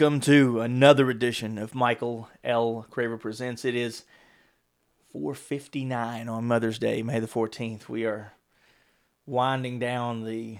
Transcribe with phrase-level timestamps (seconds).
[0.00, 2.86] welcome to another edition of Michael L.
[2.90, 3.66] Craver Presents.
[3.66, 4.04] It is
[5.14, 7.86] 4:59 on Mother's Day, May the 14th.
[7.86, 8.32] We are
[9.26, 10.56] winding down the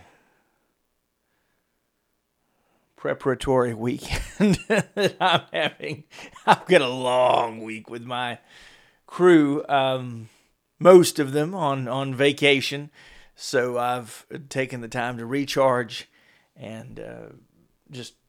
[2.97, 6.05] preparatory weekend that I'm having.
[6.47, 8.41] I've got a long week with my
[9.07, 9.65] crew.
[9.71, 10.29] Um,
[10.79, 12.91] most of them on on vacation,
[13.35, 16.11] so I've taken the time to recharge
[16.55, 17.29] and uh,
[17.91, 18.20] just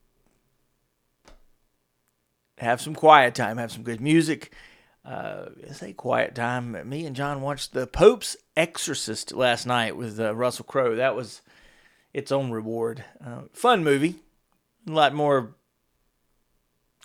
[2.62, 4.54] have some quiet time, have some good music.
[5.04, 6.88] Uh, say quiet time.
[6.88, 10.96] Me and John watched The Pope's Exorcist last night with uh, Russell Crowe.
[10.96, 11.42] That was
[12.14, 13.04] its own reward.
[13.26, 14.16] Uh, fun movie,
[14.88, 15.56] a lot more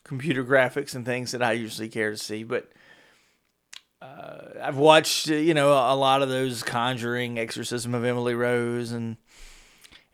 [0.05, 2.71] computer graphics and things that I usually care to see, but.
[4.03, 8.93] Uh, I've watched, uh, you know, a lot of those Conjuring, Exorcism of Emily Rose,
[8.93, 9.17] and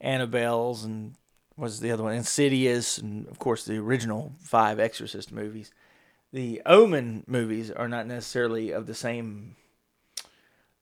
[0.00, 1.16] Annabelle's, and
[1.56, 5.70] was the other one Insidious, and of course the original five Exorcist movies.
[6.32, 9.56] The Omen movies are not necessarily of the same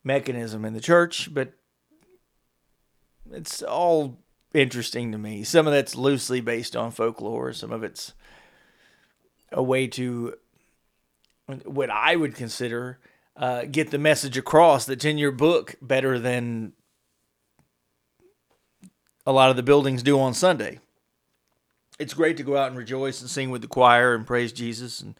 [0.04, 1.52] mechanism in the church, but
[3.32, 4.18] it's all
[4.54, 5.42] interesting to me.
[5.42, 8.12] Some of that's loosely based on folklore, some of it's
[9.52, 10.34] a way to
[11.64, 13.00] what I would consider
[13.36, 16.72] uh, get the message across that's in your book better than
[19.30, 20.80] a lot of the buildings do on Sunday.
[22.00, 25.00] It's great to go out and rejoice and sing with the choir and praise Jesus
[25.00, 25.14] and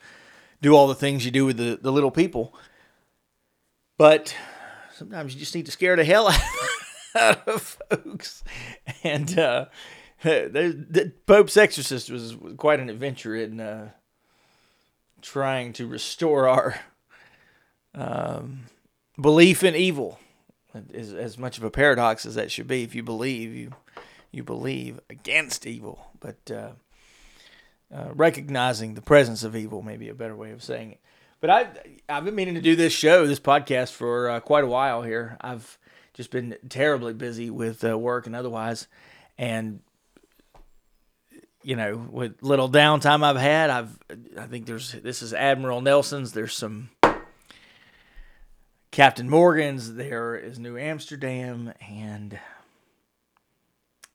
[0.61, 2.53] do all the things you do with the, the little people.
[3.97, 4.35] But
[4.93, 6.29] sometimes you just need to scare the hell
[7.19, 8.43] out of folks.
[9.05, 9.67] And uh,
[10.25, 13.91] the, Pope's Exorcist was quite an adventure in uh,
[15.23, 16.81] trying to restore our
[17.95, 18.63] um,
[19.21, 20.19] belief in evil.
[20.95, 23.73] As, as much of a paradox as that should be, if you believe, you
[24.33, 26.71] you believe against evil, but uh,
[27.95, 31.01] uh, recognizing the presence of evil may be a better way of saying it.
[31.41, 31.69] But I
[32.09, 35.37] I've been meaning to do this show, this podcast for uh, quite a while here.
[35.41, 35.79] I've
[36.13, 38.87] just been terribly busy with uh, work and otherwise,
[39.39, 39.81] and
[41.63, 43.99] you know, with little downtime I've had, I've
[44.39, 46.33] I think there's this is Admiral Nelson's.
[46.33, 46.91] There's some
[48.91, 49.95] Captain Morgan's.
[49.95, 52.39] There is New Amsterdam and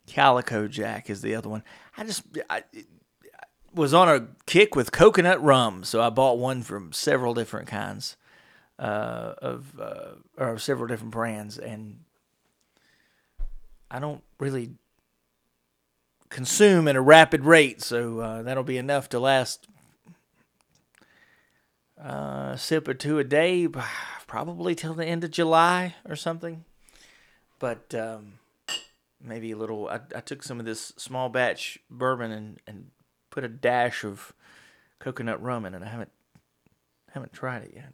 [0.08, 1.64] Calico Jack is the other one.
[1.98, 2.64] I just I,
[3.74, 8.16] was on a kick with coconut rum, so I bought one from several different kinds
[8.80, 12.00] uh, of uh, or several different brands, and
[13.92, 14.72] I don't really
[16.30, 19.68] consume at a rapid rate, so uh, that'll be enough to last
[22.02, 23.68] uh, a sip or two a day,
[24.28, 26.66] probably till the end of July or something.
[27.60, 28.34] But um,
[29.26, 29.90] maybe a little.
[29.90, 32.92] I, I took some of this small batch bourbon and, and
[33.30, 34.34] put a dash of
[35.00, 35.82] coconut rum in it.
[35.84, 36.12] I haven't
[37.12, 37.94] haven't tried it yet.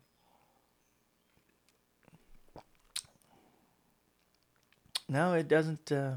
[5.07, 5.91] No, it doesn't.
[5.91, 6.15] Uh,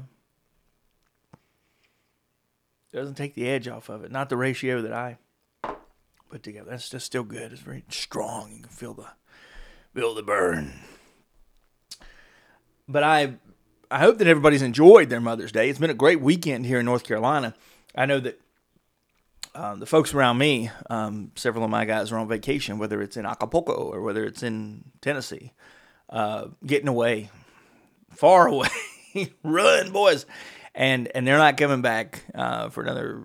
[2.95, 4.11] doesn't take the edge off of it.
[4.11, 5.17] Not the ratio that I
[6.29, 6.69] put together.
[6.69, 7.51] That's just still good.
[7.51, 8.53] It's very strong.
[8.55, 9.07] You can feel the
[9.93, 10.73] feel the burn.
[12.87, 13.35] But I
[13.91, 15.69] I hope that everybody's enjoyed their Mother's Day.
[15.69, 17.53] It's been a great weekend here in North Carolina.
[17.95, 18.39] I know that
[19.53, 23.17] um, the folks around me, um, several of my guys are on vacation, whether it's
[23.17, 25.53] in Acapulco or whether it's in Tennessee,
[26.09, 27.29] uh, getting away,
[28.11, 28.67] far away,
[29.43, 30.25] run, boys,
[30.73, 33.21] and and they're not coming back uh, for another,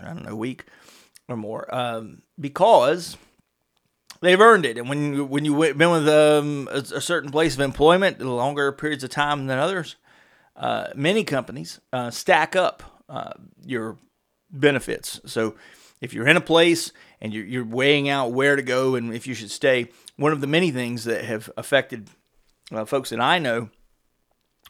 [0.00, 0.64] I don't know, week
[1.28, 3.16] or more, um, because
[4.20, 4.78] they've earned it.
[4.78, 9.04] And when when you've been with um, a, a, certain place of employment longer periods
[9.04, 9.96] of time than others,
[10.56, 13.32] uh, many companies uh, stack up uh,
[13.64, 13.98] your
[14.50, 15.20] benefits.
[15.26, 15.54] So
[16.00, 19.26] if you're in a place and you're, you're weighing out where to go and if
[19.26, 22.08] you should stay, one of the many things that have affected
[22.72, 23.70] uh, folks that I know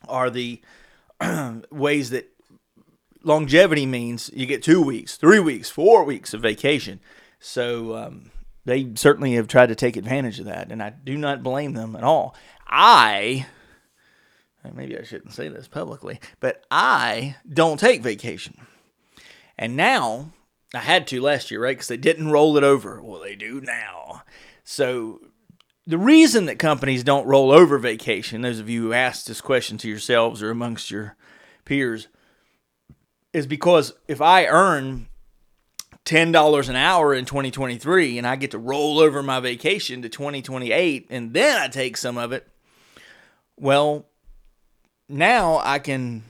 [0.08, 0.60] are the
[1.70, 2.30] ways that
[3.22, 7.00] longevity means you get two weeks, three weeks, four weeks of vacation.
[7.38, 8.30] So um,
[8.64, 11.96] they certainly have tried to take advantage of that, and I do not blame them
[11.96, 12.34] at all.
[12.66, 13.46] I
[14.74, 18.54] maybe I shouldn't say this publicly, but I don't take vacation.
[19.58, 20.32] And now
[20.74, 21.76] I had to last year, right?
[21.76, 23.02] Because they didn't roll it over.
[23.02, 24.22] Well, they do now.
[24.64, 25.20] So
[25.86, 29.78] the reason that companies don't roll over vacation, those of you who asked this question
[29.78, 31.16] to yourselves or amongst your
[31.64, 32.08] peers,
[33.32, 35.08] is because if I earn
[36.10, 41.06] $10 an hour in 2023 and I get to roll over my vacation to 2028
[41.08, 42.48] and then I take some of it,
[43.56, 44.06] well,
[45.08, 46.24] now I can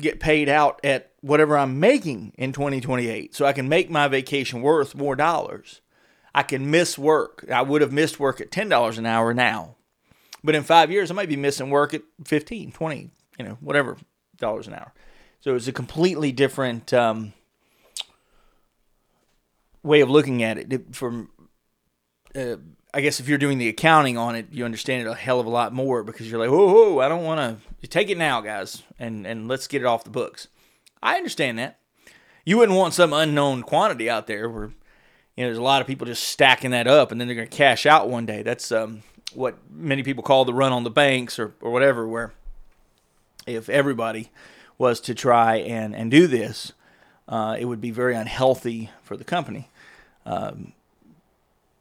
[0.00, 3.34] get paid out at whatever I'm making in 2028.
[3.34, 5.82] So I can make my vacation worth more dollars.
[6.34, 7.44] I can miss work.
[7.52, 9.76] I would have missed work at $10 an hour now.
[10.42, 13.98] But in five years, I might be missing work at 15, 20, you know, whatever
[14.38, 14.94] dollars an hour.
[15.40, 17.34] So it's a completely different um,
[19.82, 20.94] way of looking at it.
[20.94, 21.30] From,
[22.34, 22.56] uh,
[22.94, 25.46] I guess if you're doing the accounting on it, you understand it a hell of
[25.46, 28.82] a lot more because you're like, whoa I don't want to take it now, guys,
[28.98, 30.48] and and let's get it off the books.
[31.02, 31.78] I understand that.
[32.44, 34.72] You wouldn't want some unknown quantity out there where
[35.36, 37.48] you know there's a lot of people just stacking that up and then they're going
[37.48, 38.42] to cash out one day.
[38.42, 39.02] That's um,
[39.32, 42.06] what many people call the run on the banks or or whatever.
[42.06, 42.32] Where
[43.46, 44.30] if everybody
[44.78, 46.72] was to try and and do this,
[47.28, 49.68] uh, it would be very unhealthy for the company.
[50.24, 50.72] Um,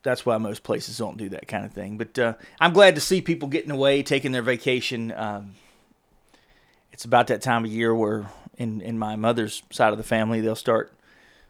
[0.04, 1.98] that's why most places don't do that kind of thing.
[1.98, 5.14] But uh, I'm glad to see people getting away, taking their vacation.
[5.16, 5.56] Um,
[6.92, 10.42] it's about that time of year where, in in my mother's side of the family,
[10.42, 10.94] they'll start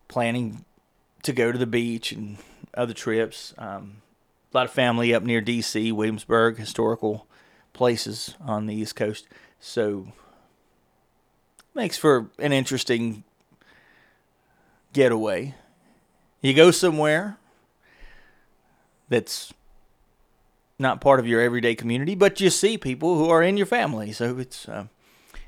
[0.08, 0.66] planning
[1.24, 2.38] to go to the beach and
[2.74, 3.54] other trips.
[3.58, 4.02] Um,
[4.54, 7.26] a lot of family up near D.C., Williamsburg, historical
[7.74, 9.28] places on the East Coast.
[9.60, 10.08] So
[11.74, 13.24] makes for an interesting
[14.92, 15.56] getaway.
[16.42, 17.38] You go somewhere
[19.10, 19.54] that's
[20.80, 24.12] not part of your everyday community, but you see people who are in your family.
[24.12, 24.86] So it's uh,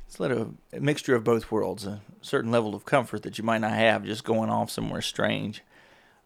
[0.07, 3.43] it's a, little, a mixture of both worlds, a certain level of comfort that you
[3.43, 5.63] might not have just going off somewhere strange.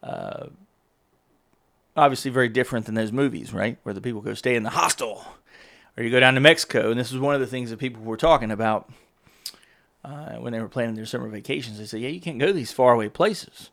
[0.04, 0.48] Uh,
[1.96, 3.78] obviously, very different than those movies, right?
[3.84, 5.25] Where the people go stay in the hostel,
[5.96, 6.92] or you go down to Mexico.
[6.92, 8.92] And this was one of the things that people were talking about
[10.04, 11.78] uh, when they were planning their summer vacations.
[11.78, 13.70] They said, "Yeah, you can't go to these faraway places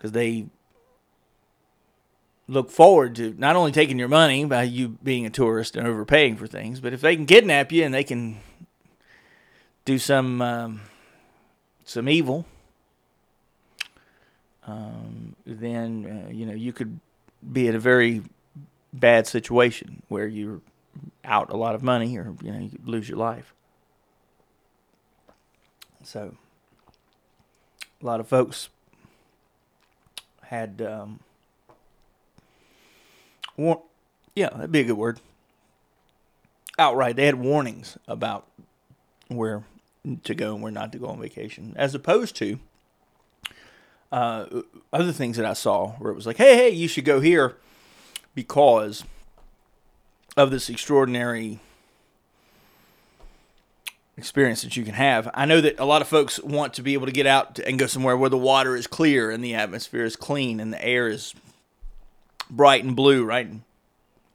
[0.00, 0.46] because they
[2.48, 6.36] look forward to not only taking your money by you being a tourist and overpaying
[6.36, 8.40] for things, but if they can kidnap you and they can
[9.84, 10.80] do some um,
[11.84, 12.46] some evil,
[14.66, 16.98] um, then uh, you know you could
[17.52, 18.22] be in a very
[18.94, 20.62] bad situation where you're
[21.24, 23.52] out a lot of money or you know you could lose your life.
[26.02, 26.34] So
[28.02, 28.70] a lot of folks
[30.50, 31.20] had um,
[33.56, 33.84] war-
[34.34, 35.20] yeah, that'd be a good word.
[36.76, 38.48] Outright, they had warnings about
[39.28, 39.62] where
[40.24, 42.58] to go and where not to go on vacation, as opposed to
[44.10, 44.46] uh,
[44.92, 47.56] other things that I saw where it was like, hey, hey, you should go here
[48.34, 49.04] because
[50.36, 51.60] of this extraordinary
[54.20, 55.30] experience that you can have.
[55.32, 57.78] I know that a lot of folks want to be able to get out and
[57.78, 61.08] go somewhere where the water is clear and the atmosphere is clean and the air
[61.08, 61.34] is
[62.50, 63.50] bright and blue, right?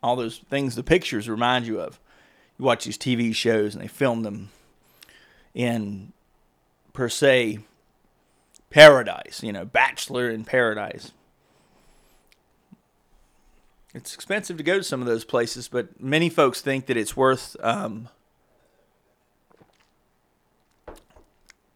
[0.02, 2.00] All those things the pictures remind you of.
[2.58, 4.50] You watch these TV shows and they film them
[5.54, 6.12] in
[6.94, 7.60] per se
[8.72, 11.12] paradise, you know, bachelor in paradise.
[13.94, 17.16] It's expensive to go to some of those places, but many folks think that it's
[17.16, 18.10] worth um,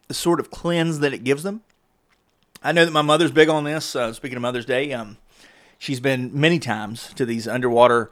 [0.10, 1.62] the sort of cleanse that it gives them.
[2.62, 3.96] I know that my mother's big on this.
[3.96, 5.18] Uh, speaking of Mother's Day, um,
[5.78, 8.10] she's been many times to these underwater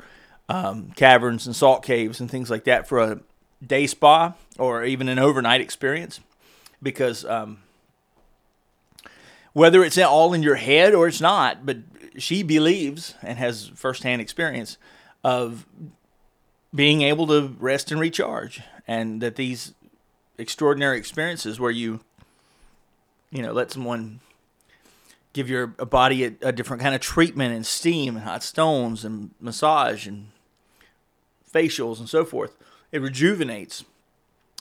[0.48, 3.20] um, caverns and salt caves and things like that for a
[3.66, 6.22] day spa or even an overnight experience
[6.82, 7.58] because um,
[9.54, 11.77] whether it's all in your head or it's not, but
[12.18, 14.77] she believes and has firsthand experience
[15.24, 15.66] of
[16.74, 19.74] being able to rest and recharge, and that these
[20.38, 22.01] extraordinary experiences where you,
[23.32, 24.20] you know, let someone
[25.34, 29.32] give your body a, a different kind of treatment and steam and hot stones and
[29.39, 30.29] massage and
[31.51, 32.56] facials and so forth.
[32.91, 33.84] It rejuvenates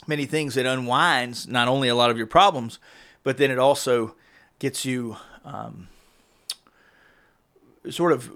[0.07, 0.57] many things.
[0.57, 2.79] It unwinds not only a lot of your problems,
[3.23, 4.15] but then it also
[4.59, 5.89] gets you um,
[7.91, 8.31] sort of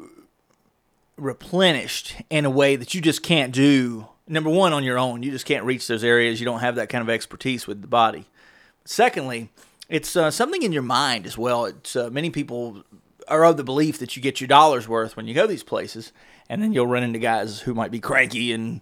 [1.16, 4.08] replenished in a way that you just can't do.
[4.30, 6.38] Number one, on your own, you just can't reach those areas.
[6.38, 8.26] You don't have that kind of expertise with the body.
[8.84, 9.50] Secondly,
[9.88, 11.64] it's uh, something in your mind as well.
[11.64, 12.84] It's uh, many people
[13.26, 16.12] are of the belief that you get your dollars worth when you go these places,
[16.48, 18.80] and then you'll run into guys who might be cranky and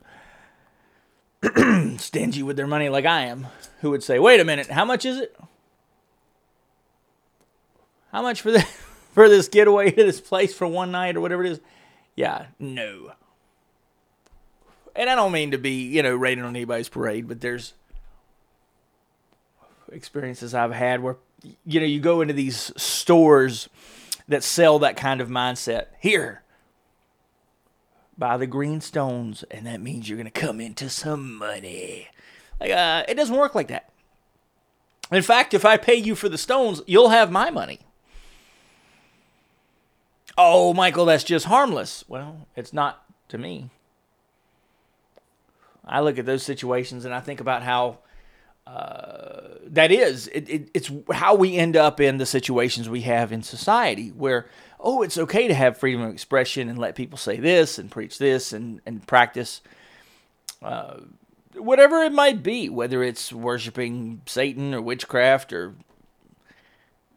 [1.99, 3.47] stingy with their money, like I am,
[3.81, 5.35] who would say, "Wait a minute, how much is it?
[8.13, 8.65] How much for this
[9.15, 11.61] for this getaway to this place for one night or whatever it is?"
[12.17, 13.13] Yeah, no.
[14.99, 17.75] And I don't mean to be, you know, raining on anybody's parade, but there's
[19.93, 21.17] experiences I've had where
[21.65, 23.69] you know you go into these stores
[24.27, 25.87] that sell that kind of mindset.
[26.01, 26.43] Here,
[28.19, 32.09] buy the green stones, and that means you're gonna come into some money.
[32.61, 33.91] Like, uh, it doesn't work like that.
[35.13, 37.79] In fact, if I pay you for the stones, you'll have my money.
[40.37, 42.05] Oh, Michael, that's just harmless.
[42.09, 43.71] Well, it's not to me.
[45.89, 47.99] I look at those situations and I think about how
[48.67, 50.29] uh, that is.
[50.29, 54.47] It, it, it's how we end up in the situations we have in society where,
[54.79, 58.19] oh, it's okay to have freedom of expression and let people say this and preach
[58.19, 59.63] this and, and practice
[60.63, 60.99] uh,
[61.55, 65.75] whatever it might be, whether it's worshiping Satan or witchcraft or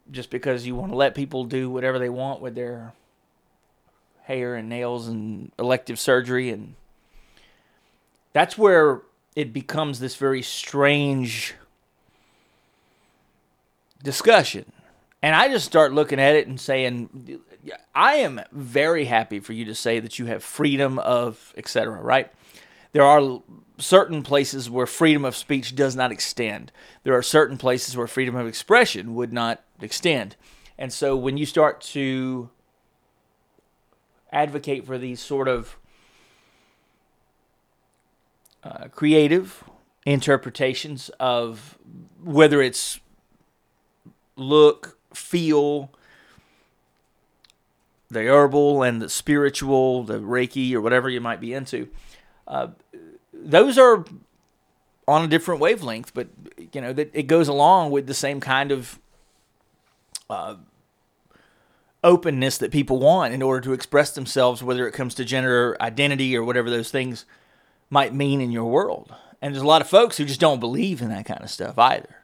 [0.10, 2.94] just because you want to let people do whatever they want with their
[4.24, 6.76] hair and nails and elective surgery and
[8.34, 9.02] that's where
[9.36, 11.56] it becomes this very strange
[14.04, 14.72] discussion.
[15.22, 17.40] And I just start looking at it and saying,
[17.94, 22.02] I am very happy for you to say that you have freedom of etc.
[22.02, 22.32] Right?
[22.92, 23.42] There are
[23.78, 26.72] certain places where freedom of speech does not extend.
[27.04, 30.36] There are certain places where freedom of expression would not extend.
[30.78, 32.50] And so when you start to
[34.32, 35.78] advocate for these sort of
[38.64, 39.64] uh, creative
[40.06, 41.78] interpretations of
[42.24, 43.00] whether it's
[44.36, 45.92] look, feel,
[48.10, 51.88] the herbal and the spiritual, the Reiki or whatever you might be into.
[52.48, 52.68] Uh,
[53.34, 54.06] those are
[55.08, 56.28] on a different wavelength, but
[56.74, 59.00] you know that it goes along with the same kind of
[60.30, 60.56] uh,
[62.04, 66.36] openness that people want in order to express themselves, whether it comes to gender identity
[66.36, 67.26] or whatever those things
[67.92, 69.14] might mean in your world.
[69.42, 71.78] And there's a lot of folks who just don't believe in that kind of stuff
[71.78, 72.16] either.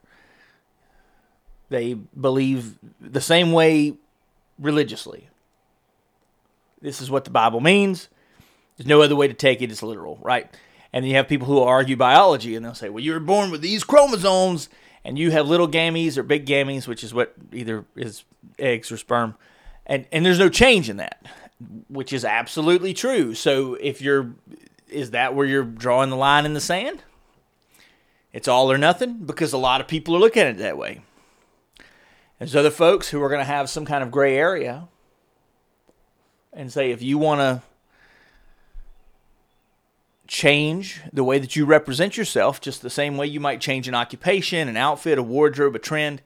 [1.69, 3.95] They believe the same way
[4.57, 5.27] religiously.
[6.81, 8.07] This is what the Bible means.
[8.77, 9.71] There's no other way to take it.
[9.71, 10.49] It's literal, right?
[10.93, 13.51] And then you have people who argue biology and they'll say, well, you were born
[13.51, 14.69] with these chromosomes
[15.03, 18.23] and you have little gametes or big gametes, which is what either is
[18.57, 19.35] eggs or sperm.
[19.85, 21.25] And, and there's no change in that,
[21.89, 23.33] which is absolutely true.
[23.33, 24.31] So if you're
[24.89, 27.03] is that where you're drawing the line in the sand?
[28.33, 31.01] It's all or nothing because a lot of people are looking at it that way.
[32.39, 34.87] There's other folks who are going to have some kind of gray area
[36.53, 37.61] and say if you want to
[40.27, 43.95] change the way that you represent yourself, just the same way you might change an
[43.95, 46.21] occupation, an outfit, a wardrobe, a trend,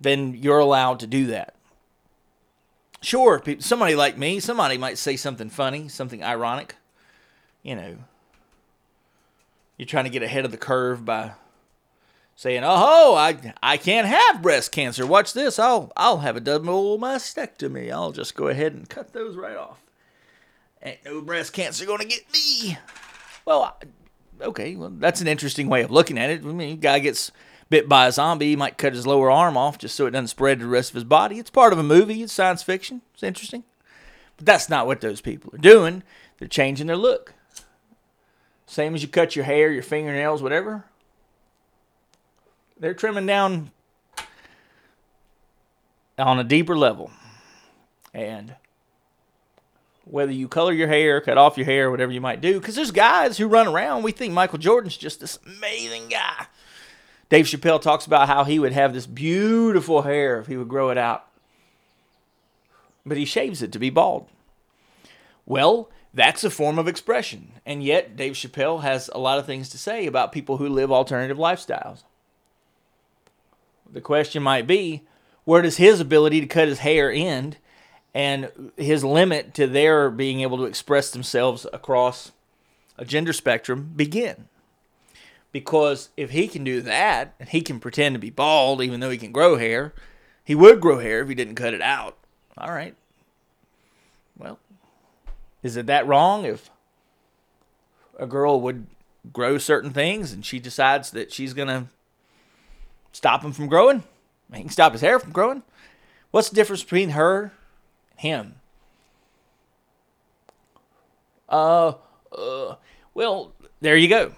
[0.00, 1.54] then you're allowed to do that.
[3.00, 6.76] Sure, somebody like me, somebody might say something funny, something ironic
[7.62, 7.96] you know,
[9.76, 11.32] you're trying to get ahead of the curve by
[12.36, 15.06] saying, "Oh, I I can't have breast cancer.
[15.06, 15.58] Watch this.
[15.58, 17.90] I'll I'll have a double mastectomy.
[17.90, 19.80] I'll just go ahead and cut those right off.
[20.82, 22.78] Ain't no breast cancer gonna get me."
[23.44, 23.76] Well,
[24.40, 26.44] okay, well that's an interesting way of looking at it.
[26.44, 27.32] I mean, a guy gets
[27.72, 30.28] bit by a zombie, he might cut his lower arm off just so it doesn't
[30.28, 31.38] spread to the rest of his body.
[31.38, 32.22] It's part of a movie.
[32.22, 33.00] It's science fiction.
[33.14, 33.64] It's interesting,
[34.36, 36.02] but that's not what those people are doing.
[36.38, 37.32] They're changing their look.
[38.72, 40.82] Same as you cut your hair, your fingernails, whatever.
[42.80, 43.70] They're trimming down
[46.16, 47.10] on a deeper level.
[48.14, 48.54] And
[50.06, 52.90] whether you color your hair, cut off your hair, whatever you might do, because there's
[52.90, 56.46] guys who run around, we think Michael Jordan's just this amazing guy.
[57.28, 60.88] Dave Chappelle talks about how he would have this beautiful hair if he would grow
[60.88, 61.26] it out,
[63.04, 64.28] but he shaves it to be bald.
[65.44, 67.52] Well, that's a form of expression.
[67.64, 70.92] And yet, Dave Chappelle has a lot of things to say about people who live
[70.92, 72.02] alternative lifestyles.
[73.90, 75.02] The question might be
[75.44, 77.58] where does his ability to cut his hair end
[78.14, 82.32] and his limit to their being able to express themselves across
[82.98, 84.48] a gender spectrum begin?
[85.50, 89.10] Because if he can do that and he can pretend to be bald even though
[89.10, 89.92] he can grow hair,
[90.44, 92.16] he would grow hair if he didn't cut it out.
[92.56, 92.94] All right.
[95.62, 96.70] Is it that wrong if
[98.18, 98.86] a girl would
[99.32, 101.86] grow certain things and she decides that she's going to
[103.12, 104.02] stop him from growing?
[104.52, 105.62] He can stop his hair from growing.
[106.30, 107.52] What's the difference between her
[108.18, 108.54] and him?
[111.48, 111.92] Uh,
[112.36, 112.76] uh,
[113.14, 114.32] well, there you go.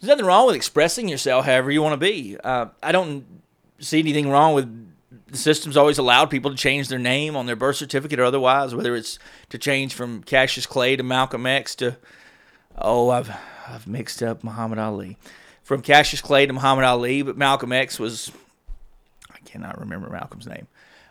[0.00, 2.36] There's nothing wrong with expressing yourself however you want to be.
[2.42, 3.42] Uh, I don't
[3.78, 4.95] see anything wrong with
[5.26, 8.74] the system's always allowed people to change their name on their birth certificate or otherwise,
[8.74, 9.18] whether it's
[9.48, 11.96] to change from Cassius Clay to Malcolm X to
[12.78, 13.30] oh, I've
[13.68, 15.16] I've mixed up Muhammad Ali.
[15.62, 18.30] From Cassius Clay to Muhammad Ali, but Malcolm X was
[19.30, 20.68] I cannot remember Malcolm's name.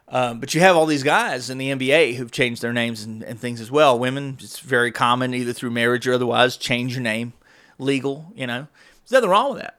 [0.07, 3.23] Um, but you have all these guys in the NBA who've changed their names and,
[3.23, 3.97] and things as well.
[3.97, 7.33] Women, it's very common, either through marriage or otherwise, change your name,
[7.79, 8.31] legal.
[8.35, 8.67] You know,
[9.03, 9.74] there's nothing wrong with that.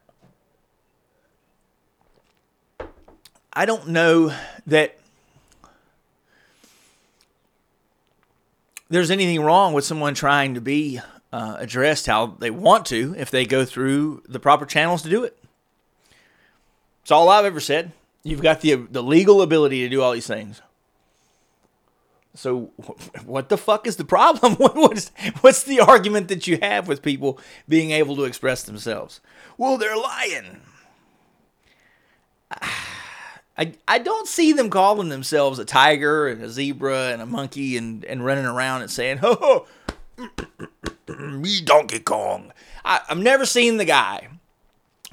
[3.57, 4.35] I don't know
[4.67, 4.99] that
[8.91, 11.01] there's anything wrong with someone trying to be
[11.33, 15.25] uh, addressed how they want to if they go through the proper channels to do
[15.25, 15.43] it.
[17.01, 17.93] It's all I've ever said.
[18.23, 20.61] You've got the the legal ability to do all these things.
[22.35, 22.73] So,
[23.25, 24.55] what the fuck is the problem?
[24.59, 25.11] what's,
[25.41, 29.23] what's the argument that you have with people being able to express themselves?
[29.57, 30.61] Well, they're lying.
[33.59, 37.77] I, I don't see them calling themselves a tiger and a zebra and a monkey
[37.77, 39.67] and, and running around and saying, ho,
[40.19, 40.29] ho
[41.19, 42.53] me Donkey Kong.
[42.85, 44.29] I, I've never seen the guy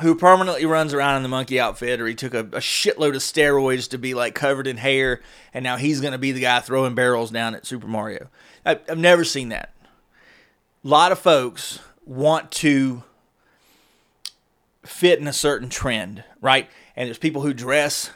[0.02, 3.22] who permanently runs around in the monkey outfit or he took a, a shitload of
[3.22, 5.22] steroids to be like covered in hair
[5.54, 8.28] and now he's going to be the guy throwing barrels down at Super Mario.
[8.66, 9.74] I, I've never seen that.
[10.84, 13.04] A lot of folks want to
[14.84, 16.70] fit in a certain trend, right?
[16.96, 18.12] And there's people who dress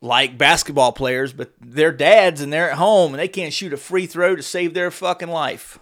[0.00, 3.76] like basketball players, but they're dads and they're at home and they can't shoot a
[3.76, 5.78] free throw to save their fucking life.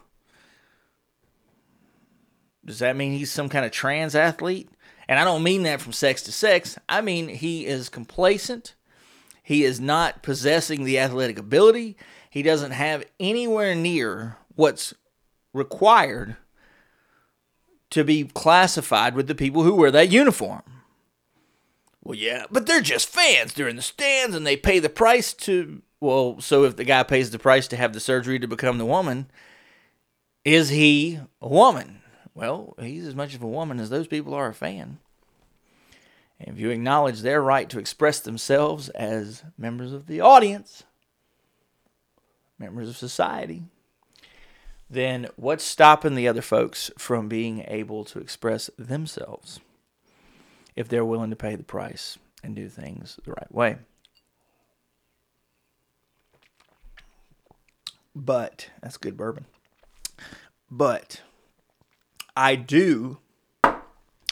[2.64, 4.70] Does that mean he's some kind of trans athlete?
[5.08, 6.78] And I don't mean that from sex to sex.
[6.88, 8.74] I mean he is complacent.
[9.42, 11.96] He is not possessing the athletic ability.
[12.30, 14.94] He doesn't have anywhere near what's
[15.52, 16.36] required
[17.90, 20.62] to be classified with the people who wear that uniform.
[22.04, 23.54] Well, yeah, but they're just fans.
[23.54, 25.82] They're in the stands and they pay the price to.
[26.00, 28.84] Well, so if the guy pays the price to have the surgery to become the
[28.84, 29.30] woman,
[30.44, 32.02] is he a woman?
[32.34, 34.98] Well, he's as much of a woman as those people are a fan.
[36.38, 40.82] And if you acknowledge their right to express themselves as members of the audience,
[42.58, 43.62] members of society,
[44.90, 49.60] then what's stopping the other folks from being able to express themselves?
[50.76, 53.76] If they're willing to pay the price and do things the right way.
[58.14, 59.46] But that's good bourbon.
[60.70, 61.20] But
[62.36, 63.18] I do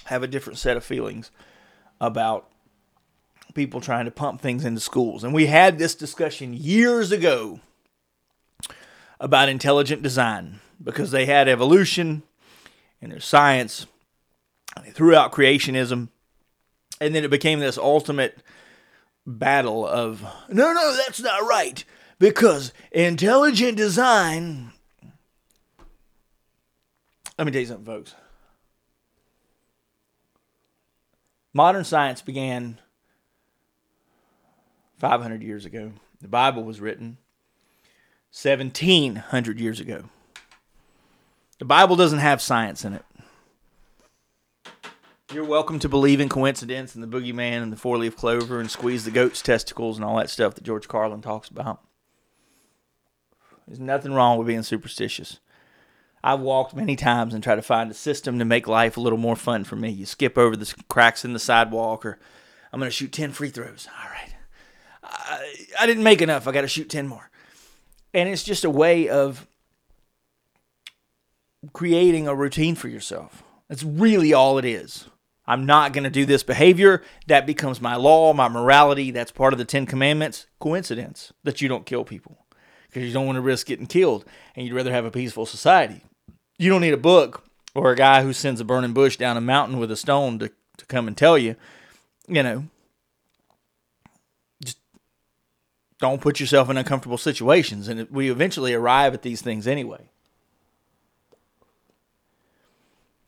[0.06, 1.30] have a different set of feelings
[2.00, 2.48] about
[3.54, 5.24] people trying to pump things into schools.
[5.24, 7.60] And we had this discussion years ago
[9.20, 12.22] about intelligent design because they had evolution
[13.00, 13.86] and there's science.
[14.82, 16.08] They threw out creationism
[17.02, 18.38] and then it became this ultimate
[19.26, 21.84] battle of no, no, that's not right
[22.18, 24.72] because intelligent design.
[27.36, 28.14] Let me tell you something, folks.
[31.52, 32.78] Modern science began
[34.98, 35.92] 500 years ago.
[36.20, 37.18] The Bible was written
[38.30, 40.04] 1700 years ago.
[41.58, 43.04] The Bible doesn't have science in it.
[45.32, 48.70] You're welcome to believe in coincidence and the boogeyman and the four leaf clover and
[48.70, 51.80] squeeze the goat's testicles and all that stuff that George Carlin talks about.
[53.66, 55.40] There's nothing wrong with being superstitious.
[56.22, 59.18] I've walked many times and tried to find a system to make life a little
[59.18, 59.88] more fun for me.
[59.88, 62.18] You skip over the cracks in the sidewalk, or
[62.70, 63.88] I'm going to shoot 10 free throws.
[64.04, 64.34] All right.
[65.02, 66.46] I, I didn't make enough.
[66.46, 67.30] I got to shoot 10 more.
[68.12, 69.46] And it's just a way of
[71.72, 73.42] creating a routine for yourself.
[73.68, 75.08] That's really all it is.
[75.52, 77.02] I'm not going to do this behavior.
[77.26, 79.10] That becomes my law, my morality.
[79.10, 80.46] That's part of the Ten Commandments.
[80.58, 82.46] Coincidence that you don't kill people
[82.86, 84.24] because you don't want to risk getting killed
[84.56, 86.04] and you'd rather have a peaceful society.
[86.56, 89.42] You don't need a book or a guy who sends a burning bush down a
[89.42, 91.54] mountain with a stone to, to come and tell you,
[92.26, 92.64] you know,
[94.64, 94.78] just
[95.98, 97.88] don't put yourself in uncomfortable situations.
[97.88, 100.08] And we eventually arrive at these things anyway.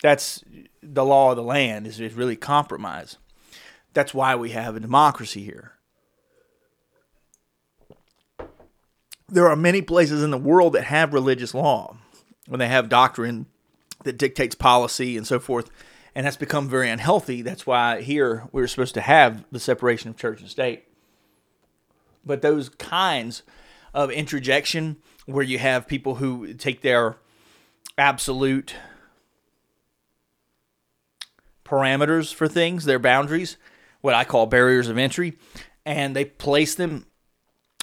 [0.00, 0.42] That's
[0.84, 3.16] the law of the land is, is really compromise.
[3.92, 5.72] That's why we have a democracy here.
[9.28, 11.96] There are many places in the world that have religious law,
[12.46, 13.46] when they have doctrine
[14.04, 15.70] that dictates policy and so forth,
[16.14, 17.42] and that's become very unhealthy.
[17.42, 20.84] That's why here we're supposed to have the separation of church and state.
[22.24, 23.42] But those kinds
[23.92, 27.16] of interjection, where you have people who take their
[27.96, 28.74] absolute
[31.64, 33.56] parameters for things, their boundaries,
[34.00, 35.38] what I call barriers of entry,
[35.86, 37.06] and they place them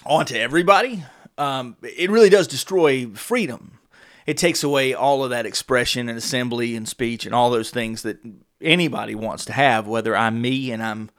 [0.05, 1.03] onto everybody,
[1.37, 3.79] um, it really does destroy freedom.
[4.25, 8.03] It takes away all of that expression and assembly and speech and all those things
[8.03, 8.19] that
[8.61, 11.09] anybody wants to have, whether I'm me and I'm,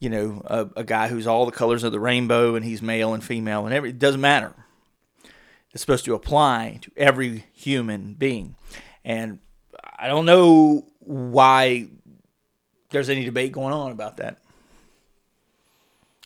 [0.00, 3.14] you know, a, a guy who's all the colors of the rainbow and he's male
[3.14, 4.52] and female and every, it doesn't matter.
[5.72, 8.56] It's supposed to apply to every human being.
[9.04, 9.38] And
[9.98, 11.88] I don't know why
[12.90, 14.38] there's any debate going on about that.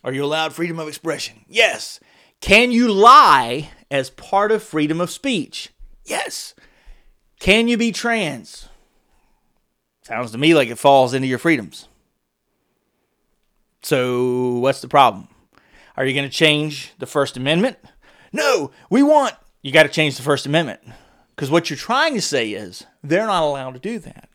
[0.04, 1.44] Are you allowed freedom of expression?
[1.48, 2.00] Yes.
[2.40, 5.70] Can you lie as part of freedom of speech?
[6.04, 6.54] Yes.
[7.40, 8.68] Can you be trans?
[10.02, 11.88] Sounds to me like it falls into your freedoms.
[13.82, 15.28] So, what's the problem?
[15.96, 17.78] Are you going to change the First Amendment?
[18.32, 20.80] No, we want, you got to change the First Amendment.
[21.34, 24.28] Because what you're trying to say is they're not allowed to do that.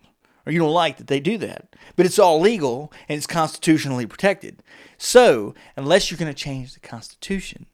[0.45, 1.75] Or you don't like that they do that.
[1.95, 4.61] But it's all legal and it's constitutionally protected.
[4.97, 7.65] So, unless you're going to change the Constitution,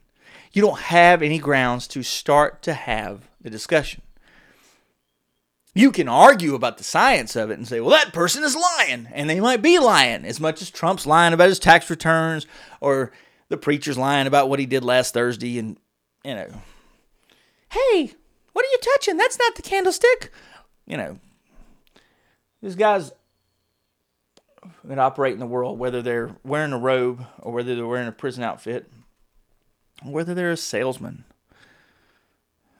[0.52, 4.02] you don't have any grounds to start to have the discussion.
[5.74, 9.08] You can argue about the science of it and say, well, that person is lying.
[9.12, 12.46] And they might be lying as much as Trump's lying about his tax returns
[12.80, 13.12] or
[13.48, 15.58] the preacher's lying about what he did last Thursday.
[15.58, 15.76] And,
[16.24, 16.50] you know,
[17.70, 18.12] hey,
[18.52, 19.16] what are you touching?
[19.16, 20.32] That's not the candlestick.
[20.86, 21.18] You know,
[22.62, 23.12] these guys
[24.84, 28.12] that operate in the world, whether they're wearing a robe or whether they're wearing a
[28.12, 28.90] prison outfit,
[30.02, 31.24] whether they're a salesman,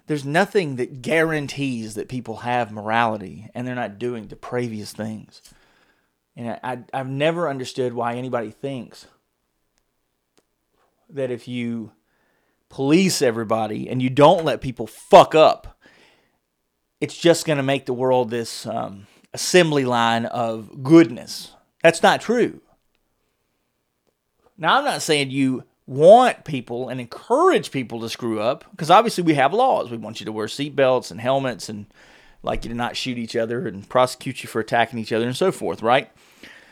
[0.06, 5.40] there's nothing that guarantees that people have morality and they're not doing depravious things.
[6.36, 9.06] And I, I, have never understood why anybody thinks
[11.10, 11.92] that if you
[12.68, 15.78] police everybody and you don't let people fuck up,
[17.00, 21.52] it's just going to make the world this um, assembly line of goodness.
[21.82, 22.60] That's not true.
[24.58, 29.24] Now, I'm not saying you want people and encourage people to screw up because obviously
[29.24, 29.90] we have laws.
[29.90, 31.86] We want you to wear seatbelts and helmets and
[32.42, 35.36] like you to not shoot each other and prosecute you for attacking each other and
[35.36, 36.10] so forth, right?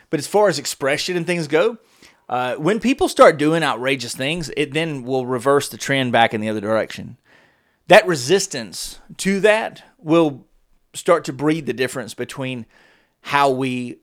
[0.09, 1.77] But as far as expression and things go,
[2.27, 6.41] uh, when people start doing outrageous things, it then will reverse the trend back in
[6.41, 7.17] the other direction.
[7.87, 10.45] That resistance to that will
[10.99, 12.65] start to breed the difference between
[13.21, 13.97] how we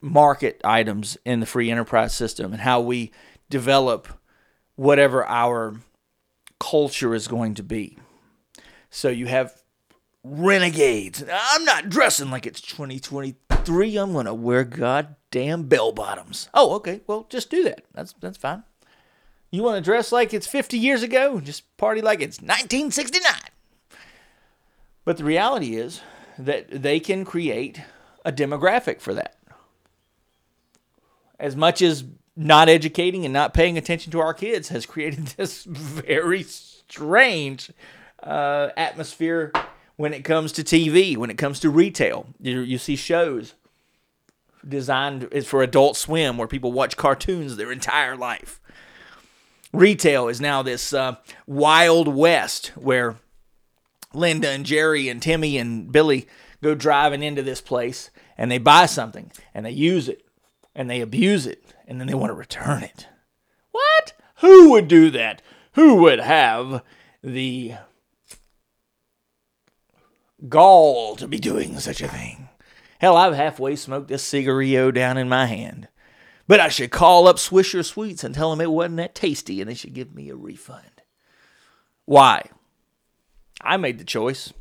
[0.00, 3.10] market items in the free enterprise system and how we
[3.48, 4.08] develop
[4.76, 5.76] whatever our
[6.60, 7.98] culture is going to be.
[8.90, 9.62] So you have
[10.22, 11.24] renegades.
[11.30, 13.96] I'm not dressing like it's 2023.
[13.96, 16.48] I'm going to wear goddamn bell bottoms.
[16.54, 17.00] Oh, okay.
[17.06, 17.84] Well, just do that.
[17.92, 18.62] That's that's fine.
[19.50, 21.40] You want to dress like it's 50 years ago?
[21.40, 23.43] Just party like it's 1969.
[25.04, 26.00] But the reality is
[26.38, 27.80] that they can create
[28.24, 29.36] a demographic for that.
[31.38, 32.04] As much as
[32.36, 37.70] not educating and not paying attention to our kids has created this very strange
[38.22, 39.52] uh, atmosphere
[39.96, 42.26] when it comes to TV, when it comes to retail.
[42.40, 43.54] You, you see shows
[44.66, 48.60] designed for Adult Swim where people watch cartoons their entire life.
[49.72, 53.16] Retail is now this uh, wild west where
[54.14, 56.26] Linda and Jerry and Timmy and Billy
[56.62, 60.22] go driving into this place and they buy something and they use it
[60.74, 63.06] and they abuse it and then they want to return it.
[63.70, 64.12] What?
[64.36, 65.42] Who would do that?
[65.72, 66.82] Who would have
[67.22, 67.74] the
[70.48, 72.48] gall to be doing such a thing?
[72.98, 75.88] Hell, I've halfway smoked this cigarillo down in my hand.
[76.46, 79.68] But I should call up Swisher Sweets and tell them it wasn't that tasty and
[79.68, 81.02] they should give me a refund.
[82.04, 82.50] Why?
[83.64, 84.52] I made the choice.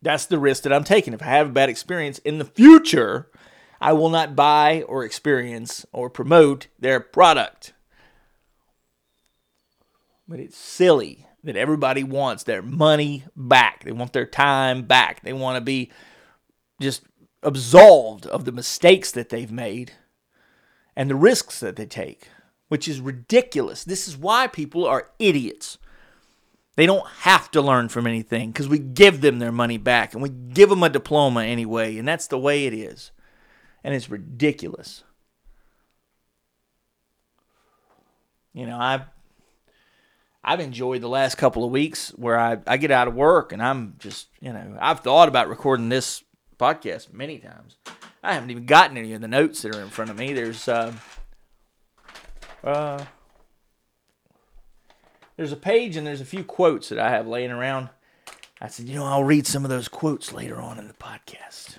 [0.00, 1.14] That's the risk that I'm taking.
[1.14, 3.30] If I have a bad experience in the future,
[3.80, 7.72] I will not buy or experience or promote their product.
[10.28, 13.84] But it's silly that everybody wants their money back.
[13.84, 15.22] They want their time back.
[15.22, 15.90] They want to be
[16.80, 17.02] just
[17.42, 19.92] absolved of the mistakes that they've made
[20.94, 22.28] and the risks that they take,
[22.68, 23.84] which is ridiculous.
[23.84, 25.78] This is why people are idiots.
[26.74, 30.22] They don't have to learn from anything because we give them their money back and
[30.22, 33.10] we give them a diploma anyway, and that's the way it is.
[33.84, 35.04] And it's ridiculous.
[38.54, 39.02] You know, I've
[40.44, 43.62] I've enjoyed the last couple of weeks where I, I get out of work and
[43.62, 46.24] I'm just, you know, I've thought about recording this
[46.58, 47.76] podcast many times.
[48.22, 50.32] I haven't even gotten any of the notes that are in front of me.
[50.32, 50.92] There's uh,
[52.64, 53.04] uh
[55.36, 57.88] there's a page and there's a few quotes that I have laying around.
[58.60, 61.78] I said, you know, I'll read some of those quotes later on in the podcast.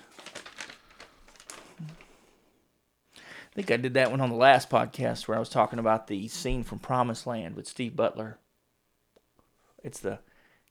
[3.10, 6.08] I think I did that one on the last podcast where I was talking about
[6.08, 8.38] the scene from Promised Land with Steve Butler.
[9.82, 10.18] It's the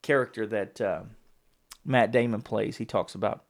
[0.02, 1.04] character that uh,
[1.86, 2.78] Matt Damon plays.
[2.78, 3.46] He talks about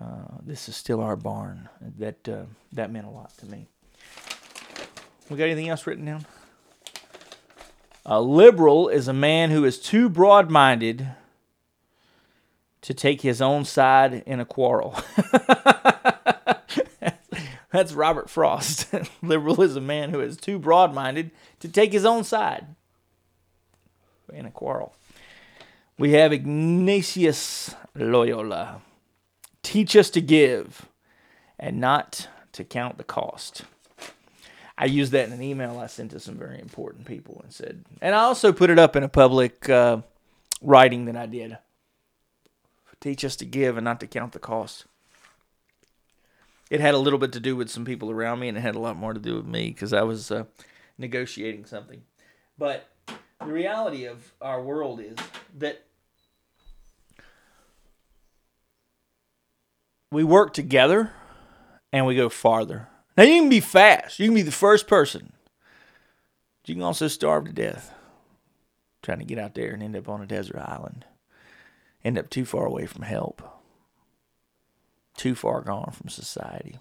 [0.00, 1.68] uh, this is still our barn.
[1.98, 3.68] That uh, that meant a lot to me.
[5.28, 6.24] We got anything else written down?
[8.06, 11.08] A liberal is a man who is too broad minded
[12.82, 14.96] to take his own side in a quarrel.
[17.70, 18.92] That's Robert Frost.
[19.22, 22.66] liberal is a man who is too broad minded to take his own side
[24.32, 24.94] in a quarrel.
[25.98, 28.80] We have Ignatius Loyola.
[29.62, 30.88] Teach us to give
[31.58, 33.62] and not to count the cost.
[34.80, 37.84] I used that in an email I sent to some very important people and said,
[38.00, 39.98] and I also put it up in a public uh,
[40.62, 41.58] writing that I did.
[42.98, 44.86] Teach us to give and not to count the cost.
[46.70, 48.74] It had a little bit to do with some people around me, and it had
[48.74, 50.44] a lot more to do with me because I was uh,
[50.96, 52.02] negotiating something.
[52.56, 55.16] But the reality of our world is
[55.58, 55.84] that
[60.10, 61.12] we work together
[61.92, 62.89] and we go farther.
[63.16, 64.18] Now you can be fast.
[64.18, 65.32] You can be the first person.
[66.62, 67.92] But you can also starve to death
[69.02, 71.04] trying to get out there and end up on a desert island.
[72.04, 73.42] End up too far away from help.
[75.16, 76.78] Too far gone from society.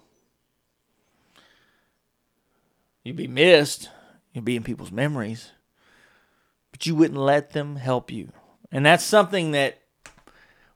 [3.04, 3.89] You'd be missed.
[4.34, 5.52] You'd be in people's memories.
[6.72, 8.32] But you wouldn't let them help you.
[8.72, 9.82] And that's something that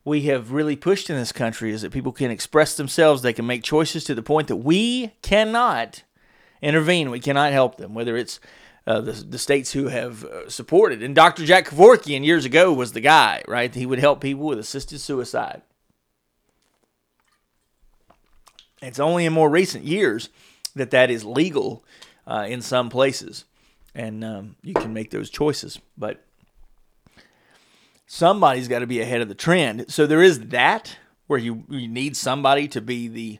[0.06, 3.48] we have really pushed in this country is that people can express themselves, they can
[3.48, 6.04] make choices to the point that we cannot
[6.62, 8.39] intervene, we cannot help them, whether it's
[8.86, 11.02] uh, the, the states who have uh, supported.
[11.02, 11.46] And Dr.
[11.46, 13.74] Jack Kevorkian years ago was the guy, right?
[13.74, 15.62] He would help people with assisted suicide.
[18.82, 20.28] It's only in more recent years
[20.76, 21.86] that that is legal
[22.28, 23.46] uh, in some places,
[23.96, 25.80] and um, you can make those choices.
[25.98, 26.26] But
[28.13, 29.91] somebody's got to be ahead of the trend.
[29.91, 33.39] So there is that where you, you need somebody to be the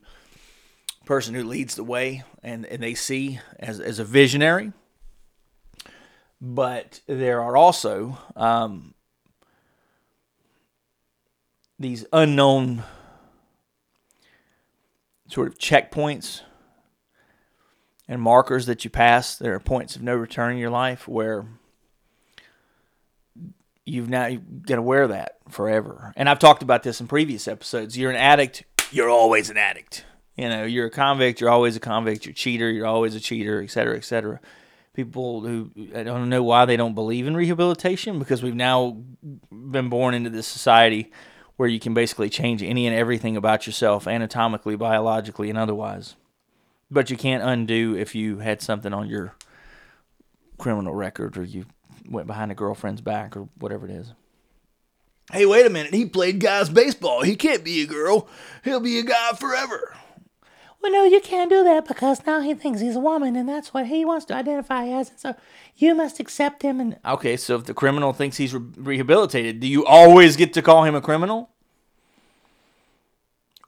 [1.06, 4.74] person who leads the way and, and they see as, as a visionary.
[6.42, 8.96] But there are also um,
[11.78, 12.84] these unknown
[15.28, 16.42] sort of checkpoints
[18.08, 19.36] and markers that you pass.
[19.36, 21.46] There are points of no return in your life where
[23.86, 24.30] you've now
[24.66, 26.14] got to wear that forever.
[26.16, 27.98] And I've talked about this in previous episodes.
[27.98, 30.06] You're an addict, you're always an addict.
[30.36, 32.26] You know, you're a convict, you're always a convict.
[32.26, 34.40] You're a cheater, you're always a cheater, et cetera, et cetera.
[34.94, 38.98] People who I don't know why they don't believe in rehabilitation because we've now
[39.52, 41.12] been born into this society
[41.56, 46.16] where you can basically change any and everything about yourself, anatomically, biologically, and otherwise.
[46.90, 49.36] But you can't undo if you had something on your
[50.58, 51.66] criminal record or you
[52.10, 54.14] went behind a girlfriend's back or whatever it is.
[55.32, 55.94] Hey, wait a minute.
[55.94, 57.24] He played guys baseball.
[57.24, 58.28] He can't be a girl.
[58.64, 59.96] He'll be a guy forever.
[60.82, 63.74] Well, no, you can't do that because now he thinks he's a woman and that's
[63.74, 65.12] what he wants to identify as.
[65.12, 65.36] And so
[65.78, 66.82] you must accept him.
[66.82, 70.62] And Okay, so if the criminal thinks he's re- rehabilitated, do you always get to
[70.62, 71.52] call him a criminal?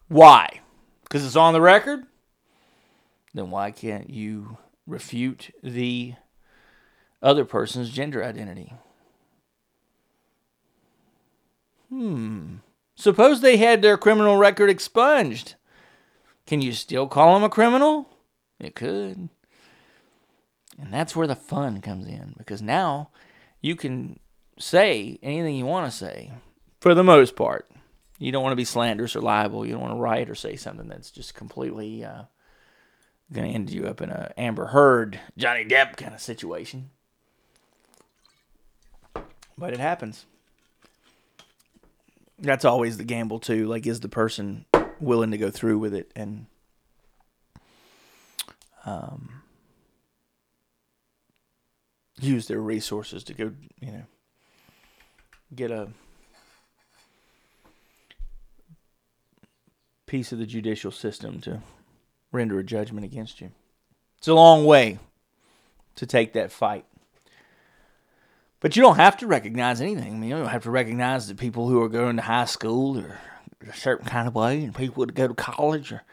[0.09, 0.59] Why?
[1.03, 2.05] Because it's on the record?
[3.33, 6.15] Then why can't you refute the
[7.25, 8.73] other person's gender identity?
[11.89, 12.57] Hmm.
[12.95, 15.55] Suppose they had their criminal record expunged.
[16.45, 18.09] Can you still call him a criminal?
[18.59, 19.29] It could.
[20.79, 23.09] And that's where the fun comes in because now
[23.61, 24.19] you can
[24.59, 26.31] say anything you want to say
[26.79, 27.69] for the most part.
[28.17, 29.65] You don't want to be slanderous or liable.
[29.65, 32.23] You don't want to write or say something that's just completely uh,
[33.31, 36.91] going to end you up in a Amber Heard, Johnny Depp kind of situation.
[39.57, 40.25] But it happens.
[42.37, 43.67] That's always the gamble too.
[43.67, 44.65] Like, is the person
[44.99, 46.47] willing to go through with it and
[48.85, 49.41] um,
[52.19, 54.03] use their resources to go, you know,
[55.53, 55.89] get a
[60.05, 61.61] piece of the judicial system to
[62.31, 63.51] render a judgment against you.
[64.17, 64.99] It's a long way
[65.95, 66.85] to take that fight.
[68.59, 70.15] But you don't have to recognize anything.
[70.15, 72.97] I mean, you don't have to recognize the people who are going to high school
[72.97, 73.19] or
[73.67, 76.03] a certain kind of way, and people that go to college, or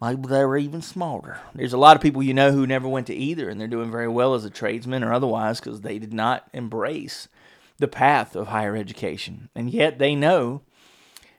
[0.00, 1.40] maybe they're even smarter.
[1.54, 3.90] There's a lot of people you know who never went to either, and they're doing
[3.90, 7.28] very well as a tradesman or otherwise because they did not embrace
[7.78, 9.48] the path of higher education.
[9.54, 10.62] And yet they know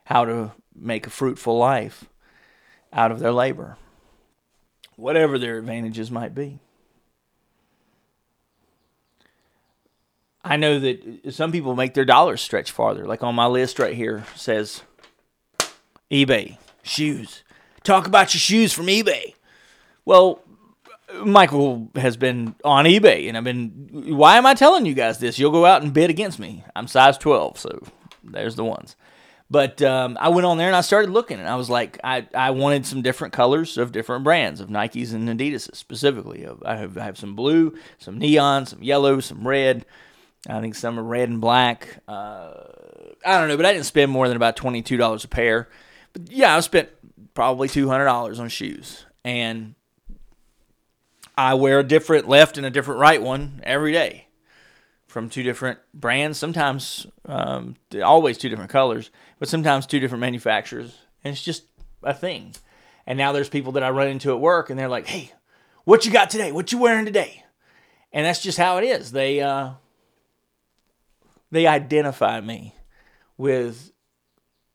[0.05, 2.05] how to make a fruitful life
[2.91, 3.77] out of their labor,
[4.95, 6.59] whatever their advantages might be.
[10.43, 13.05] I know that some people make their dollars stretch farther.
[13.05, 14.81] Like on my list right here says
[16.11, 17.43] eBay, shoes.
[17.83, 19.33] Talk about your shoes from eBay.
[20.05, 20.41] Well,
[21.23, 23.89] Michael has been on eBay, and I've been.
[23.91, 25.37] Why am I telling you guys this?
[25.37, 26.63] You'll go out and bid against me.
[26.75, 27.83] I'm size 12, so
[28.23, 28.95] there's the ones.
[29.49, 32.27] But um, I went on there and I started looking, and I was like, I,
[32.33, 36.47] I wanted some different colors of different brands of Nikes and Adidas specifically.
[36.65, 39.85] I have, I have some blue, some neon, some yellow, some red.
[40.47, 41.99] I think some are red and black.
[42.07, 42.51] Uh,
[43.25, 45.69] I don't know, but I didn't spend more than about twenty two dollars a pair.
[46.11, 46.89] But yeah, I spent
[47.33, 49.75] probably two hundred dollars on shoes, and
[51.37, 54.27] I wear a different left and a different right one every day
[55.07, 56.37] from two different brands.
[56.37, 60.97] Sometimes, um, always two different colors, but sometimes two different manufacturers.
[61.23, 61.63] And it's just
[62.01, 62.53] a thing.
[63.05, 65.31] And now there's people that I run into at work, and they're like, "Hey,
[65.85, 66.51] what you got today?
[66.51, 67.43] What you wearing today?"
[68.11, 69.11] And that's just how it is.
[69.11, 69.71] They uh,
[71.53, 72.73] they identify me
[73.37, 73.91] with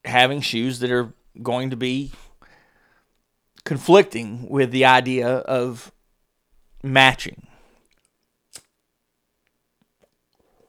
[0.05, 1.13] having shoes that are
[1.43, 2.09] going to be
[3.65, 5.91] conflicting with the idea of
[6.81, 7.45] matching.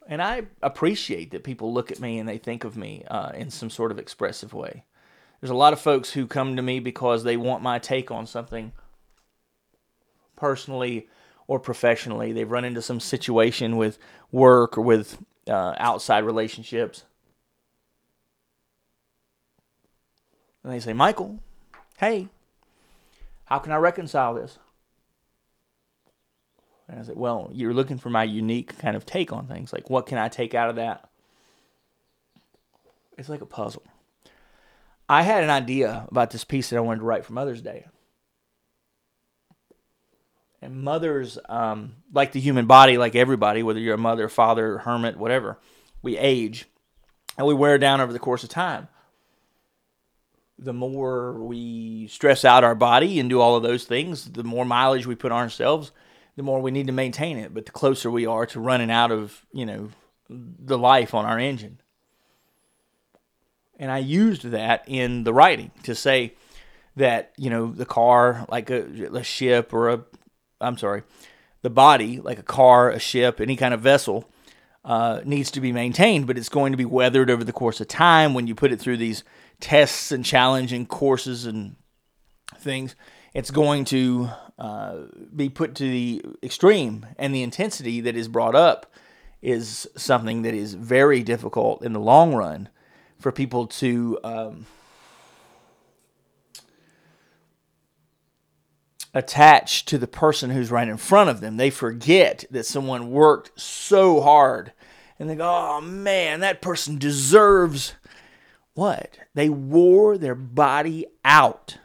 [0.09, 3.49] And I appreciate that people look at me and they think of me uh, in
[3.49, 4.83] some sort of expressive way.
[5.41, 8.27] There's a lot of folks who come to me because they want my take on
[8.27, 8.73] something
[10.35, 11.07] personally
[11.47, 12.33] or professionally.
[12.33, 13.97] They've run into some situation with
[14.33, 15.17] work or with
[15.51, 17.05] uh, outside relationships.
[20.63, 21.41] And they say, Michael,
[21.99, 22.29] hey,
[23.45, 24.59] how can I reconcile this?
[26.89, 29.73] And I said, well, you're looking for my unique kind of take on things.
[29.73, 31.09] Like, what can I take out of that?
[33.17, 33.85] It's like a puzzle.
[35.09, 37.87] I had an idea about this piece that I wanted to write for Mother's Day.
[40.63, 45.17] And mothers, um, like the human body, like everybody, whether you're a mother, father, hermit,
[45.17, 45.59] whatever,
[46.03, 46.67] we age
[47.39, 48.89] and we wear down over the course of time.
[50.59, 54.67] The more we stress out our body and do all of those things, the more
[54.67, 55.93] mileage we put on ourselves,
[56.37, 57.55] the more we need to maintain it.
[57.55, 59.89] But the closer we are to running out of, you know,
[60.29, 61.81] the life on our engine.
[63.79, 66.35] And I used that in the writing to say
[66.97, 70.05] that, you know, the car, like a, a ship or a,
[70.61, 71.03] I'm sorry,
[71.63, 74.31] the body, like a car, a ship, any kind of vessel,
[74.85, 77.89] uh, needs to be maintained, but it's going to be weathered over the course of
[77.89, 79.25] time when you put it through these
[79.61, 81.77] tests and challenging courses and
[82.59, 82.95] things.
[83.35, 84.97] It's going to uh,
[85.35, 88.93] be put to the extreme, and the intensity that is brought up
[89.43, 92.69] is something that is very difficult in the long run
[93.19, 94.67] for people to um,
[99.15, 101.57] attach to the person who's right in front of them.
[101.57, 104.73] They forget that someone worked so hard,
[105.19, 107.95] and they go, "Oh man, that person deserves."
[108.75, 109.19] What?
[109.35, 111.79] They wore their body out.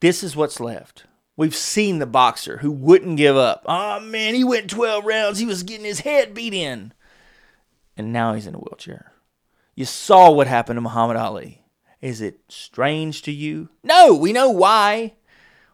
[0.00, 1.06] This is what's left.
[1.36, 3.64] We've seen the boxer who wouldn't give up.
[3.66, 5.38] Oh man, he went 12 rounds.
[5.38, 6.92] He was getting his head beat in.
[7.96, 9.12] And now he's in a wheelchair.
[9.74, 11.62] You saw what happened to Muhammad Ali.
[12.00, 13.68] Is it strange to you?
[13.82, 15.14] No, we know why.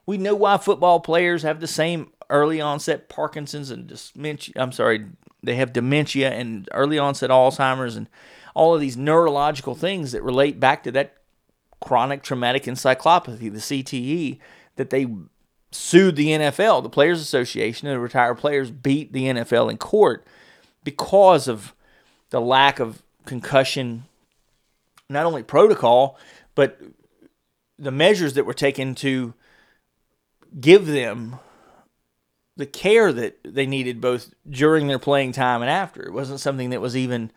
[0.07, 4.55] We know why football players have the same early onset Parkinson's and dementia.
[4.57, 5.07] I'm sorry,
[5.43, 8.09] they have dementia and early onset Alzheimer's and
[8.55, 11.15] all of these neurological things that relate back to that
[11.81, 14.39] chronic traumatic encephalopathy, the CTE,
[14.77, 15.07] that they
[15.71, 20.27] sued the NFL, the Players Association, and the retired players beat the NFL in court
[20.85, 21.75] because of
[22.31, 24.05] the lack of concussion,
[25.09, 26.19] not only protocol,
[26.55, 26.81] but
[27.79, 29.35] the measures that were taken to
[30.61, 31.39] give them
[32.57, 36.03] the care that they needed both during their playing time and after.
[36.03, 37.31] It wasn't something that was even,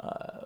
[0.00, 0.44] uh,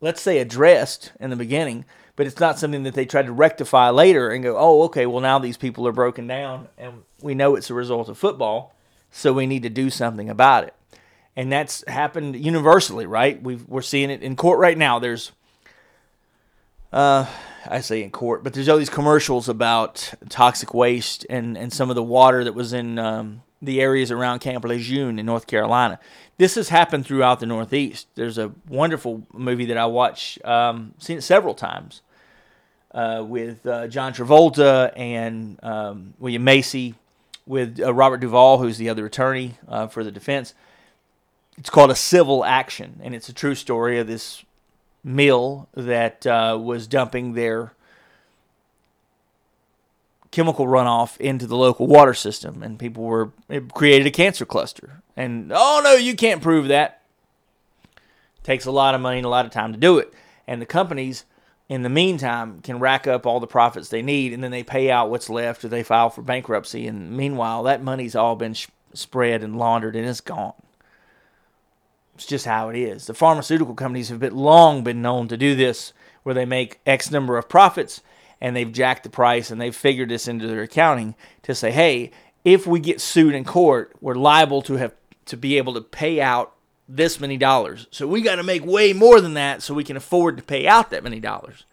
[0.00, 1.84] let's say, addressed in the beginning
[2.16, 5.20] but it's not something that they tried to rectify later and go, oh, okay, well,
[5.20, 8.74] now these people are broken down and we know it's a result of football,
[9.10, 10.74] so we need to do something about it.
[11.36, 13.42] and that's happened universally, right?
[13.42, 15.00] We've, we're seeing it in court right now.
[15.00, 15.32] There's,
[16.92, 17.26] uh,
[17.66, 21.90] I say in court, but there's all these commercials about toxic waste and, and some
[21.90, 25.98] of the water that was in um, the areas around Camp Lejeune in North Carolina.
[26.36, 28.08] This has happened throughout the Northeast.
[28.14, 32.02] There's a wonderful movie that I watch, um, seen it several times,
[32.92, 36.94] uh, with uh, John Travolta and um, William Macy,
[37.46, 40.54] with uh, Robert Duvall, who's the other attorney uh, for the defense.
[41.56, 44.44] It's called a civil action, and it's a true story of this
[45.04, 47.74] mill that uh, was dumping their
[50.30, 55.02] chemical runoff into the local water system, and people were it created a cancer cluster.
[55.16, 57.02] And oh no, you can't prove that.
[58.42, 60.12] takes a lot of money and a lot of time to do it,
[60.46, 61.24] and the companies.
[61.66, 64.90] In the meantime, can rack up all the profits they need, and then they pay
[64.90, 66.86] out what's left, or they file for bankruptcy.
[66.86, 70.52] And meanwhile, that money's all been sh- spread and laundered, and it's gone.
[72.14, 73.06] It's just how it is.
[73.06, 75.92] The pharmaceutical companies have been long been known to do this,
[76.22, 78.02] where they make X number of profits
[78.40, 82.10] and they've jacked the price and they've figured this into their accounting to say, hey,
[82.44, 84.94] if we get sued in court, we're liable to have
[85.26, 86.52] to be able to pay out
[86.88, 87.86] this many dollars.
[87.90, 90.66] So we got to make way more than that so we can afford to pay
[90.66, 91.64] out that many dollars.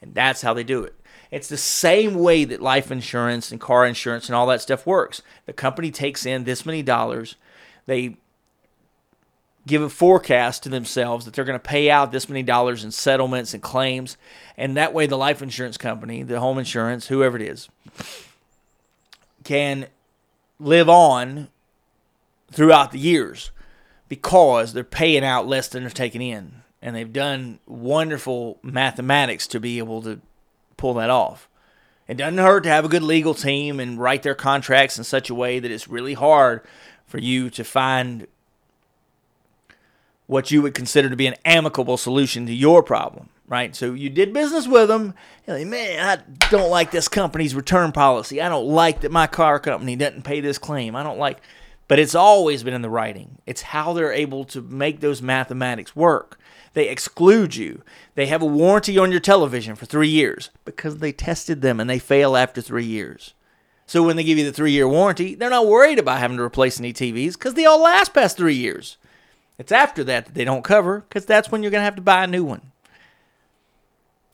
[0.00, 0.94] And that's how they do it.
[1.30, 5.22] It's the same way that life insurance and car insurance and all that stuff works.
[5.46, 7.36] The company takes in this many dollars.
[7.86, 8.16] They
[9.66, 12.90] give a forecast to themselves that they're going to pay out this many dollars in
[12.90, 14.16] settlements and claims.
[14.56, 17.68] And that way, the life insurance company, the home insurance, whoever it is,
[19.44, 19.86] can
[20.58, 21.48] live on
[22.50, 23.50] throughout the years
[24.08, 26.62] because they're paying out less than they're taking in.
[26.82, 30.20] And they've done wonderful mathematics to be able to
[30.76, 31.48] pull that off.
[32.08, 35.30] It doesn't hurt to have a good legal team and write their contracts in such
[35.30, 36.62] a way that it's really hard
[37.06, 38.26] for you to find
[40.30, 43.74] what you would consider to be an amicable solution to your problem, right?
[43.74, 45.12] So you did business with them.
[45.48, 48.40] Like, man, I don't like this company's return policy.
[48.40, 50.94] I don't like that my car company doesn't pay this claim.
[50.94, 51.38] I don't like,
[51.88, 53.38] but it's always been in the writing.
[53.44, 56.38] It's how they're able to make those mathematics work.
[56.74, 57.82] They exclude you.
[58.14, 61.90] They have a warranty on your television for three years because they tested them and
[61.90, 63.34] they fail after three years.
[63.84, 66.44] So when they give you the three year warranty, they're not worried about having to
[66.44, 68.96] replace any TVs because they all last past three years.
[69.60, 72.02] It's after that that they don't cover because that's when you're going to have to
[72.02, 72.72] buy a new one.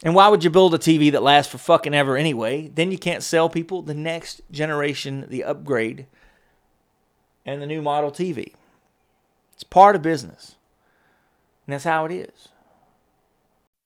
[0.05, 2.69] And why would you build a TV that lasts for fucking ever anyway?
[2.69, 6.07] Then you can't sell people the next generation, the upgrade,
[7.45, 8.53] and the new model TV.
[9.55, 10.55] It's part of business.
[11.67, 12.49] And that's how it is.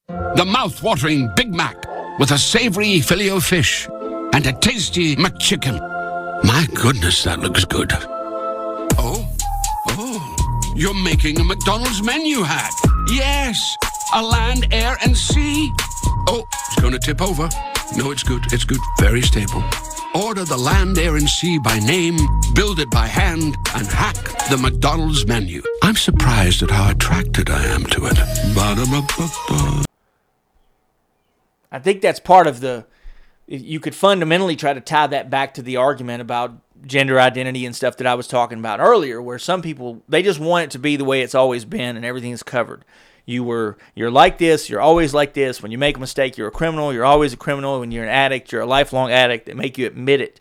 [0.08, 1.86] The mouth-watering Big Mac
[2.18, 5.80] with a savory filet fish and a tasty McChicken.
[6.44, 7.94] My goodness, that looks good.
[10.74, 12.72] You're making a McDonald's menu hack.
[13.08, 13.76] Yes,
[14.14, 15.72] a land, air, and sea.
[16.28, 17.48] Oh, it's going to tip over.
[17.96, 18.52] No, it's good.
[18.52, 18.78] It's good.
[18.98, 19.64] Very stable.
[20.14, 22.16] Order the land, air, and sea by name,
[22.54, 24.16] build it by hand, and hack
[24.48, 25.62] the McDonald's menu.
[25.82, 28.16] I'm surprised at how attracted I am to it.
[28.54, 29.84] Ba-da-ba-ba-ba.
[31.72, 32.86] I think that's part of the.
[33.46, 36.56] You could fundamentally try to tie that back to the argument about
[36.86, 40.40] gender identity and stuff that I was talking about earlier, where some people they just
[40.40, 42.84] want it to be the way it's always been and everything's covered.
[43.26, 45.62] You were you're like this, you're always like this.
[45.62, 46.92] When you make a mistake, you're a criminal.
[46.92, 47.80] You're always a criminal.
[47.80, 49.46] When you're an addict, you're a lifelong addict.
[49.46, 50.40] They make you admit it.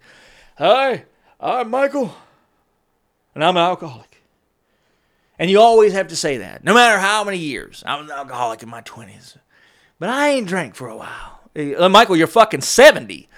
[0.58, 1.06] Hi,
[1.40, 2.16] I'm Michael,
[3.36, 4.22] and I'm an alcoholic.
[5.38, 7.84] And you always have to say that, no matter how many years.
[7.86, 9.38] I was an alcoholic in my twenties,
[10.00, 11.40] but I ain't drank for a while.
[11.56, 13.29] Uh, Michael, you're fucking seventy.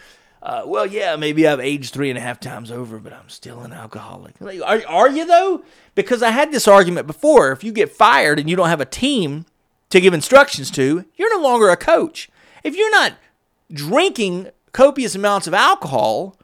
[0.41, 3.59] Uh, well, yeah, maybe I've aged three and a half times over, but I'm still
[3.59, 4.33] an alcoholic.
[4.39, 5.63] Like, are, are you though?
[5.93, 7.51] Because I had this argument before.
[7.51, 9.45] If you get fired and you don't have a team
[9.91, 12.29] to give instructions to, you're no longer a coach.
[12.63, 13.13] If you're not
[13.71, 16.37] drinking copious amounts of alcohol,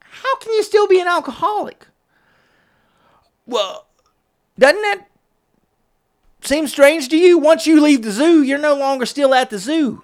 [0.00, 1.86] how can you still be an alcoholic?
[3.46, 3.86] Well,
[4.58, 5.06] doesn't that
[6.40, 7.36] seem strange to you?
[7.36, 10.02] Once you leave the zoo, you're no longer still at the zoo.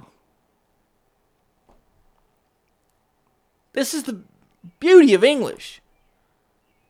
[3.81, 4.21] This is the
[4.79, 5.81] beauty of English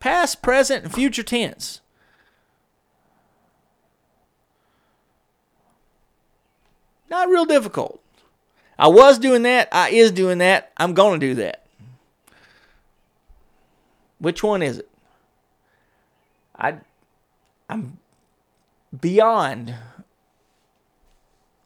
[0.01, 1.79] past, present, and future tense.
[7.09, 8.01] Not real difficult.
[8.77, 9.69] I was doing that.
[9.71, 10.73] I is doing that.
[10.75, 11.65] I'm going to do that.
[14.19, 14.89] Which one is it?
[16.57, 16.75] I
[17.69, 17.99] I'm
[18.99, 19.75] beyond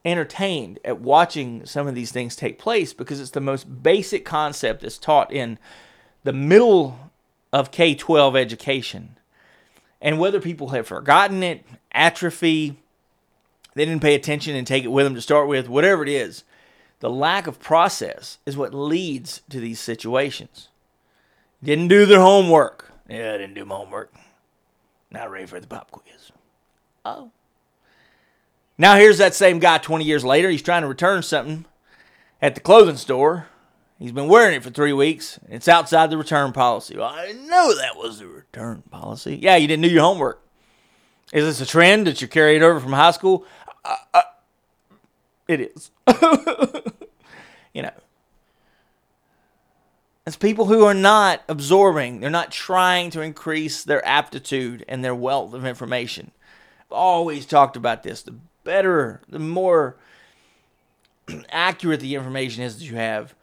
[0.05, 4.81] entertained at watching some of these things take place because it's the most basic concept
[4.81, 5.57] that's taught in
[6.23, 7.11] the middle
[7.51, 9.17] of K 12 education.
[10.01, 12.77] And whether people have forgotten it, atrophy,
[13.73, 16.43] they didn't pay attention and take it with them to start with, whatever it is,
[16.99, 20.69] the lack of process is what leads to these situations.
[21.63, 22.91] Didn't do their homework.
[23.09, 24.13] Yeah, I didn't do my homework.
[25.11, 26.31] Not ready for the pop quiz.
[27.03, 27.31] Oh.
[28.77, 30.49] Now here's that same guy 20 years later.
[30.49, 31.65] He's trying to return something
[32.41, 33.47] at the clothing store.
[33.97, 35.39] He's been wearing it for three weeks.
[35.47, 36.97] It's outside the return policy.
[36.97, 39.39] Well, I know that was the return policy.
[39.41, 40.41] Yeah, you didn't do your homework.
[41.31, 43.45] Is this a trend that you're carrying over from high school?
[43.83, 44.21] Uh, uh,
[45.47, 45.91] it is.
[47.73, 47.91] you know.
[50.27, 55.13] It's people who are not absorbing, they're not trying to increase their aptitude and their
[55.13, 56.31] wealth of information.
[56.81, 58.23] I've always talked about this.
[58.23, 59.95] The better, the more
[61.49, 63.33] accurate the information is that you have,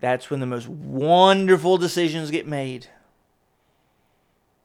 [0.00, 2.88] that's when the most wonderful decisions get made.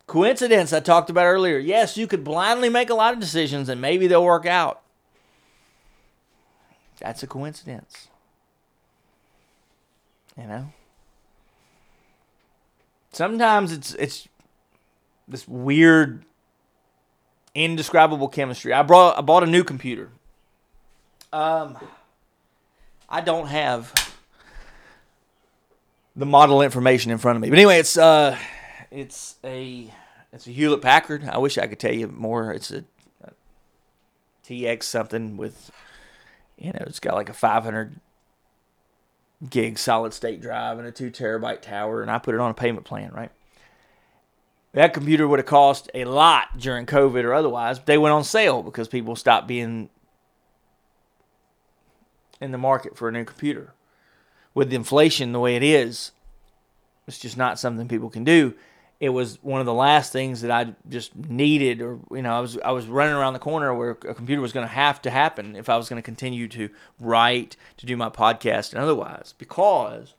[0.08, 1.58] Coincidence, I talked about earlier.
[1.58, 4.82] Yes, you could blindly make a lot of decisions and maybe they'll work out.
[7.00, 8.08] That's a coincidence.
[10.38, 10.74] You know?
[13.12, 14.28] Sometimes it's it's
[15.28, 16.26] this weird
[17.56, 18.74] indescribable chemistry.
[18.74, 20.12] I brought I bought a new computer.
[21.34, 21.78] Um
[23.10, 24.14] I don't have
[26.16, 27.50] the model information in front of me.
[27.50, 28.38] But anyway, it's uh
[28.92, 29.92] it's a
[30.32, 31.24] it's a Hewlett Packard.
[31.24, 32.52] I wish I could tell you more.
[32.52, 32.84] It's a,
[33.24, 33.32] a
[34.46, 35.72] TX something with
[36.58, 38.00] you know, it's got like a 500
[39.50, 42.54] gig solid state drive and a 2 terabyte tower and I put it on a
[42.54, 43.32] payment plan, right?
[44.76, 47.80] That computer would have cost a lot during COVID or otherwise.
[47.80, 49.90] They went on sale because people stopped being
[52.42, 53.74] in the market for a new computer.
[54.54, 56.12] With inflation the way it is,
[57.08, 58.54] it's just not something people can do.
[59.00, 62.42] It was one of the last things that I just needed, or you know, I
[62.42, 65.10] was I was running around the corner where a computer was going to have to
[65.10, 66.70] happen if I was going to continue to
[67.00, 70.16] write, to do my podcast, and otherwise, because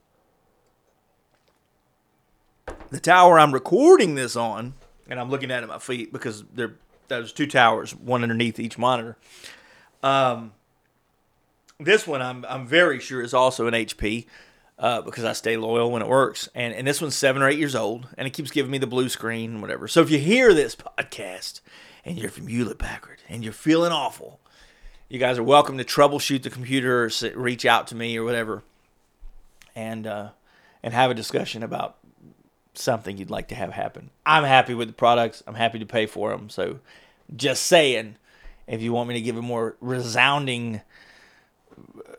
[2.91, 4.75] the tower I'm recording this on,
[5.09, 6.75] and I'm looking at my feet because there
[7.09, 9.17] there's two towers, one underneath each monitor.
[10.03, 10.53] Um,
[11.79, 14.27] this one I'm I'm very sure is also an HP
[14.79, 17.59] uh, because I stay loyal when it works, and and this one's seven or eight
[17.59, 19.89] years old, and it keeps giving me the blue screen and whatever.
[19.89, 21.61] So if you hear this podcast
[22.05, 24.41] and you're from Hewlett Packard and you're feeling awful,
[25.09, 28.63] you guys are welcome to troubleshoot the computer or reach out to me or whatever,
[29.75, 30.31] and uh,
[30.83, 31.97] and have a discussion about
[32.79, 34.11] something you'd like to have happen.
[34.25, 35.43] I'm happy with the products.
[35.47, 36.49] I'm happy to pay for them.
[36.49, 36.81] So,
[37.35, 38.17] just saying,
[38.67, 40.81] if you want me to give a more resounding
[41.77, 42.13] uh,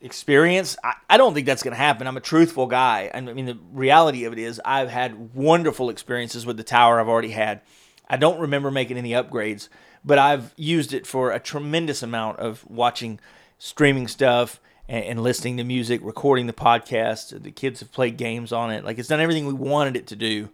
[0.00, 2.06] experience, I, I don't think that's going to happen.
[2.06, 3.10] I'm a truthful guy.
[3.12, 7.08] I mean, the reality of it is, I've had wonderful experiences with the tower I've
[7.08, 7.60] already had.
[8.08, 9.68] I don't remember making any upgrades,
[10.04, 13.20] but I've used it for a tremendous amount of watching
[13.58, 14.60] streaming stuff
[14.90, 17.42] and, and listening to music, recording the podcast.
[17.42, 18.84] The kids have played games on it.
[18.84, 20.50] Like it's done everything we wanted it to do.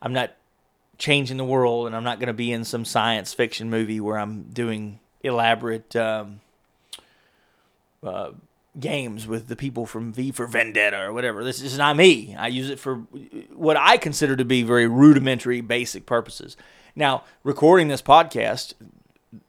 [0.00, 0.32] I'm not
[0.96, 4.16] changing the world, and I'm not going to be in some science fiction movie where
[4.16, 6.40] I'm doing elaborate um,
[8.02, 8.30] uh,
[8.78, 11.42] games with the people from V for Vendetta or whatever.
[11.42, 12.36] This is not me.
[12.38, 12.96] I use it for
[13.52, 16.56] what I consider to be very rudimentary, basic purposes.
[16.94, 18.74] Now, recording this podcast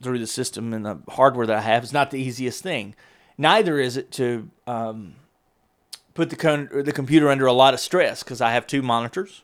[0.02, 2.94] through the system and the hardware that I have is not the easiest thing.
[3.38, 5.14] Neither is it to um,
[6.14, 9.42] put the con- the computer under a lot of stress because I have two monitors,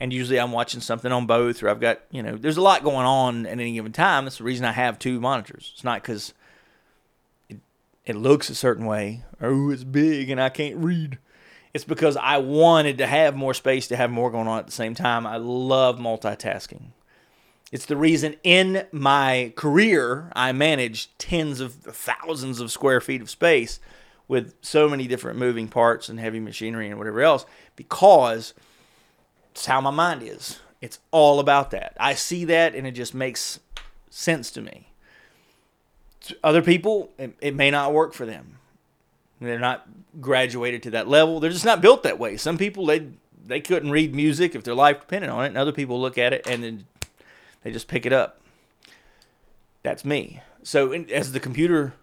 [0.00, 2.84] and usually I'm watching something on both, or I've got you know, there's a lot
[2.84, 4.24] going on at any given time.
[4.24, 5.72] That's the reason I have two monitors.
[5.74, 6.34] It's not because
[7.48, 7.58] it,
[8.04, 11.18] it looks a certain way, or oh, it's big and I can't read.
[11.74, 14.72] It's because I wanted to have more space to have more going on at the
[14.72, 15.26] same time.
[15.26, 16.92] I love multitasking.
[17.72, 23.28] It's the reason in my career I managed tens of thousands of square feet of
[23.28, 23.80] space
[24.28, 27.44] with so many different moving parts and heavy machinery and whatever else
[27.74, 28.54] because
[29.50, 30.60] it's how my mind is.
[30.80, 31.96] It's all about that.
[31.98, 33.58] I see that and it just makes
[34.10, 34.88] sense to me.
[36.22, 38.58] To other people, it, it may not work for them.
[39.40, 39.86] They're not
[40.20, 41.40] graduated to that level.
[41.40, 42.36] They're just not built that way.
[42.36, 43.08] Some people they
[43.44, 46.32] they couldn't read music if their life depended on it, and other people look at
[46.32, 46.84] it and then
[47.66, 48.40] they just pick it up.
[49.82, 50.40] That's me.
[50.62, 51.94] So in, as the computer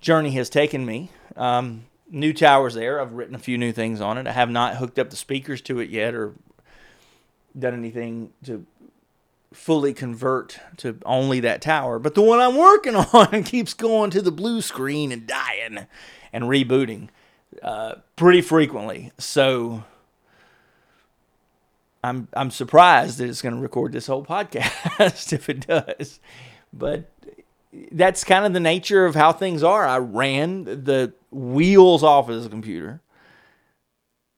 [0.00, 3.00] journey has taken me, um, new towers there.
[3.00, 4.28] I've written a few new things on it.
[4.28, 6.34] I have not hooked up the speakers to it yet or
[7.58, 8.64] done anything to
[9.52, 11.98] fully convert to only that tower.
[11.98, 15.88] But the one I'm working on keeps going to the blue screen and dying
[16.32, 17.08] and rebooting
[17.64, 19.10] uh, pretty frequently.
[19.18, 19.82] So
[22.06, 26.20] I'm I'm surprised that it's going to record this whole podcast if it does.
[26.72, 27.10] But
[27.90, 29.86] that's kind of the nature of how things are.
[29.86, 33.02] I ran the wheels off of this computer.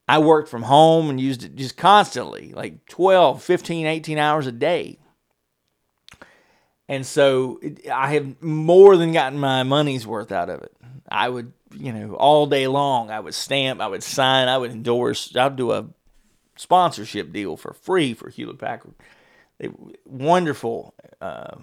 [0.08, 4.52] I worked from home and used it just constantly, like 12, 15, 18 hours a
[4.52, 4.98] day.
[6.88, 10.74] And so it, I have more than gotten my money's worth out of it.
[11.10, 14.70] I would, you know, all day long, I would stamp, I would sign, I would
[14.70, 15.86] endorse, I'd do a
[16.58, 18.94] sponsorship deal for free for Hewlett Packard.
[19.58, 19.70] They
[20.04, 21.56] wonderful uh,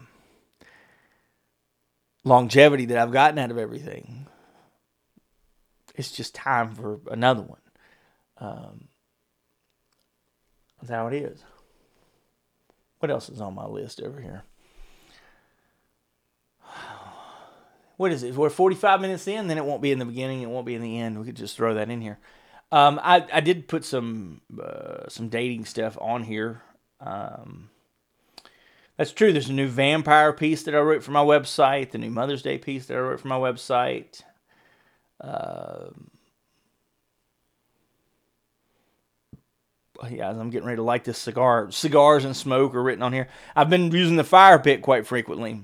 [2.24, 4.26] longevity that I've gotten out of everything.
[5.96, 7.60] It's just time for another one.
[8.38, 8.88] Um,
[10.82, 11.44] that's how it is.
[13.00, 14.44] What else is on my list over here?
[17.98, 18.36] What is it?
[18.36, 20.82] We're 45 minutes in, then it won't be in the beginning, it won't be in
[20.82, 21.18] the end.
[21.18, 22.20] We could just throw that in here.
[22.72, 26.62] Um, I, I did put some uh, some dating stuff on here.
[27.00, 27.70] Um,
[28.98, 29.32] that's true.
[29.32, 32.58] There's a new vampire piece that I wrote for my website, the new Mother's Day
[32.58, 34.22] piece that I wrote for my website.
[35.22, 36.12] Um,
[40.10, 41.72] yeah, I'm getting ready to light this cigar.
[41.72, 43.28] Cigars and smoke are written on here.
[43.56, 45.62] I've been using the fire pit quite frequently.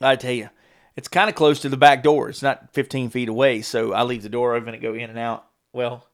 [0.00, 0.50] I tell you,
[0.96, 2.28] it's kind of close to the back door.
[2.28, 5.18] It's not 15 feet away, so I leave the door open and go in and
[5.18, 5.46] out.
[5.76, 6.06] Well,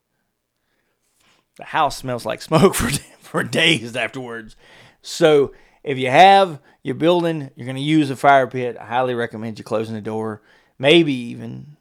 [1.56, 2.90] the house smells like smoke for
[3.20, 4.56] for days afterwards.
[5.02, 5.52] So
[5.84, 8.76] if you have your building, you're going to use a fire pit.
[8.76, 10.42] I highly recommend you closing the door.
[10.80, 11.76] Maybe even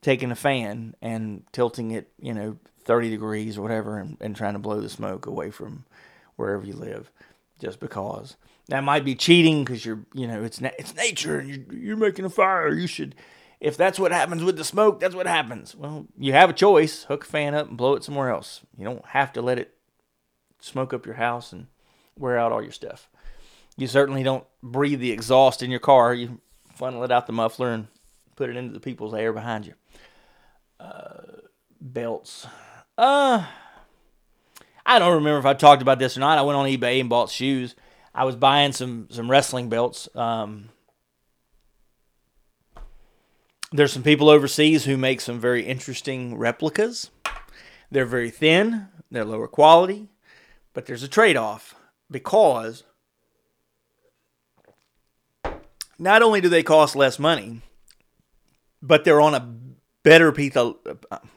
[0.00, 4.54] taking a fan and tilting it, you know, 30 degrees or whatever, and, and trying
[4.54, 5.84] to blow the smoke away from
[6.36, 7.10] wherever you live,
[7.60, 8.36] just because.
[8.68, 11.96] That might be cheating because you're, you know, it's na- it's nature and you're, you're
[11.98, 12.72] making a fire.
[12.72, 13.14] You should,
[13.64, 15.74] if that's what happens with the smoke, that's what happens.
[15.74, 18.60] Well, you have a choice: hook a fan up and blow it somewhere else.
[18.76, 19.74] You don't have to let it
[20.60, 21.68] smoke up your house and
[22.18, 23.08] wear out all your stuff.
[23.78, 26.12] You certainly don't breathe the exhaust in your car.
[26.12, 26.42] You
[26.74, 27.88] funnel it out the muffler and
[28.36, 29.74] put it into the people's air behind you.
[30.78, 31.22] Uh,
[31.80, 32.46] belts.
[32.98, 33.46] Uh,
[34.84, 36.36] I don't remember if I talked about this or not.
[36.36, 37.74] I went on eBay and bought shoes.
[38.14, 40.06] I was buying some some wrestling belts.
[40.14, 40.68] Um,
[43.74, 47.10] there's some people overseas who make some very interesting replicas.
[47.90, 48.86] They're very thin.
[49.10, 50.08] They're lower quality,
[50.72, 51.74] but there's a trade-off
[52.08, 52.84] because
[55.98, 57.62] not only do they cost less money,
[58.80, 59.54] but they're on a
[60.04, 60.74] better pizza,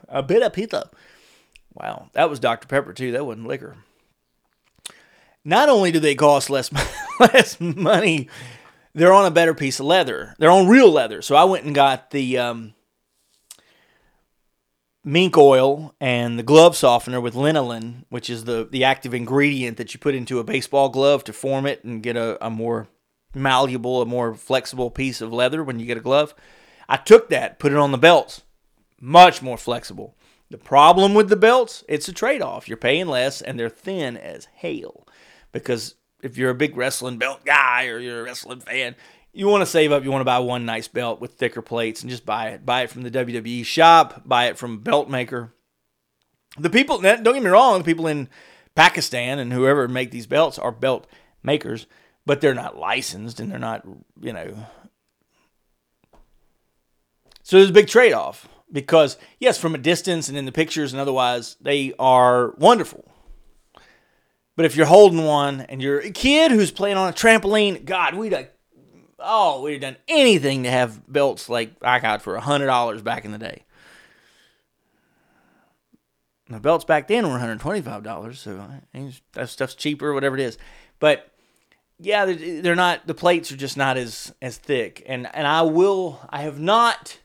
[0.08, 0.92] a bit of pizza.
[1.74, 2.68] Wow, that was Dr.
[2.68, 3.14] Pepper too.
[3.14, 3.78] That wasn't liquor.
[5.44, 6.70] Not only do they cost less
[7.20, 8.30] less money,
[8.98, 10.34] they're on a better piece of leather.
[10.40, 11.22] They're on real leather.
[11.22, 12.74] So I went and got the um,
[15.04, 19.94] mink oil and the glove softener with lanolin, which is the the active ingredient that
[19.94, 22.88] you put into a baseball glove to form it and get a, a more
[23.36, 26.34] malleable, a more flexible piece of leather when you get a glove.
[26.90, 28.42] I took that, put it on the belts,
[29.00, 30.16] much more flexible.
[30.50, 32.68] The problem with the belts, it's a trade off.
[32.68, 35.06] You're paying less and they're thin as hail.
[35.52, 38.96] Because if you're a big wrestling belt guy or you're a wrestling fan,
[39.34, 40.04] you want to save up.
[40.04, 42.66] You want to buy one nice belt with thicker plates and just buy it.
[42.66, 45.54] Buy it from the WWE shop, buy it from belt maker.
[46.58, 48.30] The people, don't get me wrong, the people in
[48.74, 51.06] Pakistan and whoever make these belts are belt
[51.44, 51.86] makers,
[52.26, 53.86] but they're not licensed and they're not,
[54.20, 54.66] you know.
[57.44, 60.94] So there's a big trade off because yes, from a distance and in the pictures
[60.94, 63.12] and otherwise, they are wonderful.
[64.58, 68.16] But if you're holding one and you're a kid who's playing on a trampoline, God,
[68.16, 68.50] we'd have,
[69.20, 73.04] oh, we'd have done anything to have belts like I got for a hundred dollars
[73.04, 73.64] back in the day.
[76.50, 78.68] The belts back then were 125 dollars, so
[79.34, 80.58] that stuff's cheaper, whatever it is.
[80.98, 81.32] But
[82.00, 83.06] yeah, they're not.
[83.06, 86.20] The plates are just not as as thick, and and I will.
[86.30, 87.20] I have not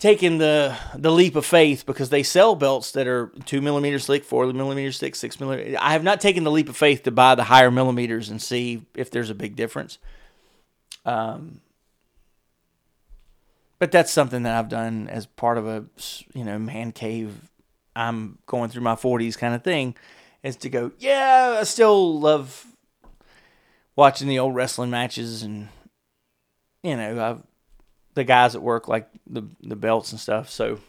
[0.00, 4.24] taken the the leap of faith because they sell belts that are two millimeters thick,
[4.24, 5.76] four millimeters thick, six millimeters.
[5.80, 8.82] I have not taken the leap of faith to buy the higher millimeters and see
[8.96, 9.98] if there's a big difference.
[11.04, 11.60] Um,
[13.78, 15.84] but that's something that I've done as part of a
[16.34, 17.48] you know man cave.
[17.94, 19.96] I'm going through my 40s kind of thing,
[20.42, 20.92] is to go.
[20.98, 22.66] Yeah, I still love
[23.96, 25.68] watching the old wrestling matches and
[26.82, 27.42] you know I've
[28.14, 30.50] the guys at work like the the belts and stuff.
[30.50, 30.80] So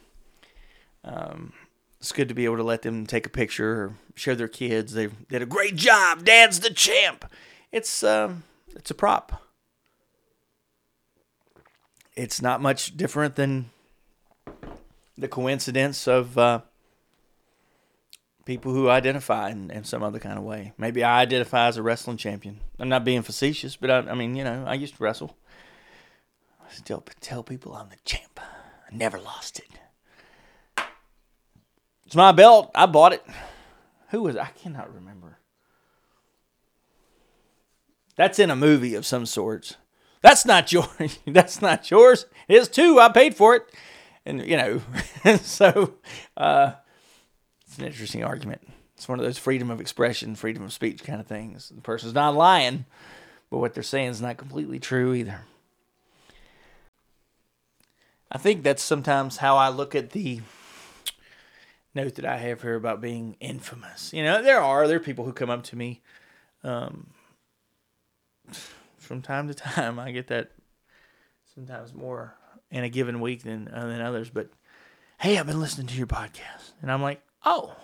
[1.04, 1.54] um,
[2.00, 4.94] it's good to be able to let them take a picture or show their kids
[4.94, 6.26] they did a great job.
[6.26, 7.26] Dad's the champ.
[7.72, 8.44] It's um,
[8.76, 9.42] it's a prop.
[12.16, 13.70] It's not much different than
[15.18, 16.62] the coincidence of uh,
[18.46, 20.74] people who identify in, in some other kind of way.
[20.78, 22.60] Maybe I identify as a wrestling champion.
[22.80, 25.38] I'm not being facetious, but I, I mean, you know, I used to wrestle.
[26.72, 28.40] Still tell people I'm the champ.
[28.40, 30.86] I never lost it.
[32.06, 32.72] It's my belt.
[32.74, 33.24] I bought it.
[34.10, 35.38] Who was I cannot remember.
[38.16, 39.76] That's in a movie of some sorts.
[40.22, 41.20] That's not yours.
[41.26, 42.26] That's not yours.
[42.48, 43.00] It is too.
[43.00, 43.64] I paid for it.
[44.26, 44.82] And you know,
[45.38, 45.96] so
[46.38, 46.74] uh,
[47.66, 48.62] it's an interesting argument.
[48.96, 51.70] It's one of those freedom of expression, freedom of speech kind of things.
[51.70, 52.86] The person's not lying,
[53.50, 55.42] but what they're saying is not completely true either.
[58.32, 60.40] I think that's sometimes how I look at the
[61.94, 64.14] note that I have here about being infamous.
[64.14, 66.02] You know, there are there people who come up to me
[66.64, 67.08] um,
[68.98, 70.00] from time to time.
[70.00, 70.52] I get that
[71.54, 72.36] sometimes more
[72.70, 74.30] in a given week than uh, than others.
[74.30, 74.50] But
[75.20, 77.76] hey, I've been listening to your podcast, and I'm like, oh,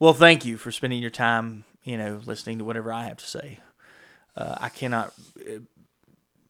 [0.00, 1.64] well, thank you for spending your time.
[1.84, 3.60] You know, listening to whatever I have to say.
[4.36, 5.60] Uh, I cannot uh,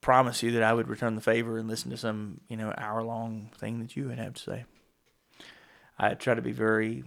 [0.01, 3.03] promise you that I would return the favor and listen to some you know hour
[3.03, 4.65] long thing that you would have to say.
[5.99, 7.05] I try to be very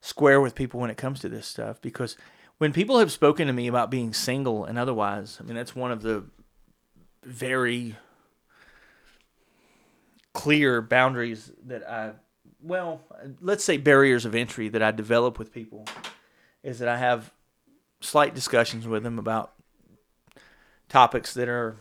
[0.00, 2.16] square with people when it comes to this stuff because
[2.58, 5.92] when people have spoken to me about being single and otherwise, I mean that's one
[5.92, 6.24] of the
[7.24, 7.96] very
[10.32, 12.12] clear boundaries that I
[12.62, 13.00] well,
[13.40, 15.84] let's say barriers of entry that I develop with people
[16.62, 17.32] is that I have
[18.00, 19.52] slight discussions with them about
[20.92, 21.76] topics that are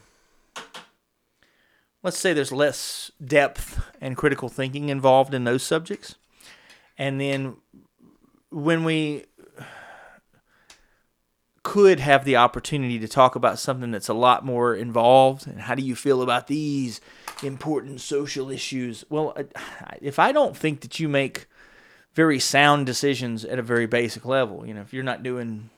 [2.02, 6.16] let's say there's less depth and critical thinking involved in those subjects.
[6.98, 7.58] And then
[8.52, 9.26] when we
[11.64, 15.76] could have the opportunity to talk about something that's a lot more involved and how
[15.76, 17.02] do you feel about these
[17.44, 19.36] important social issues well
[20.02, 21.46] if i don't think that you make
[22.16, 25.70] very sound decisions at a very basic level you know if you're not doing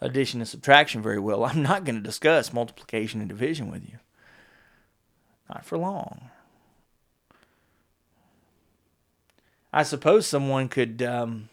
[0.00, 3.98] addition and subtraction very well i'm not going to discuss multiplication and division with you
[5.48, 6.30] not for long
[9.72, 11.48] i suppose someone could um,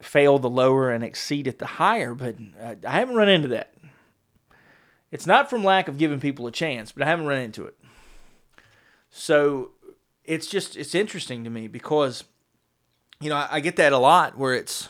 [0.00, 3.74] fail the lower and exceed at the higher, but uh, I haven't run into that.
[5.10, 7.76] It's not from lack of giving people a chance, but I haven't run into it.
[9.10, 9.72] So
[10.24, 12.24] it's just it's interesting to me because
[13.20, 14.88] you know I, I get that a lot where it's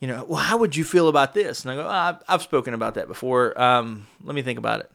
[0.00, 2.42] you know well how would you feel about this and I go oh, I've, I've
[2.42, 3.60] spoken about that before.
[3.60, 4.90] Um, let me think about it.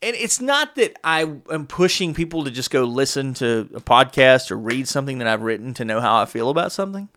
[0.00, 4.52] And it's not that I am pushing people to just go listen to a podcast
[4.52, 7.08] or read something that I've written to know how I feel about something.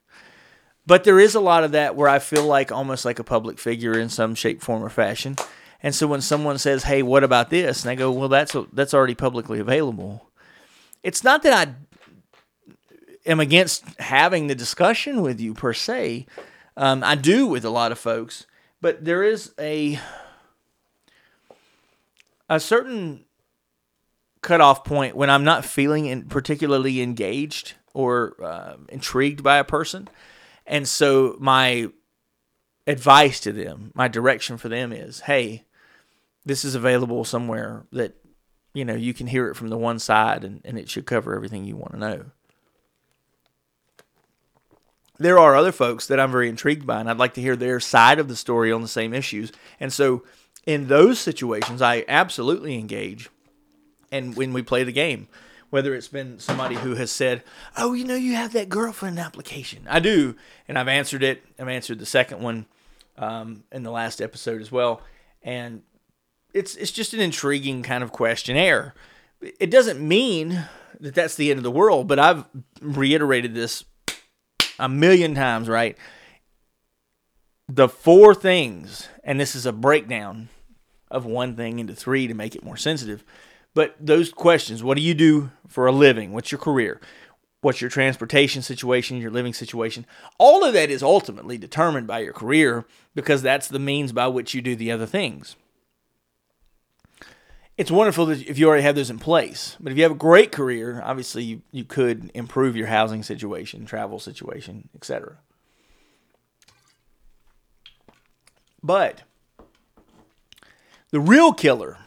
[0.87, 3.59] But there is a lot of that where I feel like almost like a public
[3.59, 5.35] figure in some shape, form, or fashion.
[5.83, 8.93] And so when someone says, "Hey, what about this?" and I go, "Well, that's that's
[8.93, 10.29] already publicly available."
[11.03, 11.73] It's not that I
[13.29, 16.25] am against having the discussion with you per se.
[16.77, 18.45] Um, I do with a lot of folks,
[18.79, 19.99] but there is a
[22.49, 23.25] a certain
[24.41, 30.09] cutoff point when I'm not feeling in particularly engaged or uh, intrigued by a person
[30.65, 31.89] and so my
[32.87, 35.65] advice to them, my direction for them is, hey,
[36.45, 38.15] this is available somewhere that
[38.73, 41.35] you know you can hear it from the one side and, and it should cover
[41.35, 42.25] everything you want to know.
[45.21, 47.79] There are other folks that I'm very intrigued by, and I'd like to hear their
[47.79, 49.51] side of the story on the same issues.
[49.79, 50.23] And so,
[50.65, 53.29] in those situations, I absolutely engage.
[54.11, 55.27] And when we play the game,
[55.69, 57.43] whether it's been somebody who has said,
[57.77, 60.35] "Oh, you know, you have that girlfriend application." I do,
[60.67, 61.43] and I've answered it.
[61.59, 62.65] I've answered the second one
[63.17, 65.03] um, in the last episode as well,
[65.43, 65.83] and
[66.51, 68.95] it's it's just an intriguing kind of questionnaire.
[69.39, 70.65] It doesn't mean
[70.99, 72.45] that that's the end of the world, but I've
[72.81, 73.85] reiterated this
[74.81, 75.97] a million times, right?
[77.69, 80.49] The four things, and this is a breakdown
[81.09, 83.23] of one thing into three to make it more sensitive
[83.73, 86.33] but those questions what do you do for a living?
[86.33, 86.99] What's your career?
[87.61, 90.05] What's your transportation situation, your living situation?
[90.39, 94.53] All of that is ultimately determined by your career because that's the means by which
[94.53, 95.55] you do the other things.
[97.81, 99.75] It's wonderful if you already have those in place.
[99.79, 103.87] But if you have a great career, obviously you, you could improve your housing situation,
[103.87, 105.39] travel situation, etc.
[108.83, 109.23] But
[111.09, 111.97] the real killer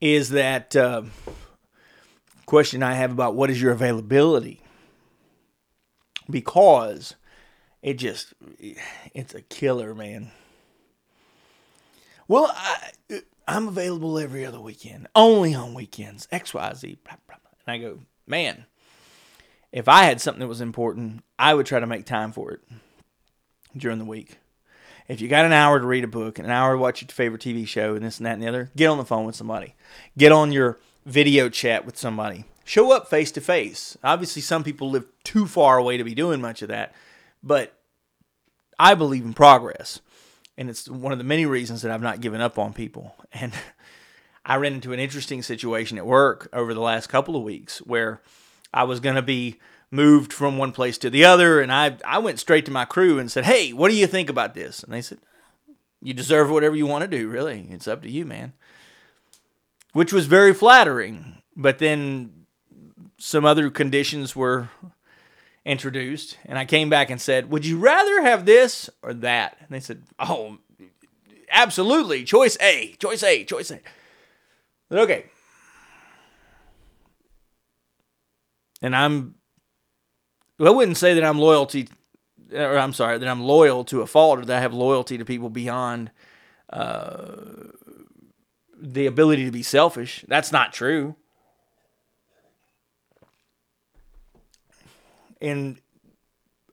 [0.00, 1.02] is that uh,
[2.44, 4.60] question I have about what is your availability?
[6.28, 7.14] Because
[7.82, 8.34] it just,
[9.14, 10.32] it's a killer, man.
[12.26, 12.90] Well, I,
[13.50, 16.98] I'm available every other weekend, only on weekends, XYZ.
[17.02, 17.50] Blah, blah, blah.
[17.66, 18.64] And I go, man,
[19.72, 22.60] if I had something that was important, I would try to make time for it
[23.76, 24.38] during the week.
[25.08, 27.42] If you got an hour to read a book an hour to watch your favorite
[27.42, 29.74] TV show and this and that and the other, get on the phone with somebody.
[30.16, 32.44] Get on your video chat with somebody.
[32.64, 33.98] Show up face to face.
[34.04, 36.94] Obviously, some people live too far away to be doing much of that,
[37.42, 37.74] but
[38.78, 40.00] I believe in progress.
[40.60, 43.16] And it's one of the many reasons that I've not given up on people.
[43.32, 43.52] And
[44.44, 48.20] I ran into an interesting situation at work over the last couple of weeks where
[48.74, 51.60] I was going to be moved from one place to the other.
[51.60, 54.28] And I, I went straight to my crew and said, Hey, what do you think
[54.28, 54.82] about this?
[54.82, 55.18] And they said,
[56.02, 57.68] You deserve whatever you want to do, really.
[57.70, 58.52] It's up to you, man.
[59.92, 61.40] Which was very flattering.
[61.56, 62.46] But then
[63.18, 64.70] some other conditions were
[65.64, 66.38] introduced.
[66.46, 69.56] And I came back and said, Would you rather have this or that?
[69.60, 70.58] And they said, Oh,
[71.50, 72.24] absolutely.
[72.24, 73.80] Choice A, choice A, choice A."
[74.90, 75.26] said, okay.
[78.82, 79.34] And I'm,
[80.58, 81.88] I wouldn't say that I'm loyalty,
[82.52, 85.24] or I'm sorry, that I'm loyal to a fault or that I have loyalty to
[85.24, 86.10] people beyond
[86.72, 87.42] uh,
[88.80, 90.24] the ability to be selfish.
[90.28, 91.16] That's not true.
[95.40, 95.78] In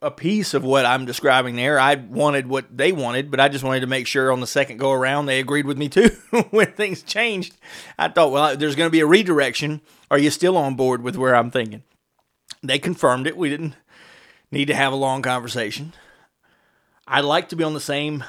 [0.01, 1.79] a piece of what I'm describing there.
[1.79, 4.77] I wanted what they wanted, but I just wanted to make sure on the second
[4.77, 6.09] go around they agreed with me too
[6.51, 7.57] when things changed.
[7.97, 9.81] I thought, well, there's going to be a redirection.
[10.11, 11.83] Are you still on board with where I'm thinking?
[12.61, 13.37] They confirmed it.
[13.37, 13.75] We didn't
[14.51, 15.93] need to have a long conversation.
[17.07, 18.23] I'd like to be on the same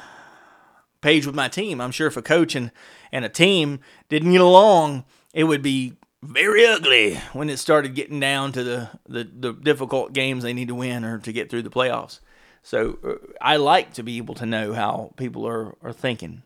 [1.00, 1.80] page with my team.
[1.80, 2.70] I'm sure if a coach and,
[3.12, 8.20] and a team didn't get along, it would be very ugly when it started getting
[8.20, 11.62] down to the, the, the difficult games they need to win or to get through
[11.62, 12.20] the playoffs.
[12.62, 16.42] So uh, I like to be able to know how people are, are thinking.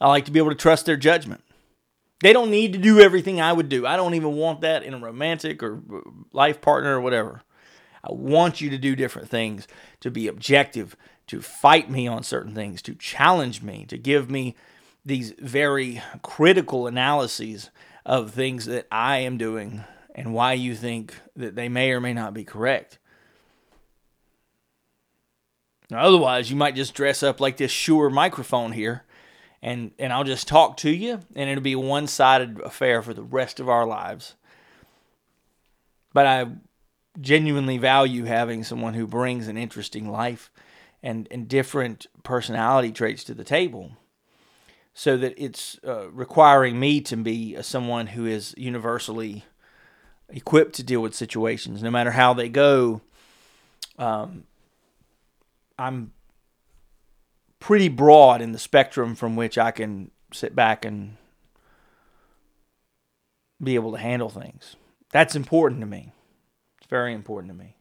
[0.00, 1.42] I like to be able to trust their judgment.
[2.20, 3.86] They don't need to do everything I would do.
[3.86, 6.00] I don't even want that in a romantic or uh,
[6.32, 7.42] life partner or whatever.
[8.02, 9.68] I want you to do different things,
[10.00, 14.56] to be objective, to fight me on certain things, to challenge me, to give me
[15.04, 17.70] these very critical analyses
[18.08, 19.84] of things that I am doing
[20.14, 22.98] and why you think that they may or may not be correct.
[25.92, 29.04] Otherwise, you might just dress up like this Shure microphone here,
[29.62, 33.12] and, and I'll just talk to you, and it'll be a one sided affair for
[33.12, 34.34] the rest of our lives.
[36.14, 36.46] But I
[37.20, 40.50] genuinely value having someone who brings an interesting life
[41.02, 43.92] and, and different personality traits to the table
[44.98, 49.44] so that it's uh, requiring me to be uh, someone who is universally
[50.28, 53.00] equipped to deal with situations, no matter how they go.
[53.96, 54.42] Um,
[55.78, 56.10] I'm
[57.60, 61.16] pretty broad in the spectrum from which I can sit back and
[63.62, 64.74] be able to handle things.
[65.12, 66.10] That's important to me.
[66.78, 67.76] It's very important to me.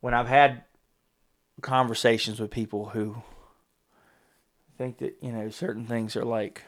[0.00, 0.64] When I've had
[1.62, 3.22] conversations with people who
[4.76, 6.62] think that you know certain things are like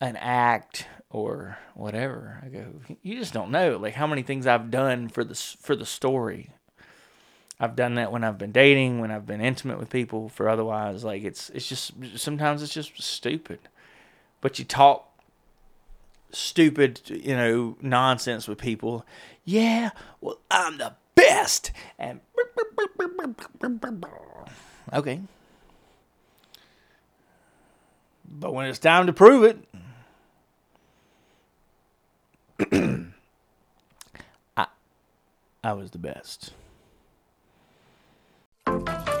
[0.00, 2.40] an act or whatever.
[2.44, 2.66] I go,
[3.02, 6.50] you just don't know like how many things I've done for the for the story.
[7.60, 10.28] I've done that when I've been dating, when I've been intimate with people.
[10.28, 13.60] For otherwise, like it's it's just sometimes it's just stupid.
[14.40, 15.08] But you talk
[16.32, 19.06] stupid, you know, nonsense with people.
[19.44, 22.20] Yeah, well, I'm the best, and
[24.92, 25.20] okay,
[28.32, 29.58] but when it's time to prove it,
[34.56, 34.66] I,
[35.62, 36.52] I was the best.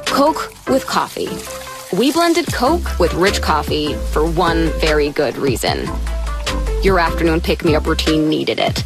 [0.06, 1.28] Coke with coffee.
[1.96, 5.86] We blended Coke with rich coffee for one very good reason.
[6.82, 8.82] Your afternoon pick me up routine needed it.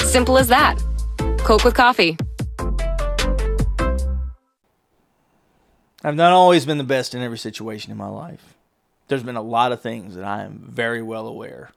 [0.00, 0.82] Simple as that.
[1.38, 2.16] Coke with coffee.
[6.02, 8.53] I've not always been the best in every situation in my life
[9.08, 11.70] there's been a lot of things that I am very well aware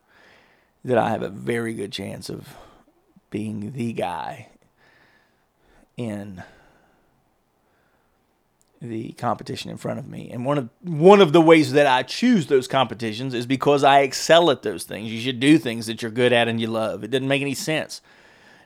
[0.86, 2.56] that I have a very good chance of
[3.30, 4.50] being the guy
[5.98, 6.44] in
[8.82, 10.30] the competition in front of me.
[10.32, 14.02] And one of one of the ways that I choose those competitions is because I
[14.02, 15.12] excel at those things.
[15.12, 17.04] You should do things that you're good at and you love.
[17.04, 18.02] It doesn't make any sense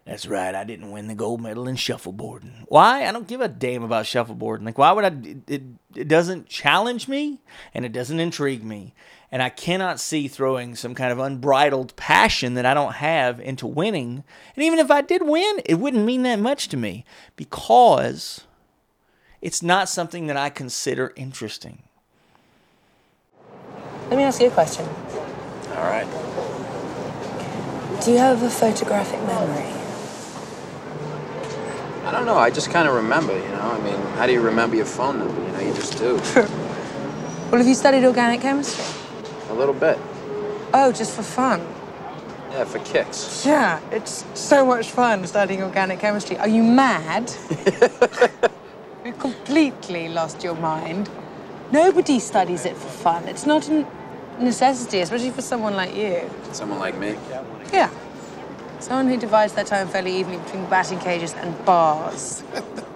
[0.05, 0.55] that's right.
[0.55, 2.65] I didn't win the gold medal in shuffleboarding.
[2.67, 3.05] Why?
[3.05, 4.65] I don't give a damn about shuffleboarding.
[4.65, 5.07] Like, why would I?
[5.07, 5.63] It, it,
[5.95, 7.39] it doesn't challenge me
[7.73, 8.93] and it doesn't intrigue me.
[9.31, 13.67] And I cannot see throwing some kind of unbridled passion that I don't have into
[13.67, 14.23] winning.
[14.55, 17.05] And even if I did win, it wouldn't mean that much to me
[17.37, 18.41] because
[19.41, 21.83] it's not something that I consider interesting.
[24.09, 24.85] Let me ask you a question.
[25.69, 26.07] All right.
[28.03, 29.80] Do you have a photographic memory?
[32.03, 32.37] I don't know.
[32.37, 33.71] I just kind of remember, you know.
[33.71, 35.41] I mean, how do you remember your phone number?
[35.41, 36.19] You know, you just do.
[37.51, 38.85] Well, have you studied organic chemistry?
[39.49, 39.99] A little bit.
[40.73, 41.59] Oh, just for fun?
[42.49, 43.45] Yeah, for kicks.
[43.45, 46.37] Yeah, it's so much fun studying organic chemistry.
[46.37, 47.29] Are you mad?
[49.05, 51.09] you completely lost your mind.
[51.73, 53.27] Nobody studies it for fun.
[53.27, 53.85] It's not a
[54.39, 56.29] necessity, especially for someone like you.
[56.53, 57.17] Someone like me.
[57.73, 57.89] Yeah.
[58.81, 62.43] Someone who divides their time fairly evenly between batting cages and bars.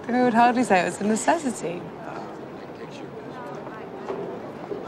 [0.07, 1.79] I would hardly say it was a necessity.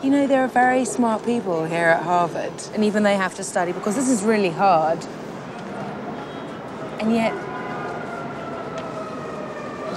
[0.03, 3.43] You know, there are very smart people here at Harvard, and even they have to
[3.43, 4.97] study because this is really hard.
[6.99, 7.33] And yet,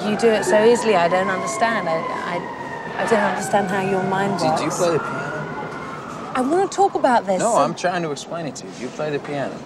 [0.06, 1.88] you do it so easily, I don't understand.
[1.88, 4.60] I, I, I don't understand how your mind works.
[4.60, 6.32] do you play the piano?
[6.34, 7.38] I want to talk about this.
[7.38, 8.72] No, I'm trying to explain it to you.
[8.80, 9.58] You play the piano?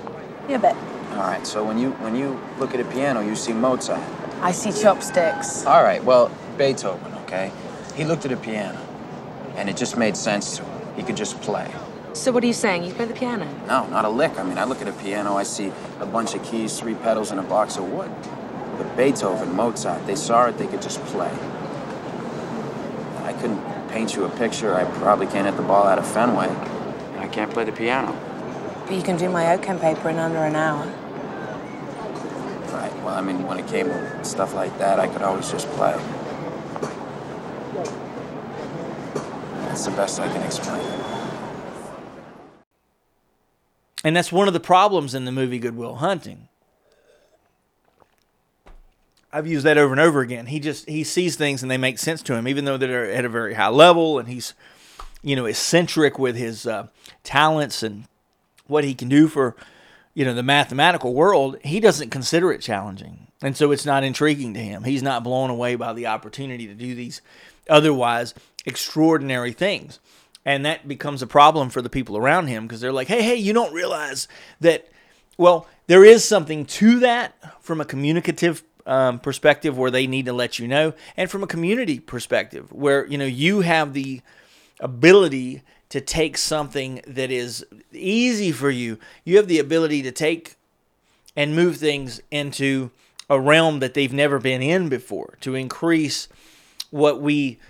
[0.48, 0.76] Yeah, but
[1.14, 1.46] All right.
[1.46, 4.02] So when you when you look at a piano, you see Mozart.
[4.40, 5.64] I see chopsticks.
[5.64, 6.02] All right.
[6.02, 7.14] Well, Beethoven.
[7.24, 7.52] Okay.
[7.94, 8.78] He looked at a piano,
[9.56, 10.96] and it just made sense to him.
[10.96, 11.70] He could just play.
[12.12, 12.84] So what are you saying?
[12.84, 13.46] You play the piano?
[13.66, 14.38] No, not a lick.
[14.38, 17.32] I mean, I look at a piano, I see a bunch of keys, three pedals,
[17.32, 18.10] and a box of wood.
[18.78, 21.32] But Beethoven, Mozart, they saw it, they could just play.
[23.24, 24.74] I couldn't paint you a picture.
[24.74, 26.48] I probably can't hit the ball out of Fenway.
[27.18, 28.12] I can't play the piano.
[28.86, 30.86] But you can do my OChem paper in under an hour.
[33.02, 35.92] Well, I mean, when it came to stuff like that, I could always just play.
[39.66, 41.04] That's the best I can explain.
[44.04, 46.48] And that's one of the problems in the movie Good Will Hunting.
[49.32, 50.46] I've used that over and over again.
[50.46, 53.24] He just he sees things and they make sense to him, even though they're at
[53.24, 54.54] a very high level, and he's
[55.22, 56.86] you know eccentric with his uh,
[57.24, 58.04] talents and
[58.68, 59.56] what he can do for
[60.14, 61.58] you know the mathematical world.
[61.62, 64.84] He doesn't consider it challenging, and so it's not intriguing to him.
[64.84, 67.20] He's not blown away by the opportunity to do these
[67.68, 68.32] otherwise
[68.64, 69.98] extraordinary things,
[70.44, 73.36] and that becomes a problem for the people around him because they're like, "Hey, hey,
[73.36, 74.28] you don't realize
[74.60, 74.88] that."
[75.36, 80.32] Well, there is something to that from a communicative um, perspective where they need to
[80.32, 84.20] let you know, and from a community perspective where you know you have the
[84.80, 85.62] ability
[85.94, 88.98] to take something that is easy for you.
[89.22, 90.56] You have the ability to take
[91.36, 92.90] and move things into
[93.30, 96.26] a realm that they've never been in before to increase
[96.90, 97.60] what we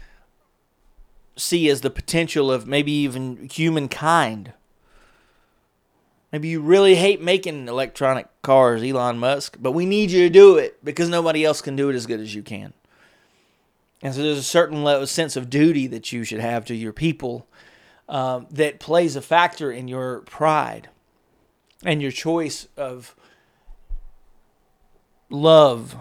[1.36, 4.54] see as the potential of maybe even humankind.
[6.32, 10.56] Maybe you really hate making electronic cars, Elon Musk, but we need you to do
[10.56, 12.72] it because nobody else can do it as good as you can.
[14.00, 16.94] And so there's a certain level, sense of duty that you should have to your
[16.94, 17.46] people
[18.08, 20.88] um, that plays a factor in your pride
[21.84, 23.14] and your choice of
[25.30, 25.96] love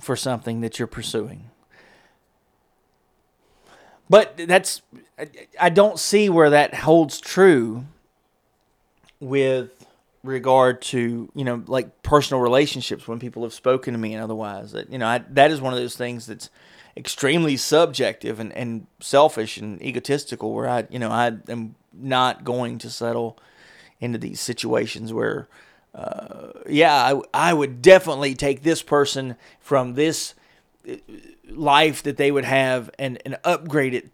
[0.00, 1.50] for something that you're pursuing.
[4.10, 4.82] But that's,
[5.58, 7.86] I- don't see where that holds true
[9.20, 9.86] with
[10.22, 14.72] regard to you know like personal relationships when people have spoken to me and otherwise
[14.72, 16.48] that you know I, that is one of those things that's
[16.96, 22.78] extremely subjective and, and selfish and egotistical where I you know I am not going
[22.78, 23.38] to settle
[24.00, 25.48] into these situations where
[25.94, 26.94] uh, yeah
[27.34, 30.34] I, I would definitely take this person from this
[30.88, 30.96] uh,
[31.48, 34.10] life that they would have and, and upgrade it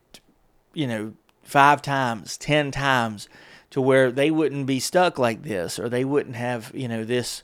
[0.75, 1.13] you know,
[1.43, 3.29] five times, ten times
[3.71, 7.43] to where they wouldn't be stuck like this or they wouldn't have, you know, this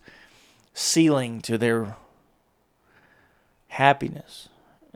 [0.75, 1.97] ceiling to their
[3.69, 4.49] happiness.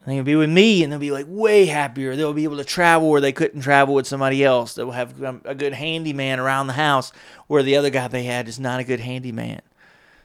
[0.05, 2.17] And they'll be with me and they'll be like way happier.
[2.17, 4.75] They'll be able to travel where they couldn't travel with somebody else.
[4.75, 7.13] They'll have um, a good handyman around the house
[7.49, 9.61] where the other guy they had is not a good handyman.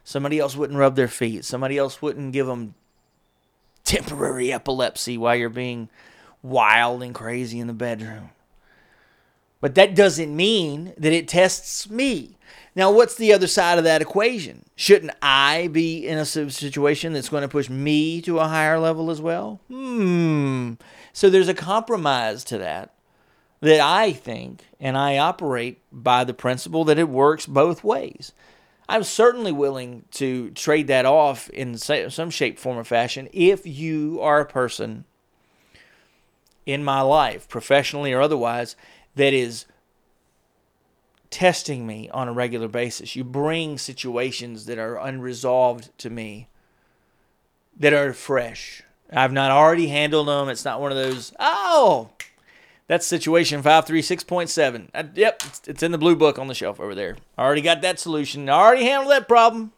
[0.06, 1.44] Somebody else wouldn't rub their feet.
[1.44, 2.76] Somebody else wouldn't give them
[3.84, 5.90] temporary epilepsy while you're being
[6.42, 8.30] wild and crazy in the bedroom.
[9.62, 12.35] But that doesn't mean that it tests me.
[12.76, 14.66] Now, what's the other side of that equation?
[14.76, 19.10] Shouldn't I be in a situation that's going to push me to a higher level
[19.10, 19.62] as well?
[19.70, 20.74] Hmm.
[21.14, 22.92] So there's a compromise to that
[23.62, 28.34] that I think, and I operate by the principle that it works both ways.
[28.88, 34.20] I'm certainly willing to trade that off in some shape, form, or fashion if you
[34.22, 35.06] are a person
[36.66, 38.76] in my life, professionally or otherwise,
[39.16, 39.66] that is
[41.36, 43.14] testing me on a regular basis.
[43.14, 46.48] You bring situations that are unresolved to me
[47.76, 48.84] that are fresh.
[49.12, 50.48] I've not already handled them.
[50.48, 52.12] It's not one of those, oh,
[52.88, 54.88] that's situation 536.7.
[54.94, 57.18] Uh, yep, it's, it's in the blue book on the shelf over there.
[57.38, 58.48] I already got that solution.
[58.48, 59.74] I already handled that problem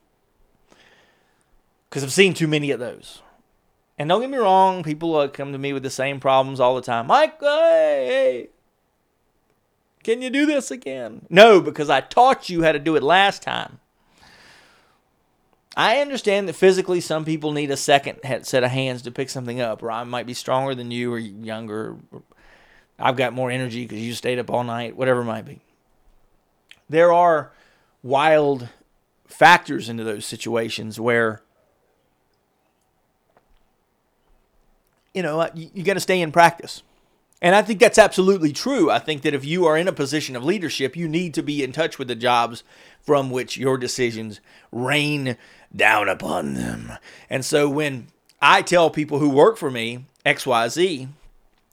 [1.90, 3.24] because I've seen too many of those.
[3.98, 6.76] And don't get me wrong, people uh, come to me with the same problems all
[6.76, 7.08] the time.
[7.08, 8.50] Mike, hey, hey,
[10.08, 11.26] can you do this again?
[11.30, 13.82] No, because I taught you how to do it last time.
[15.76, 19.60] I understand that physically some people need a second set of hands to pick something
[19.60, 21.98] up, or I might be stronger than you, or younger.
[22.14, 22.22] Or
[22.98, 25.60] I've got more energy because you stayed up all night, whatever it might be.
[26.88, 27.52] There are
[28.02, 28.70] wild
[29.26, 31.42] factors into those situations where
[35.14, 36.82] you know uh, you, you got to stay in practice
[37.42, 38.90] and i think that's absolutely true.
[38.90, 41.64] I think that if you are in a position of leadership you need to be
[41.64, 42.64] in touch with the jobs
[43.02, 45.38] from which your decisions rain
[45.76, 46.94] down upon them.
[47.30, 48.08] And so when
[48.42, 51.08] i tell people who work for me xyz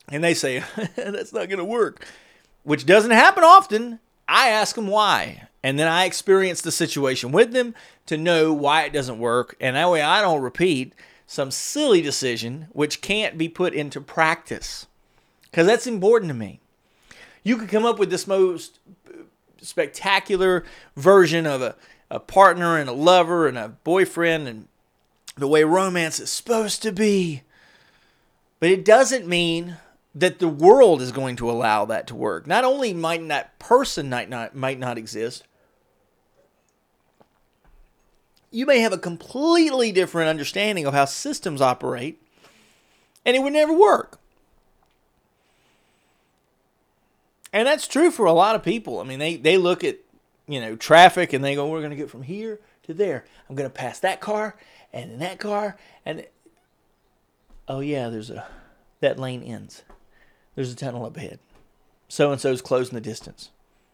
[0.09, 0.63] and they say
[0.97, 2.07] that's not going to work
[2.63, 5.49] which doesn't happen often i ask them why.
[5.63, 7.75] And then i experience the situation with them
[8.07, 9.57] to know why it doesn't work.
[9.61, 10.95] And that way i don't repeat
[11.27, 14.87] some silly decision which can't be put into practice
[15.55, 16.59] because that's important to me
[17.45, 18.81] you could come up with this most
[19.61, 20.65] spectacular
[20.97, 21.77] version of a,
[22.11, 24.67] a partner and a lover and a boyfriend and
[25.37, 27.43] the way romance is supposed to be
[28.59, 29.77] but it doesn't mean
[30.15, 32.47] that the world is going to allow that to work.
[32.47, 35.45] Not only might that person might not might not exist,
[38.51, 42.23] you may have a completely different understanding of how systems operate,
[43.27, 44.21] and it would never work.
[47.55, 48.99] And that's true for a lot of people.
[48.99, 49.99] I mean, they, they look at,
[50.49, 53.25] you know, traffic and they go, we're going to get from here to there.
[53.49, 54.57] I'm going to pass that car
[54.93, 55.77] and then that car.
[56.05, 56.27] And,
[57.69, 58.45] oh, yeah, there's a,
[58.99, 59.85] that lane ends.
[60.57, 61.39] There's a tunnel up ahead.
[62.09, 63.51] So and so's closing the distance.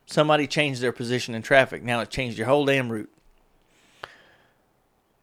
[0.06, 1.82] Somebody changed their position in traffic.
[1.82, 3.12] Now it's changed your whole damn route.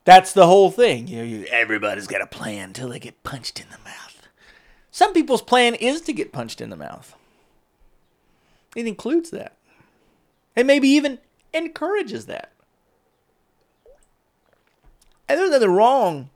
[0.05, 1.07] That's the whole thing.
[1.07, 4.27] You know, you, everybody's got a plan till they get punched in the mouth.
[4.91, 7.15] Some people's plan is to get punched in the mouth.
[8.77, 9.57] It includes that.
[10.55, 11.17] And maybe even
[11.51, 12.51] encourages that.
[15.27, 16.29] And there's nothing wrong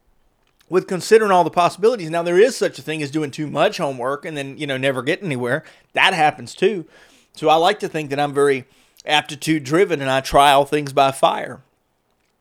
[0.67, 2.09] with considering all the possibilities.
[2.09, 4.75] Now there is such a thing as doing too much homework and then, you know,
[4.75, 5.63] never getting anywhere.
[5.93, 6.85] That happens too.
[7.35, 8.65] So I like to think that I'm very
[9.05, 11.61] aptitude driven and I trial things by fire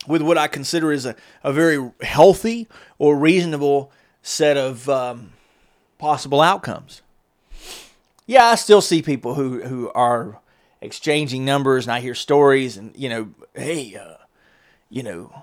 [0.06, 3.92] with what I consider is a, a very healthy or reasonable
[4.22, 5.34] set of um,
[5.98, 7.02] possible outcomes.
[8.30, 10.38] Yeah, I still see people who, who are
[10.80, 14.18] exchanging numbers and I hear stories and, you know, hey, uh,
[14.88, 15.34] you know,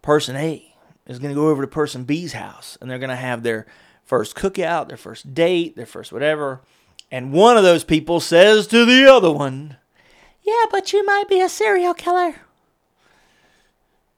[0.00, 0.74] person A
[1.06, 3.66] is going to go over to person B's house and they're going to have their
[4.02, 6.62] first cookout, their first date, their first whatever.
[7.10, 9.76] And one of those people says to the other one,
[10.42, 12.36] Yeah, but you might be a serial killer.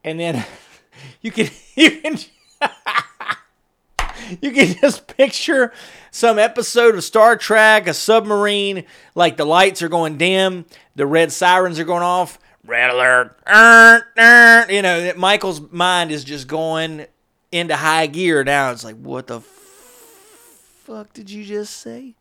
[0.04, 0.46] and then
[1.20, 2.16] you can you can
[4.40, 5.72] you can just picture
[6.10, 11.32] some episode of Star Trek, a submarine, like the lights are going dim, the red
[11.32, 17.06] sirens are going off, red alert, er, er, you know, Michael's mind is just going
[17.52, 18.70] into high gear now.
[18.70, 22.14] It's like, what the fuck did you just say?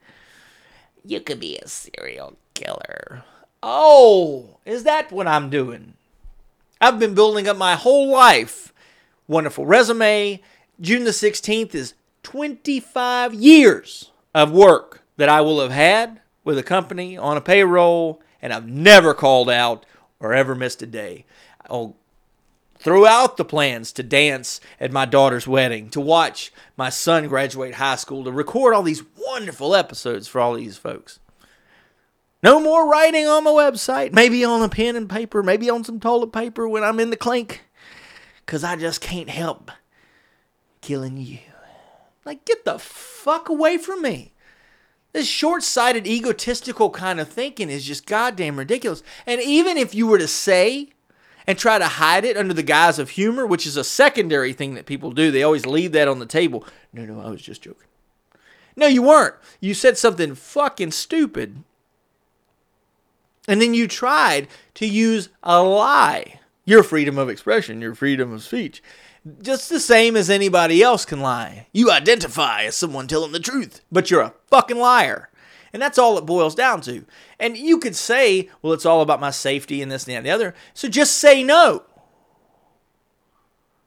[1.05, 3.23] You could be a serial killer.
[3.63, 5.93] Oh, is that what I'm doing?
[6.79, 8.73] I've been building up my whole life.
[9.27, 10.41] Wonderful resume.
[10.79, 11.93] June the 16th is
[12.27, 18.21] 25 years of work that I will have had with a company on a payroll,
[18.41, 19.85] and I've never called out
[20.19, 21.23] or ever missed a day.
[21.69, 21.95] I'll
[22.77, 27.75] throw out the plans to dance at my daughter's wedding, to watch my son graduate
[27.75, 31.21] high school, to record all these wonderful episodes for all these folks.
[32.43, 36.01] No more writing on my website, maybe on a pen and paper, maybe on some
[36.01, 37.61] toilet paper when I'm in the clink,
[38.45, 39.71] because I just can't help
[40.81, 41.39] killing you.
[42.27, 44.33] Like, get the fuck away from me.
[45.13, 49.01] This short sighted, egotistical kind of thinking is just goddamn ridiculous.
[49.25, 50.89] And even if you were to say
[51.47, 54.75] and try to hide it under the guise of humor, which is a secondary thing
[54.75, 56.65] that people do, they always leave that on the table.
[56.91, 57.87] No, no, I was just joking.
[58.75, 59.35] No, you weren't.
[59.61, 61.63] You said something fucking stupid.
[63.47, 66.41] And then you tried to use a lie.
[66.65, 68.83] Your freedom of expression, your freedom of speech.
[69.41, 71.67] Just the same as anybody else can lie.
[71.73, 75.29] You identify as someone telling the truth, but you're a fucking liar.
[75.73, 77.05] And that's all it boils down to.
[77.39, 80.25] And you could say, well, it's all about my safety and this and that and
[80.25, 80.55] the other.
[80.73, 81.83] So just say no.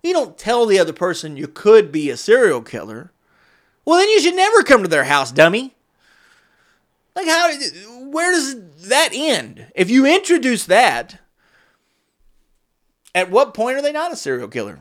[0.03, 3.13] You don't tell the other person you could be a serial killer.
[3.85, 5.75] Well, then you should never come to their house, dummy.
[7.15, 7.51] Like, how,
[8.11, 9.67] where does that end?
[9.75, 11.21] If you introduce that,
[13.15, 14.79] at what point are they not a serial killer?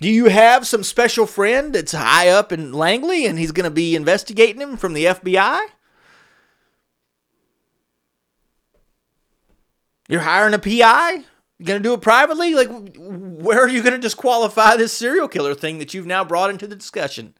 [0.00, 3.70] Do you have some special friend that's high up in Langley and he's going to
[3.70, 5.60] be investigating him from the FBI?
[10.08, 11.24] You're hiring a PI?
[11.58, 12.54] You're going to do it privately?
[12.54, 16.50] Like, where are you going to disqualify this serial killer thing that you've now brought
[16.50, 17.34] into the discussion?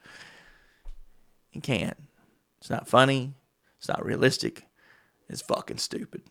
[1.53, 1.97] You can't.
[2.61, 3.35] It's not funny.
[3.79, 4.67] It's not realistic.
[5.29, 6.23] It's fucking stupid.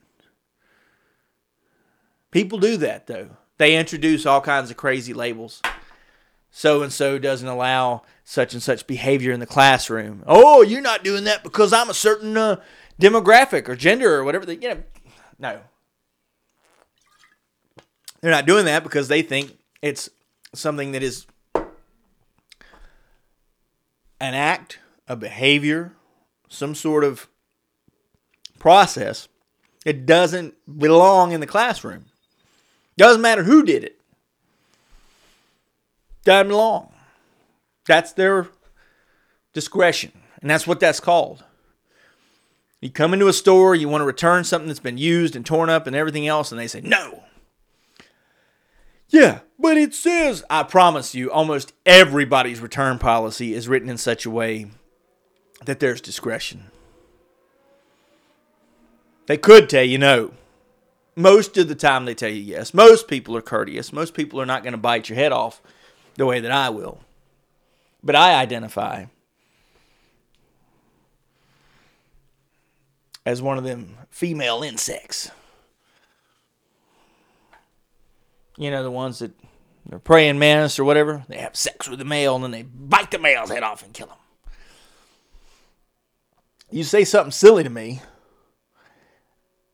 [2.31, 3.29] People do that, though.
[3.57, 5.61] They introduce all kinds of crazy labels
[6.57, 10.23] so and so doesn't allow such and such behavior in the classroom.
[10.25, 12.59] Oh, you're not doing that because I'm a certain uh,
[12.99, 14.43] demographic or gender or whatever.
[14.43, 14.83] They, you know,
[15.37, 15.59] no.
[18.21, 20.09] They're not doing that because they think it's
[20.55, 21.27] something that is
[24.19, 25.93] an act, a behavior,
[26.49, 27.27] some sort of
[28.57, 29.27] process.
[29.85, 32.05] It doesn't belong in the classroom.
[32.97, 33.96] Doesn't matter who did it
[36.27, 36.91] doesn't belong.
[37.87, 38.49] That's their
[39.53, 40.11] discretion.
[40.41, 41.45] And that's what that's called.
[42.81, 45.69] You come into a store, you want to return something that's been used and torn
[45.69, 47.23] up and everything else, and they say, no.
[49.09, 54.25] Yeah, but it says, I promise you, almost everybody's return policy is written in such
[54.25, 54.67] a way
[55.63, 56.65] that there's discretion.
[59.27, 60.33] They could tell you no.
[61.15, 62.73] Most of the time, they tell you yes.
[62.73, 63.93] Most people are courteous.
[63.93, 65.61] Most people are not going to bite your head off
[66.17, 66.99] the way that I will.
[68.03, 69.05] But I identify
[73.25, 75.31] as one of them female insects.
[78.57, 79.31] You know, the ones that
[79.91, 83.11] are praying mantis or whatever, they have sex with the male and then they bite
[83.11, 84.17] the male's head off and kill him.
[86.69, 88.01] You say something silly to me,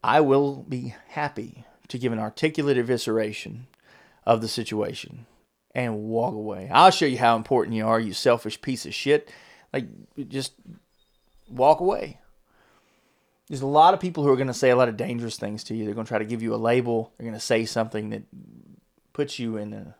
[0.03, 3.61] I will be happy to give an articulate evisceration
[4.26, 5.26] of the situation
[5.76, 6.70] and walk away.
[6.72, 9.32] I'll show you how important you are, you selfish piece of shit.
[9.72, 9.88] Like,
[10.30, 10.54] just
[11.50, 12.20] walk away.
[13.50, 15.64] There's a lot of people who are going to say a lot of dangerous things
[15.66, 15.86] to you.
[15.86, 17.14] They're going to try to give you a label.
[17.18, 18.24] They're going to say something that
[19.12, 19.95] puts you in a,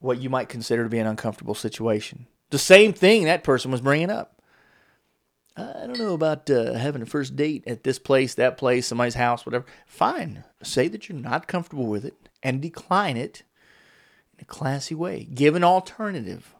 [0.00, 2.26] what you might consider to be an uncomfortable situation.
[2.50, 4.42] The same thing that person was bringing up.
[5.56, 9.14] I don't know about uh, having a first date at this place, that place, somebody's
[9.14, 9.64] house, whatever.
[9.86, 10.42] Fine.
[10.62, 13.44] Say that you're not comfortable with it and decline it
[14.38, 15.24] in a classy way.
[15.32, 16.54] Give an alternative.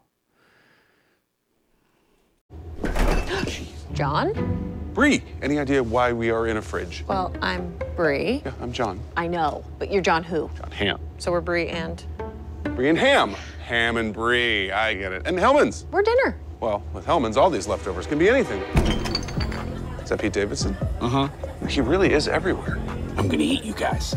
[3.92, 4.70] Jon?
[4.94, 7.04] Brie, any idea why we are in a fridge?
[7.08, 8.42] Well, I'm Brie.
[8.44, 9.00] Yeah, I'm Jon.
[9.16, 10.48] I know, but you're Jon who?
[10.56, 11.00] Jon Hamm.
[11.18, 12.04] So we're Brie and
[12.76, 13.34] Brie and Ham.
[13.66, 14.70] Ham and Brie.
[14.70, 15.26] I get it.
[15.26, 15.86] And Hellmann's.
[15.90, 16.38] we're dinner.
[16.60, 18.60] Well, with Hellmann's, all these leftovers can be anything.
[20.02, 20.76] Is that Pete Davidson?
[21.00, 21.28] Uh huh.
[21.68, 22.78] He really is everywhere.
[23.16, 24.14] I'm gonna eat you guys.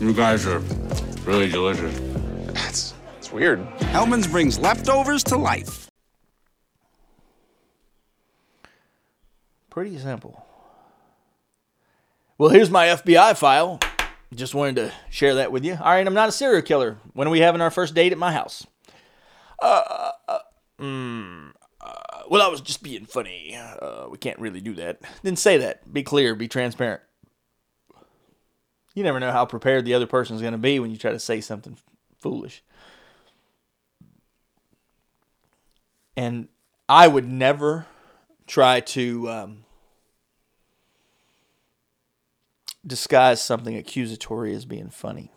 [0.00, 0.60] You guys are
[1.24, 1.98] really delicious.
[2.66, 3.60] It's, it's weird.
[3.80, 5.88] Hellmann's brings leftovers to life.
[9.70, 10.44] Pretty simple.
[12.38, 13.78] Well, here's my FBI file.
[14.34, 15.74] Just wanted to share that with you.
[15.74, 16.98] All right, I'm not a serial killer.
[17.12, 18.66] When are we having our first date at my house?
[19.60, 20.38] Uh, uh,
[20.80, 21.92] mm, uh,
[22.28, 23.56] well, I was just being funny.
[23.56, 25.00] Uh, we can't really do that.
[25.22, 25.92] Then say that.
[25.92, 26.34] Be clear.
[26.34, 27.02] Be transparent.
[28.94, 31.18] You never know how prepared the other person's going to be when you try to
[31.18, 31.76] say something
[32.18, 32.62] foolish.
[36.16, 36.48] And
[36.88, 37.86] I would never
[38.46, 39.64] try to um,
[42.86, 45.32] disguise something accusatory as being funny.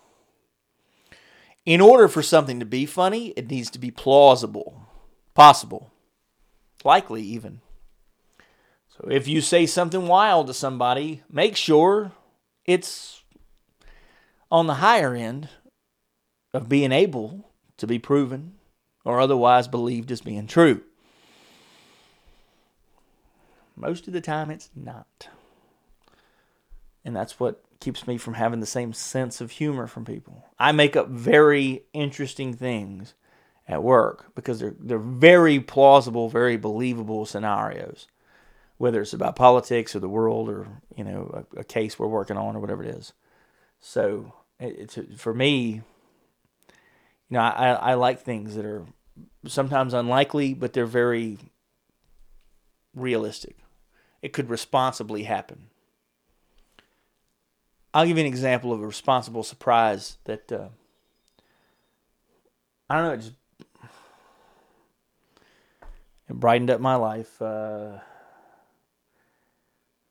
[1.66, 4.86] In order for something to be funny, it needs to be plausible,
[5.34, 5.92] possible,
[6.84, 7.62] likely even.
[8.90, 12.12] So if you say something wild to somebody, make sure
[12.66, 13.24] it's
[14.56, 15.50] on the higher end
[16.54, 18.54] of being able to be proven
[19.04, 20.82] or otherwise believed as being true.
[23.76, 25.28] Most of the time, it's not.
[27.04, 30.46] And that's what keeps me from having the same sense of humor from people.
[30.58, 33.14] I make up very interesting things
[33.68, 38.08] at work because they're, they're very plausible, very believable scenarios,
[38.78, 40.66] whether it's about politics or the world or,
[40.96, 43.12] you know, a, a case we're working on or whatever it is.
[43.82, 45.82] So it's for me,
[47.30, 48.86] you know, I, I like things that are
[49.48, 51.38] sometimes unlikely, but they're very
[52.94, 53.58] realistic.
[54.22, 55.68] It could responsibly happen.
[57.94, 60.68] I'll give you an example of a responsible surprise that uh,
[62.90, 63.14] I don't know.
[63.14, 63.34] It just
[66.28, 67.42] it brightened up my life.
[67.42, 68.00] Uh,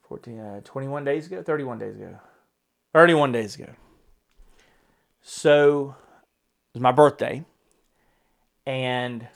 [0.09, 2.19] 14, uh, 21 days ago, 31 days ago,
[2.93, 3.67] 31 days ago.
[5.27, 5.97] So
[6.75, 7.47] was my birthday,
[8.67, 9.27] and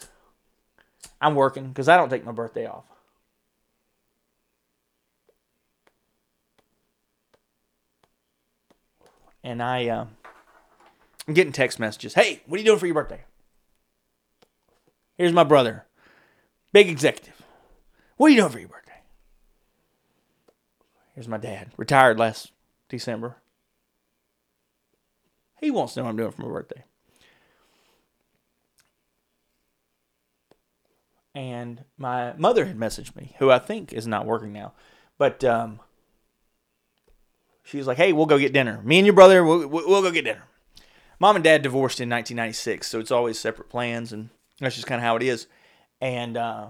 [1.19, 2.85] I'm working because I don't take my birthday off.
[9.43, 10.06] And I, uh,
[11.27, 12.12] I'm getting text messages.
[12.12, 13.23] Hey, what are you doing for your birthday?
[15.16, 15.86] Here's my brother,
[16.70, 17.43] big executive.
[18.19, 19.01] What are you doing for your birthday?
[21.15, 22.52] Here's my dad, retired last
[22.90, 23.36] December.
[25.60, 26.85] He wants to know what I'm doing for my birthday.
[31.35, 34.72] And my mother had messaged me, who I think is not working now,
[35.18, 35.80] but um,
[37.62, 38.80] she was like, "Hey, we'll go get dinner.
[38.82, 40.44] Me and your brother, we'll, we'll go get dinner."
[41.20, 45.01] Mom and Dad divorced in 1996, so it's always separate plans, and that's just kind
[45.01, 45.47] of how it is.
[46.01, 46.68] And uh,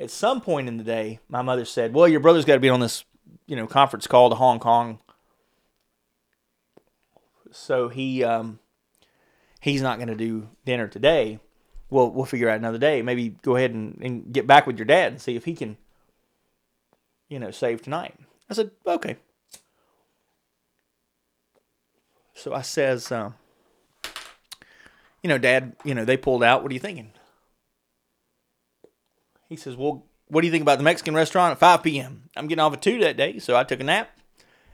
[0.00, 2.68] at some point in the day, my mother said, "Well, your brother's got to be
[2.68, 3.04] on this,
[3.46, 4.98] you know, conference call to Hong Kong,
[7.52, 8.58] so he um,
[9.60, 11.38] he's not going to do dinner today.
[11.90, 13.02] We'll we'll figure out another day.
[13.02, 15.76] Maybe go ahead and, and get back with your dad and see if he can,
[17.28, 18.14] you know, save tonight."
[18.50, 19.16] I said, "Okay."
[22.34, 23.34] So I says, um,
[25.22, 26.62] "You know, Dad, you know they pulled out.
[26.62, 27.12] What are you thinking?"
[29.52, 32.30] He says, Well, what do you think about the Mexican restaurant at 5 p.m.?
[32.34, 34.08] I'm getting off at 2 that day, so I took a nap.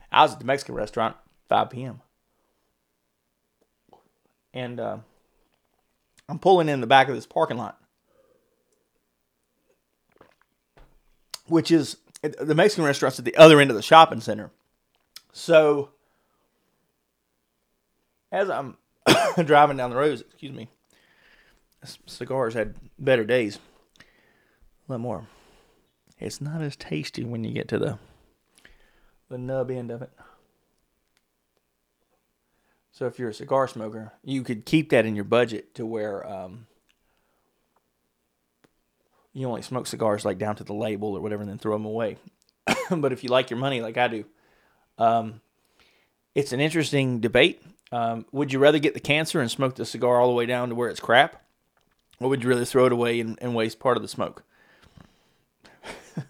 [0.09, 1.17] I was at the Mexican restaurant
[1.49, 2.01] 5 p.m.
[4.53, 4.97] And uh,
[6.27, 7.79] I'm pulling in the back of this parking lot,
[11.47, 14.51] which is the Mexican restaurant's at the other end of the shopping center.
[15.31, 15.89] So
[18.31, 18.77] as I'm
[19.45, 20.69] driving down the road, excuse me,
[22.05, 23.59] cigars had better days
[23.97, 25.27] a little more.
[26.19, 27.97] It's not as tasty when you get to the
[29.29, 30.11] the nub end of it.
[32.99, 36.29] So if you're a cigar smoker, you could keep that in your budget to where
[36.29, 36.67] um,
[39.31, 41.85] you only smoke cigars like down to the label or whatever, and then throw them
[41.85, 42.17] away.
[42.91, 44.25] but if you like your money like I do,
[44.97, 45.39] um,
[46.35, 47.61] it's an interesting debate.
[47.93, 50.67] Um, would you rather get the cancer and smoke the cigar all the way down
[50.67, 51.41] to where it's crap,
[52.19, 54.43] or would you rather throw it away and, and waste part of the smoke?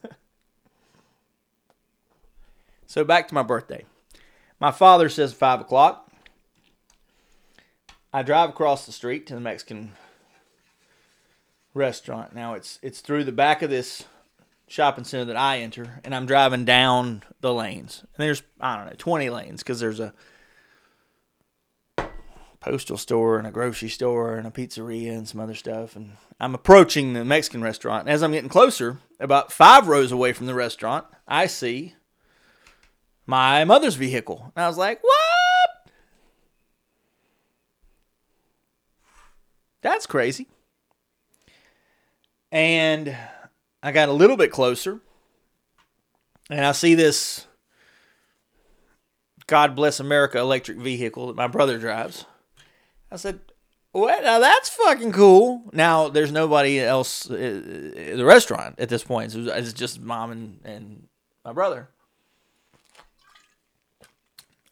[2.85, 3.85] so back to my birthday.
[4.59, 6.05] My father says five o'clock.
[8.11, 9.91] I drive across the street to the Mexican
[11.73, 12.33] restaurant.
[12.33, 14.05] Now it's it's through the back of this
[14.67, 18.01] shopping center that I enter, and I'm driving down the lanes.
[18.01, 20.13] And there's I don't know twenty lanes because there's a
[22.59, 25.95] postal store and a grocery store and a pizzeria and some other stuff.
[25.95, 28.01] And I'm approaching the Mexican restaurant.
[28.01, 31.95] And as I'm getting closer, about five rows away from the restaurant, I see
[33.25, 34.51] my mother's vehicle.
[34.55, 35.28] And I was like, what?
[39.81, 40.47] That's crazy.
[42.51, 43.15] And
[43.81, 44.99] I got a little bit closer
[46.49, 47.45] and I see this
[49.47, 52.25] God bless America electric vehicle that my brother drives.
[53.11, 53.39] I said,
[53.91, 54.23] "What?
[54.23, 59.33] Now that's fucking cool." Now there's nobody else at the restaurant at this point.
[59.33, 61.07] It's just mom and, and
[61.43, 61.89] my brother.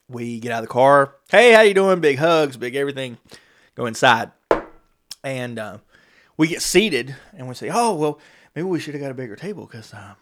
[0.08, 1.16] We get out of the car.
[1.30, 2.00] Hey, how you doing?
[2.00, 3.18] Big hugs, big everything.
[3.76, 4.32] Go inside,
[5.28, 5.78] and uh,
[6.38, 8.20] we get seated, and we say, "Oh well,
[8.56, 10.14] maybe we should have got a bigger table because, uh,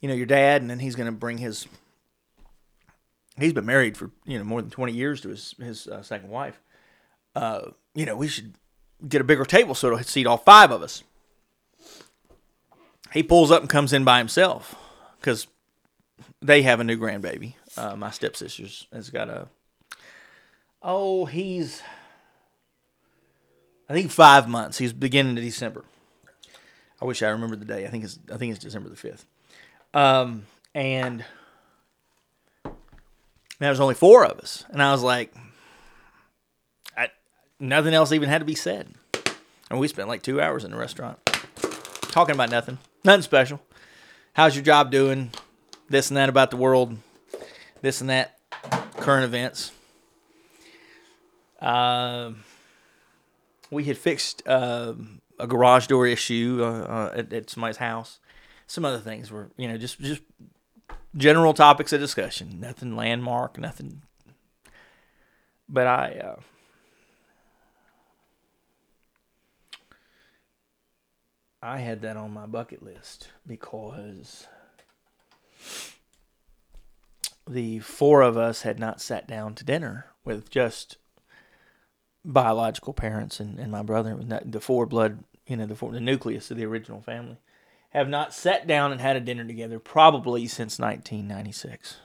[0.00, 1.66] you know, your dad, and then he's going to bring his."
[3.38, 6.30] He's been married for you know more than twenty years to his his uh, second
[6.30, 6.60] wife
[7.34, 8.54] uh, you know, we should
[9.06, 11.02] get a bigger table so it'll seat all five of us.
[13.12, 14.74] He pulls up and comes in by himself
[15.18, 15.46] because
[16.40, 17.54] they have a new grandbaby.
[17.76, 19.48] Uh, my stepsister's has got a.
[20.82, 21.82] Oh, he's.
[23.90, 24.78] I think five months.
[24.78, 25.84] He's beginning of December.
[27.02, 27.84] I wish I remembered the day.
[27.84, 29.26] I think it's I think it's December the fifth.
[29.92, 30.44] Um,
[30.74, 31.24] and
[33.58, 35.34] there was only four of us, and I was like,
[37.60, 38.88] nothing else even had to be said.
[39.70, 41.18] And we spent like two hours in the restaurant
[42.02, 43.60] talking about nothing, nothing special.
[44.32, 45.30] How's your job doing?
[45.88, 46.96] This and that about the world,
[47.82, 48.38] this and that,
[48.96, 49.72] current events.
[51.60, 52.32] Uh,
[53.70, 54.94] we had fixed uh,
[55.38, 58.20] a garage door issue uh, uh, at, at somebody's house.
[58.66, 60.22] Some other things were, you know, just just
[61.16, 62.60] general topics of discussion.
[62.60, 64.02] Nothing landmark, nothing.
[65.68, 66.40] But I uh,
[71.62, 74.46] I had that on my bucket list because
[77.48, 80.96] the four of us had not sat down to dinner with just
[82.24, 86.50] biological parents and, and my brother, the four blood, you know, the four, the nucleus
[86.50, 87.38] of the original family,
[87.90, 91.96] have not sat down and had a dinner together probably since 1996.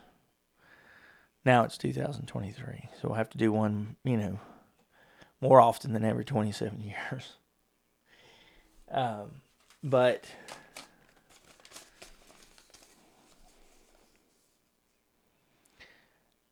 [1.45, 4.39] Now it's 2023, so we'll have to do one, you know,
[5.41, 6.81] more often than every 27
[7.11, 7.33] years.
[8.91, 9.41] Um,
[9.83, 10.25] but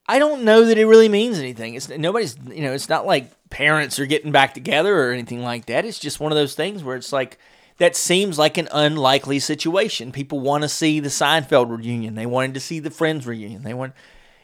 [0.08, 1.76] I don't know that it really means anything.
[1.76, 5.68] It's nobody's, you know, it's not like parents are getting back together or anything like
[5.68, 5.86] that.
[5.86, 7.38] It's just one of those things where it's like
[7.78, 10.12] that seems like an unlikely situation.
[10.12, 12.16] People want to see the Seinfeld reunion.
[12.16, 13.62] They wanted to see the Friends reunion.
[13.62, 13.94] They want.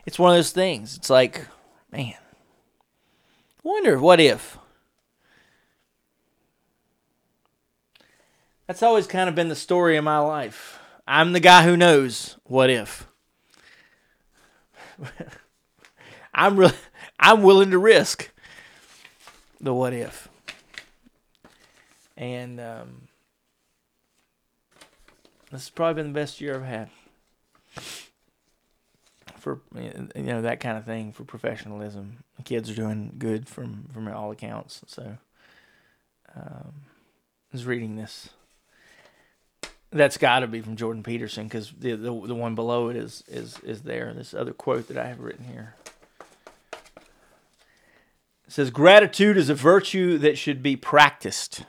[0.06, 0.95] It's one of those things.
[0.95, 1.48] It's like,
[1.91, 2.14] man,
[3.64, 4.60] wonder what if.
[8.68, 10.80] That's always kind of been the story of my life.
[11.07, 13.07] I'm the guy who knows what if.
[16.36, 16.76] I'm really,
[17.19, 18.30] I'm willing to risk
[19.60, 20.30] the what if.
[22.18, 23.07] And um,
[25.52, 26.90] this has probably been the best year I've had
[29.40, 32.18] for you know that kind of thing for professionalism.
[32.38, 34.81] The kids are doing good from from all accounts.
[34.88, 35.18] So
[36.36, 38.30] um, I was reading this.
[39.91, 43.23] That's got to be from Jordan Peterson because the, the the one below it is
[43.27, 44.14] is is there.
[44.14, 45.76] This other quote that I have written here.
[48.50, 51.66] It says gratitude is a virtue that should be practiced.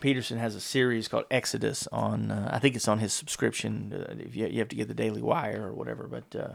[0.00, 2.32] Peterson has a series called Exodus on.
[2.32, 3.92] Uh, I think it's on his subscription.
[3.92, 6.54] Uh, if you, you have to get the Daily Wire or whatever, but uh,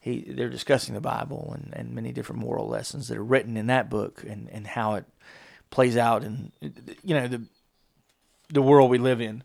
[0.00, 3.66] he they're discussing the Bible and, and many different moral lessons that are written in
[3.66, 5.04] that book and, and how it
[5.68, 7.42] plays out in you know the
[8.48, 9.44] the world we live in.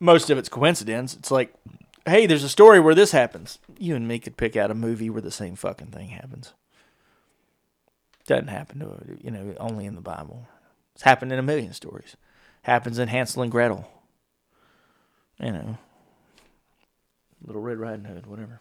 [0.00, 1.14] Most of it's coincidence.
[1.14, 1.54] It's like,
[2.04, 3.60] hey, there's a story where this happens.
[3.78, 6.52] You and me could pick out a movie where the same fucking thing happens.
[8.28, 10.46] Doesn't happen to you know only in the Bible.
[10.94, 12.14] It's happened in a million stories.
[12.60, 13.90] Happens in Hansel and Gretel.
[15.40, 15.78] You know,
[17.42, 18.60] Little Red Riding Hood, whatever.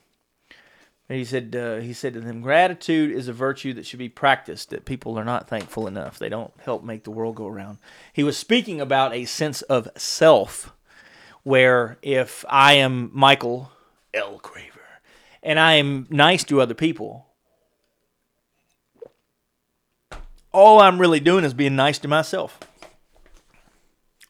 [1.09, 4.07] And he said uh, he said to them, gratitude is a virtue that should be
[4.07, 4.69] practiced.
[4.69, 6.17] That people are not thankful enough.
[6.17, 7.79] They don't help make the world go around.
[8.13, 10.71] He was speaking about a sense of self,
[11.43, 13.73] where if I am Michael
[14.13, 14.39] L.
[14.39, 15.01] Craver
[15.43, 17.26] and I am nice to other people,
[20.57, 22.59] all I'm really doing is being nice to myself.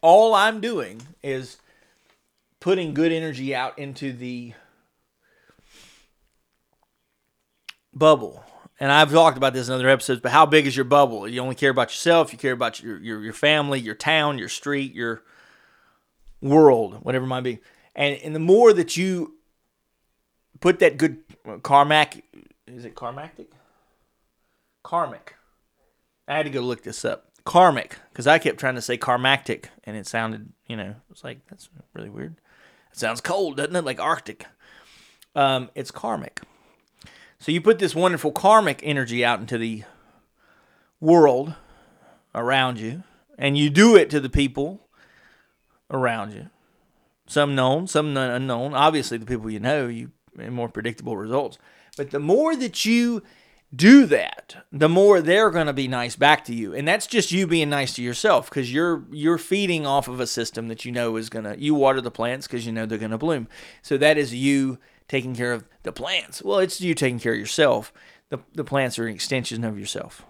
[0.01, 1.55] All I'm doing is
[2.59, 4.53] putting good energy out into the
[7.93, 8.43] bubble.
[8.77, 11.29] And I've talked about this in other episodes, but how big is your bubble?
[11.29, 14.49] You only care about yourself, you care about your, your, your family, your town, your
[14.49, 15.23] street, your
[16.41, 17.59] world, whatever it might be.
[17.95, 19.35] And, and the more that you
[20.59, 21.23] put that good
[21.63, 22.25] karmic,
[22.67, 23.47] is it karmatic?
[24.83, 25.36] Karmic.
[26.27, 27.25] I had to go look this up.
[27.45, 31.39] Karmic, because I kept trying to say karmactic, and it sounded, you know, it's like,
[31.49, 32.35] that's really weird.
[32.91, 33.85] It sounds cold, doesn't it?
[33.85, 34.45] Like Arctic.
[35.33, 36.41] Um, it's karmic.
[37.39, 39.83] So you put this wonderful karmic energy out into the
[40.99, 41.53] world
[42.35, 43.03] around you,
[43.37, 44.81] and you do it to the people
[45.89, 46.49] around you.
[47.27, 48.73] Some known, some unknown.
[48.73, 50.11] Obviously, the people you know, you
[50.49, 51.57] more predictable results.
[51.95, 53.23] But the more that you
[53.75, 57.31] do that, the more they're going to be nice back to you, and that's just
[57.31, 60.91] you being nice to yourself because you're you're feeding off of a system that you
[60.91, 61.55] know is gonna.
[61.57, 63.47] You water the plants because you know they're gonna bloom.
[63.81, 66.41] So that is you taking care of the plants.
[66.41, 67.91] Well, it's you taking care of yourself.
[68.29, 70.25] The, the plants are an extension of yourself.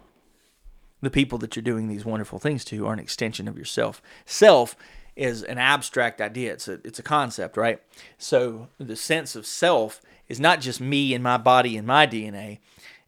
[1.01, 4.01] The people that you're doing these wonderful things to are an extension of yourself.
[4.25, 4.75] Self
[5.15, 6.53] is an abstract idea.
[6.53, 7.81] It's a it's a concept, right?
[8.17, 12.59] So the sense of self is not just me and my body and my DNA.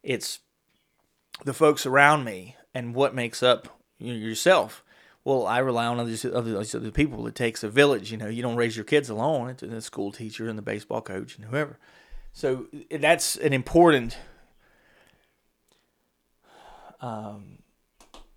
[0.02, 0.40] It's
[1.44, 4.84] the folks around me and what makes up yourself.
[5.24, 7.26] Well, I rely on other, other people.
[7.26, 8.10] It takes a village.
[8.10, 9.50] You know, you don't raise your kids alone.
[9.50, 11.78] It's the school teacher and the baseball coach and whoever.
[12.32, 14.16] So that's an important
[17.00, 17.58] um,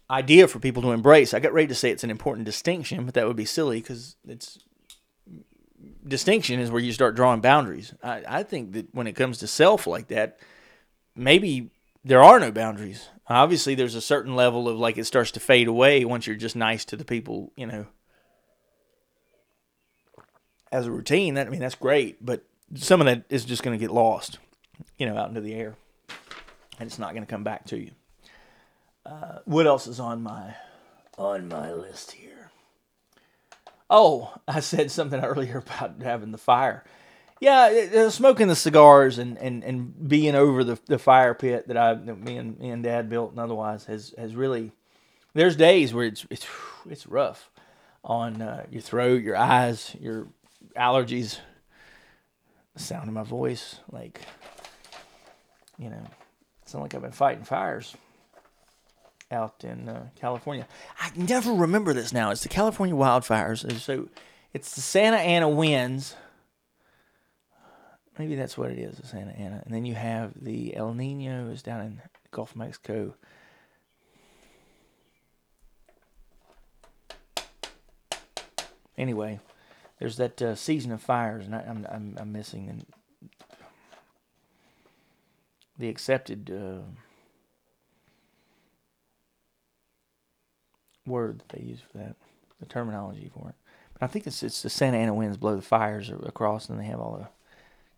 [0.10, 1.34] idea for people to embrace.
[1.34, 4.16] I got ready to say it's an important distinction, but that would be silly because
[4.28, 4.60] it's
[6.06, 7.94] distinction is where you start drawing boundaries.
[8.04, 10.40] I, I think that when it comes to self like that,
[11.16, 11.70] maybe
[12.04, 13.10] there are no boundaries.
[13.28, 16.56] Obviously, there's a certain level of like it starts to fade away once you're just
[16.56, 17.88] nice to the people, you know.
[20.72, 22.44] As a routine, that I mean that's great, but
[22.76, 24.40] some of that is just going to get lost,
[24.98, 25.76] you know, out into the air,
[26.80, 27.92] and it's not going to come back to you.
[29.06, 30.56] Uh, what else is on my
[31.18, 32.52] on my list here?
[33.90, 36.84] Oh, I said something earlier about having the fire.
[37.44, 41.76] Yeah, uh, smoking the cigars and, and, and being over the, the fire pit that
[41.76, 44.72] I that me and me and Dad built and otherwise has has really.
[45.34, 46.48] There's days where it's it's
[46.90, 47.52] it's rough
[48.02, 50.30] on uh, your throat, your eyes, your
[50.78, 51.40] allergies,
[52.76, 54.22] the sound of my voice, like
[55.78, 56.08] you know,
[56.64, 57.94] sound like I've been fighting fires
[59.32, 60.66] out in uh, California.
[60.98, 62.32] I never remember this now.
[62.32, 63.70] It's the California wildfires.
[63.82, 64.08] So
[64.54, 66.16] it's the Santa Ana winds.
[68.18, 69.62] Maybe that's what it is, the Santa Ana.
[69.66, 73.16] And then you have the El Nino is down in Gulf of Mexico.
[78.96, 79.40] Anyway,
[80.00, 82.86] there's that uh, season of fires, and I, I'm, I'm I'm missing
[85.80, 86.84] the accepted uh,
[91.08, 92.16] word that they use for that,
[92.60, 93.56] the terminology for it.
[93.94, 96.86] But I think it's it's the Santa Ana winds blow the fires across, and they
[96.86, 97.28] have all the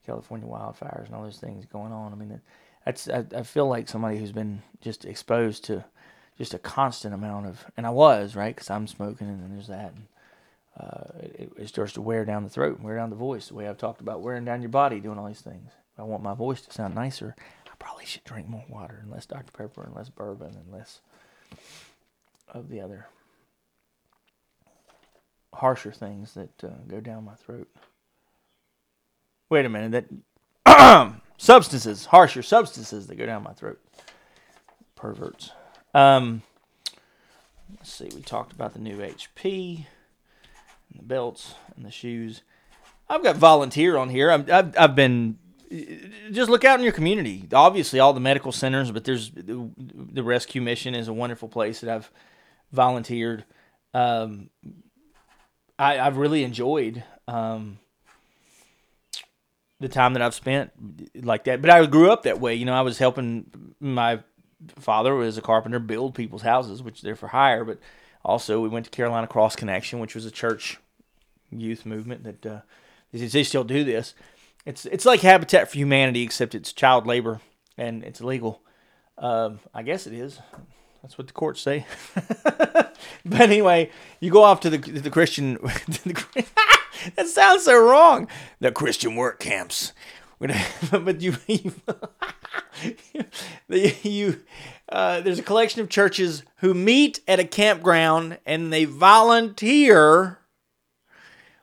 [0.05, 2.11] California wildfires and all those things going on.
[2.13, 2.41] I mean,
[2.85, 5.85] that's I, I feel like somebody who's been just exposed to
[6.37, 9.67] just a constant amount of, and I was right because I'm smoking, and then there's
[9.67, 9.93] that.
[9.93, 10.07] And,
[10.77, 13.47] uh, it, it starts to wear down the throat, and wear down the voice.
[13.47, 15.71] The way I've talked about wearing down your body, doing all these things.
[15.93, 19.09] If I want my voice to sound nicer, I probably should drink more water and
[19.09, 20.99] less Dr Pepper and less bourbon and less
[22.49, 23.07] of the other
[25.53, 27.69] harsher things that uh, go down my throat.
[29.49, 30.07] Wait a minute,
[30.65, 33.79] that substances, harsher substances that go down my throat.
[34.95, 35.51] Perverts.
[35.93, 36.41] Um,
[37.77, 38.09] let's see.
[38.15, 39.85] We talked about the new HP,
[40.89, 42.41] and the belts, and the shoes.
[43.07, 44.31] I've got volunteer on here.
[44.31, 45.37] I've, I've, I've been
[46.31, 47.47] just look out in your community.
[47.53, 51.81] Obviously, all the medical centers, but there's the, the rescue mission is a wonderful place
[51.81, 52.11] that I've
[52.71, 53.45] volunteered.
[53.93, 54.49] Um,
[55.77, 57.79] I, I've really enjoyed um,
[59.79, 60.71] the time that I've spent
[61.15, 61.61] like that.
[61.61, 62.55] But I grew up that way.
[62.55, 64.19] You know, I was helping my
[64.79, 67.63] father was a carpenter build people's houses, which they're for hire.
[67.63, 67.79] But
[68.23, 70.79] also, we went to Carolina Cross Connection, which was a church
[71.51, 72.59] youth movement that uh,
[73.11, 74.13] they still do this.
[74.65, 77.41] It's it's like Habitat for Humanity, except it's child labor
[77.77, 78.61] and it's illegal.
[79.17, 80.39] Um, I guess it is.
[81.01, 81.85] That's what the courts say.
[82.43, 85.53] but anyway, you go off to the the Christian.
[85.87, 86.45] the,
[87.15, 88.27] that sounds so wrong.
[88.59, 89.93] The Christian work camps.
[90.39, 91.71] but you, you,
[94.03, 94.41] you
[94.89, 100.39] uh, there's a collection of churches who meet at a campground and they volunteer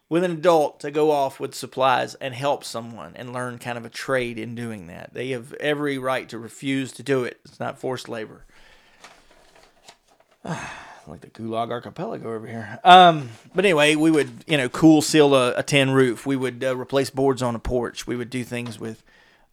[0.09, 3.85] with an adult to go off with supplies and help someone and learn kind of
[3.85, 5.15] a trade in doing that.
[5.15, 7.41] They have every right to refuse to do it.
[7.45, 8.45] It's not forced labor.
[11.07, 12.79] like the Gulag Archipelago over here.
[12.85, 16.27] Um, but anyway, we would you know cool seal a, a tin roof.
[16.27, 18.07] We would uh, replace boards on a porch.
[18.07, 19.03] We would do things with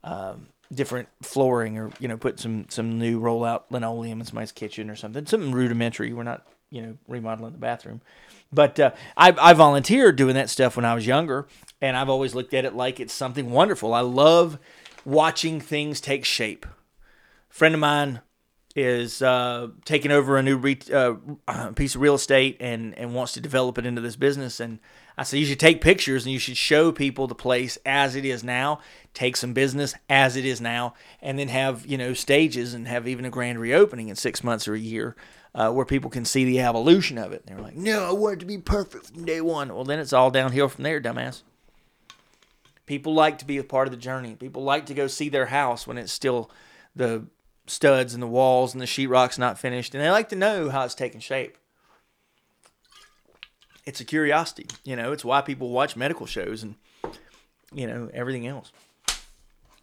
[0.04, 4.90] um, different flooring, or you know put some some new rollout linoleum in somebody's kitchen
[4.90, 5.26] or something.
[5.26, 6.14] Something rudimentary.
[6.14, 8.02] We're not you know remodeling the bathroom.
[8.52, 11.48] But uh, I, I volunteered doing that stuff when I was younger,
[11.82, 13.94] and I've always looked at it like it's something wonderful.
[13.94, 14.58] I love
[15.06, 16.66] watching things take shape.
[16.66, 18.22] A friend of mine
[18.76, 21.16] is uh, taking over a new re- uh,
[21.76, 24.60] piece of real estate and, and wants to develop it into this business.
[24.60, 24.80] And
[25.18, 28.26] I said, you should take pictures and you should show people the place as it
[28.26, 28.80] is now,
[29.14, 33.08] take some business as it is now, and then have, you know, stages and have
[33.08, 35.16] even a grand reopening in six months or a year
[35.56, 37.44] uh, where people can see the evolution of it.
[37.48, 39.74] And they're like, no, I want it to be perfect from day one.
[39.74, 41.42] Well, then it's all downhill from there, dumbass.
[42.86, 44.36] People like to be a part of the journey.
[44.36, 46.50] People like to go see their house when it's still
[46.96, 47.26] the
[47.70, 50.84] studs and the walls and the sheetrock's not finished, and they like to know how
[50.84, 51.58] it's taking shape.
[53.86, 55.12] It's a curiosity, you know.
[55.12, 56.76] It's why people watch medical shows and
[57.74, 58.72] you know everything else.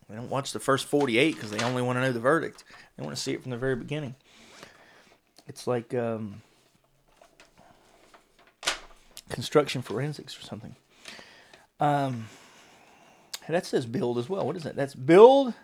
[0.09, 2.65] They don't watch the first forty-eight because they only want to know the verdict.
[2.97, 4.15] They want to see it from the very beginning.
[5.49, 6.43] It's like um,
[9.29, 10.77] construction forensics or something.
[11.79, 12.29] Um,
[13.49, 14.47] that says build as well.
[14.47, 14.77] What is that?
[14.77, 15.55] That's build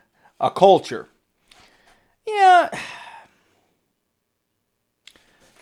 [0.41, 1.09] a culture.
[2.27, 2.69] Yeah.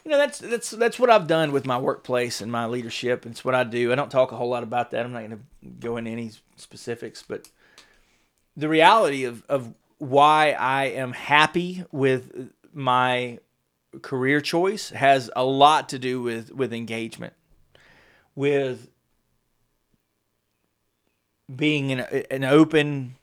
[0.02, 3.26] You know, that's that's that's what I've done with my workplace and my leadership.
[3.26, 3.92] It's what I do.
[3.92, 5.04] I don't talk a whole lot about that.
[5.04, 7.50] I'm not going to go into any specifics, but
[8.56, 13.40] the reality of of why I am happy with my
[14.00, 17.34] career choice has a lot to do with with engagement,
[18.34, 18.88] with
[21.54, 22.00] being an,
[22.30, 23.16] an open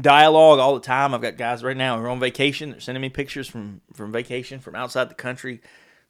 [0.00, 1.14] dialogue all the time.
[1.14, 2.70] I've got guys right now who are on vacation.
[2.70, 5.60] They're sending me pictures from from vacation from outside the country.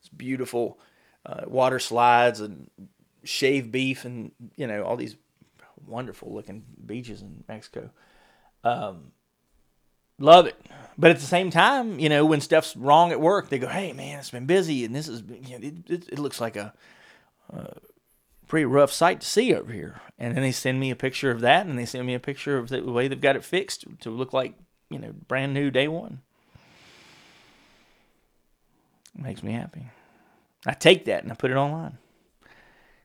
[0.00, 0.78] It's beautiful,
[1.24, 2.70] uh, water slides and
[3.24, 5.16] shaved beef, and you know all these
[5.86, 7.90] wonderful looking beaches in Mexico.
[8.64, 9.12] Um,
[10.18, 10.60] love it,
[10.98, 13.92] but at the same time, you know, when stuff's wrong at work, they go, "Hey,
[13.92, 16.74] man, it's been busy, and this is you know, it, it, it looks like a."
[17.52, 17.74] Uh,
[18.46, 20.00] pretty rough sight to see over here.
[20.18, 22.58] And then they send me a picture of that, and they send me a picture
[22.58, 24.54] of the way they've got it fixed to look like,
[24.90, 26.20] you know, brand new day one.
[29.14, 29.90] It makes me happy.
[30.64, 31.98] I take that and I put it online.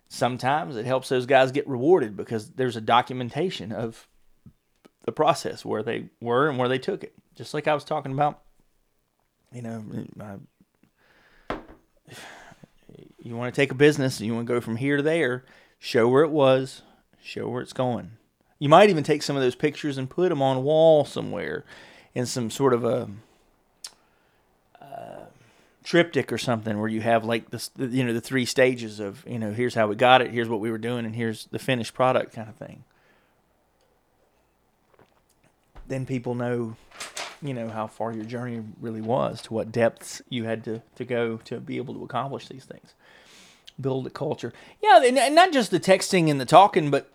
[0.10, 4.08] Sometimes it helps those guys get rewarded because there's a documentation of
[5.06, 7.14] the process where they were and where they took it.
[7.36, 8.42] Just like I was talking about,
[9.54, 9.86] you know,
[10.20, 11.56] I,
[13.24, 15.44] you want to take a business and you want to go from here to there,
[15.80, 16.82] show where it was,
[17.22, 18.12] show where it's going.
[18.58, 21.64] You might even take some of those pictures and put them on a wall somewhere
[22.14, 23.10] in some sort of a
[24.82, 25.26] uh,
[25.84, 29.24] triptych or something where you have like this, the, you know, the three stages of,
[29.28, 31.60] you know, here's how we got it, here's what we were doing, and here's the
[31.60, 32.84] finished product kind of thing.
[35.88, 36.76] Then people know,
[37.42, 41.06] you know, how far your journey really was, to what depths you had to, to
[41.06, 42.94] go to be able to accomplish these things
[43.80, 44.54] build a culture.
[44.82, 47.12] Yeah, and not just the texting and the talking, but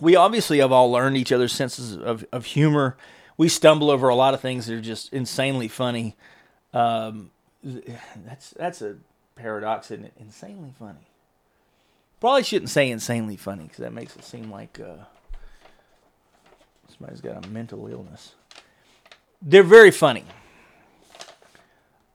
[0.00, 2.96] we obviously have all learned each other's senses of, of humor.
[3.36, 6.16] We stumble over a lot of things that are just insanely funny.
[6.72, 7.30] Um,
[7.62, 8.96] that's that's a
[9.36, 10.12] paradox, isn't it?
[10.18, 11.08] Insanely funny.
[12.20, 15.04] Probably shouldn't say insanely funny because that makes it seem like uh,
[16.88, 18.34] somebody's got a mental illness.
[19.40, 20.24] They're very funny,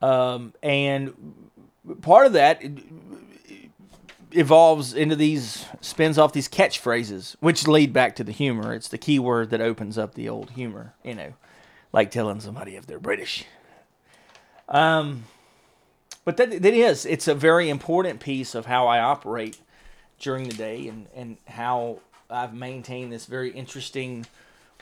[0.01, 1.13] um, and
[2.01, 2.63] part of that
[4.31, 8.73] evolves into these spins off these catchphrases, which lead back to the humor.
[8.73, 11.33] It's the key word that opens up the old humor, you know,
[11.93, 13.45] like telling somebody if they're British.
[14.69, 15.25] Um,
[16.25, 19.59] but that that is it's a very important piece of how I operate
[20.19, 21.99] during the day and and how
[22.29, 24.25] I've maintained this very interesting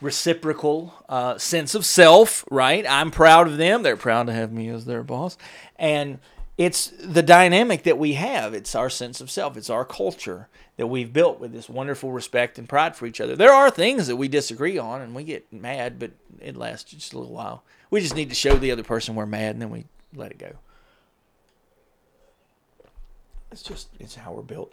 [0.00, 2.44] reciprocal uh, sense of self.
[2.50, 5.38] Right, I'm proud of them; they're proud to have me as their boss,
[5.76, 6.18] and
[6.58, 8.54] it's the dynamic that we have.
[8.54, 9.56] It's our sense of self.
[9.56, 13.36] It's our culture that we've built with this wonderful respect and pride for each other.
[13.36, 17.12] There are things that we disagree on and we get mad, but it lasts just
[17.12, 17.62] a little while.
[17.90, 19.84] We just need to show the other person we're mad and then we
[20.14, 20.52] let it go.
[23.52, 24.72] It's just, it's how we're built.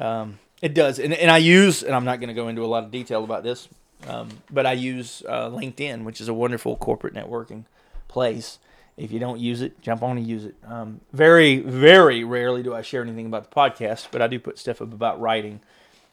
[0.00, 0.98] Um, it does.
[0.98, 3.22] And, and I use, and I'm not going to go into a lot of detail
[3.24, 3.68] about this,
[4.08, 7.64] um, but I use uh, LinkedIn, which is a wonderful corporate networking
[8.08, 8.58] place
[9.02, 10.54] if you don't use it, jump on and use it.
[10.64, 14.58] Um, very, very rarely do I share anything about the podcast, but I do put
[14.58, 15.58] stuff up about writing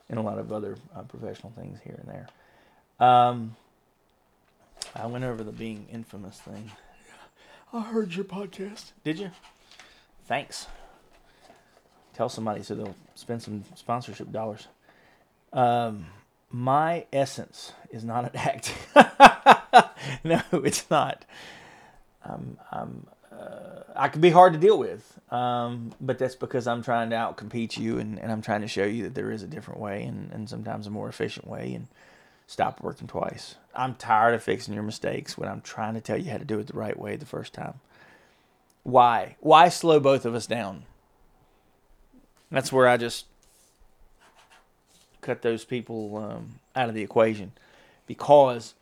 [0.09, 3.07] and a lot of other uh, professional things here and there.
[3.07, 3.55] Um,
[4.95, 6.71] I went over the being infamous thing.
[7.71, 8.85] I heard your podcast.
[9.03, 9.29] Did you?
[10.25, 10.65] Thanks.
[12.15, 14.67] Tell somebody so they'll spend some sponsorship dollars.
[15.53, 16.07] Um,
[16.49, 18.73] my essence is not an act.
[20.23, 21.23] no, it's not.
[22.29, 26.81] I'm, I'm uh, I can be hard to deal with, um, but that's because I'm
[26.81, 29.47] trying to outcompete you and, and I'm trying to show you that there is a
[29.47, 31.87] different way and, and sometimes a more efficient way and
[32.47, 33.55] stop working twice.
[33.75, 36.59] I'm tired of fixing your mistakes when I'm trying to tell you how to do
[36.59, 37.75] it the right way the first time.
[38.83, 39.35] Why?
[39.39, 40.83] Why slow both of us down?
[42.51, 43.25] That's where I just
[45.21, 47.51] cut those people um, out of the equation
[48.07, 48.73] because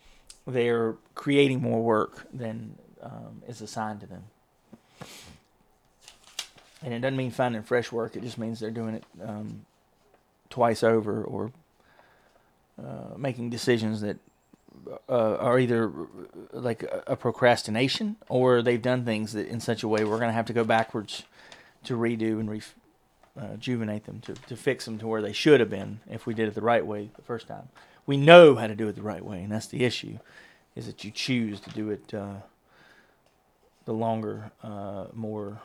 [0.45, 4.23] they're creating more work than um, is assigned to them.
[6.84, 8.15] And it doesn't mean finding fresh work.
[8.15, 9.65] It just means they're doing it um,
[10.49, 11.51] twice over or
[12.79, 14.17] uh, making decisions that
[15.09, 15.91] uh, are either
[16.51, 20.34] like a, procrastination or they've done things that in such a way we're going to
[20.34, 21.23] have to go backwards
[21.84, 25.69] to redo and uh, rejuvenate them to, to fix them to where they should have
[25.69, 27.69] been if we did it the right way the first time.
[28.05, 30.19] We know how to do it the right way, and that's the issue,
[30.75, 32.35] is that you choose to do it uh,
[33.88, 35.61] the longer, uh, more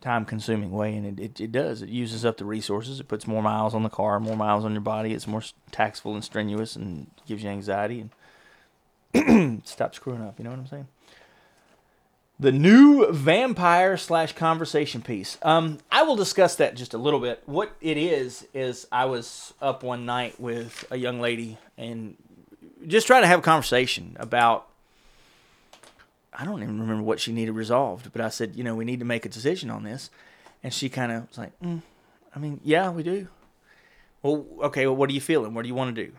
[0.00, 0.96] time consuming way.
[0.96, 1.80] And it, it, it, does.
[1.80, 2.98] It uses up the resources.
[2.98, 5.14] It puts more miles on the car, more miles on your body.
[5.14, 8.10] It's more taxable and strenuous and gives you anxiety
[9.14, 10.40] and stop screwing up.
[10.40, 10.88] You know what I'm saying?
[12.40, 15.38] The new vampire slash conversation piece.
[15.42, 17.44] Um, I will discuss that just a little bit.
[17.46, 22.16] What it is, is I was up one night with a young lady and
[22.88, 24.66] just trying to have a conversation about
[26.36, 28.98] I don't even remember what she needed resolved, but I said, you know, we need
[28.98, 30.10] to make a decision on this.
[30.62, 31.82] And she kind of was like, mm,
[32.34, 33.28] I mean, yeah, we do.
[34.22, 35.54] Well, okay, well, what are you feeling?
[35.54, 36.12] What do you want to do?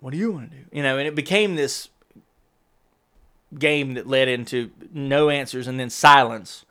[0.00, 0.64] What do you want to do?
[0.72, 1.88] You know, and it became this
[3.58, 6.64] game that led into no answers and then silence,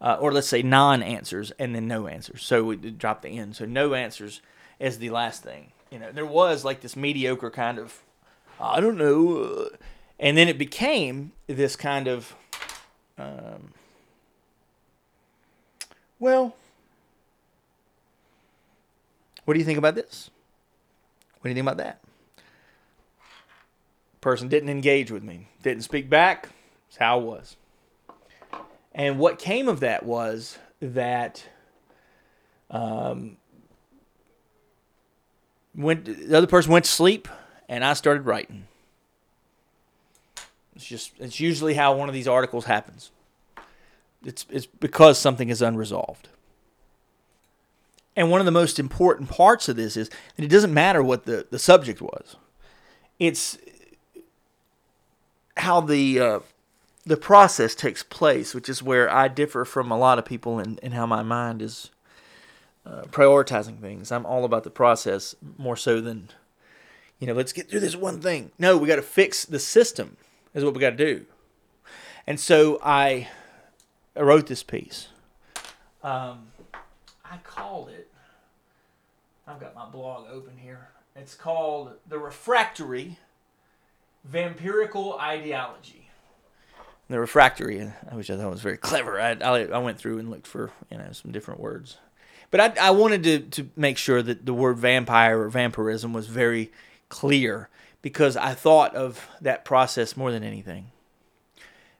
[0.00, 2.42] uh, or let's say non answers and then no answers.
[2.42, 3.56] So we dropped the end.
[3.56, 4.40] So no answers
[4.80, 5.72] as the last thing.
[5.90, 8.02] You know, there was like this mediocre kind of,
[8.58, 9.76] I don't know, uh,
[10.22, 12.34] and then it became this kind of,
[13.18, 13.72] um,
[16.20, 16.54] well,
[19.44, 20.30] what do you think about this?
[21.40, 22.00] What do you think about that?
[24.20, 26.50] Person didn't engage with me, didn't speak back.
[26.86, 27.56] That's how it was.
[28.92, 31.44] And what came of that was that
[32.70, 33.38] um,
[35.74, 37.26] went the other person went to sleep,
[37.68, 38.68] and I started writing.
[40.82, 43.12] It's just it's usually how one of these articles happens.
[44.24, 46.28] It's it's because something is unresolved.
[48.16, 51.24] And one of the most important parts of this is that it doesn't matter what
[51.24, 52.34] the, the subject was.
[53.20, 53.58] It's
[55.56, 56.40] how the uh,
[57.06, 60.78] the process takes place, which is where I differ from a lot of people in,
[60.82, 61.90] in how my mind is
[62.84, 64.10] uh, prioritizing things.
[64.10, 66.28] I'm all about the process more so than,
[67.20, 68.50] you know, let's get through this one thing.
[68.58, 70.16] No, we got to fix the system,
[70.54, 71.26] is what we got to do.
[72.26, 73.28] And so I,
[74.16, 75.08] I wrote this piece.
[76.02, 76.48] Um,
[77.24, 78.10] I called it,
[79.46, 80.88] I've got my blog open here.
[81.14, 83.18] It's called The Refractory
[84.30, 86.02] Vampirical Ideology
[87.12, 87.78] the refractory,
[88.12, 89.20] which I thought was very clever.
[89.20, 91.98] I, I, I, went through and looked for you know some different words,
[92.50, 96.26] but I, I wanted to, to make sure that the word vampire or vampirism was
[96.26, 96.72] very
[97.08, 97.68] clear
[98.02, 100.90] because I thought of that process more than anything.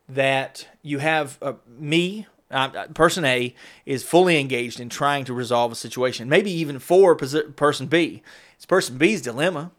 [0.08, 3.54] That you have uh, me, uh, person A,
[3.86, 8.22] is fully engaged in trying to resolve a situation, maybe even for person B.
[8.56, 9.70] It's person B's dilemma.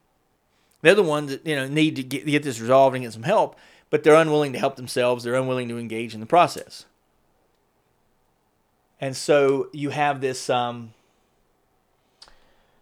[0.82, 3.24] They're the ones that you know need to get, get this resolved and get some
[3.24, 3.58] help
[3.94, 5.24] but they're unwilling to help themselves.
[5.24, 6.86] They're unwilling to engage in the process.
[9.00, 10.96] And so you have this um,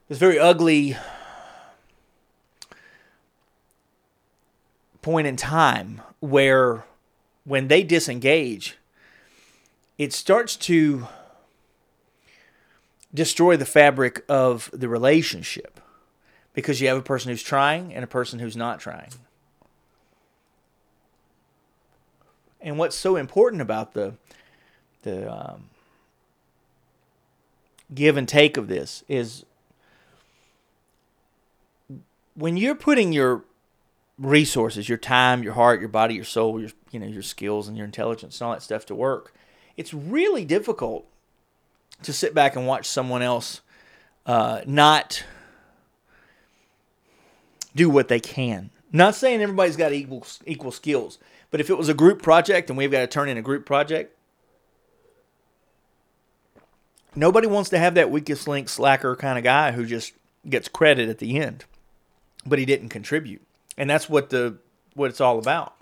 [0.08, 0.96] this very ugly
[5.02, 6.86] point in time where
[7.44, 8.78] when they disengage,
[9.98, 11.08] it starts to
[13.14, 15.80] destroy the fabric of the relationship
[16.54, 19.12] because you have a person who's trying and a person who's not trying.
[22.62, 24.14] And what's so important about the
[25.04, 25.70] the um,
[27.94, 29.46] give and take of this is
[32.36, 33.44] when you're putting your
[34.22, 37.76] resources, your time, your heart, your body, your soul, your you know your skills and
[37.76, 39.34] your intelligence and all that stuff to work,
[39.76, 41.06] it's really difficult
[42.04, 43.62] to sit back and watch someone else
[44.26, 45.24] uh, not
[47.76, 48.70] do what they can.
[48.92, 51.18] Not saying everybody's got equal equal skills,
[51.50, 53.66] but if it was a group project and we've got to turn in a group
[53.66, 54.16] project,
[57.16, 60.14] nobody wants to have that weakest link slacker kind of guy who just
[60.48, 61.66] gets credit at the end,
[62.46, 63.42] but he didn't contribute.
[63.78, 64.58] And that's what the
[64.94, 65.76] what it's all about.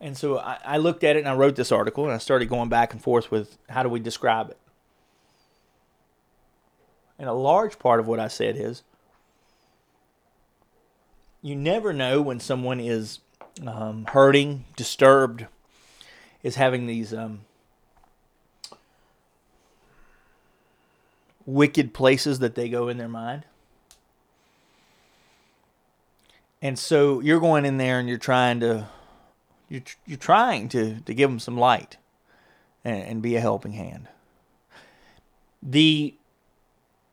[0.00, 2.48] And so I, I looked at it and I wrote this article and I started
[2.48, 4.58] going back and forth with how do we describe it.
[7.18, 8.82] And a large part of what I said is
[11.40, 13.20] you never know when someone is
[13.66, 15.46] um, hurting, disturbed,
[16.42, 17.42] is having these um,
[21.46, 23.44] wicked places that they go in their mind.
[26.64, 28.88] And so you're going in there and you're trying to
[29.68, 31.98] you're, you're trying to, to give them some light
[32.84, 34.08] and, and be a helping hand.
[35.62, 36.14] The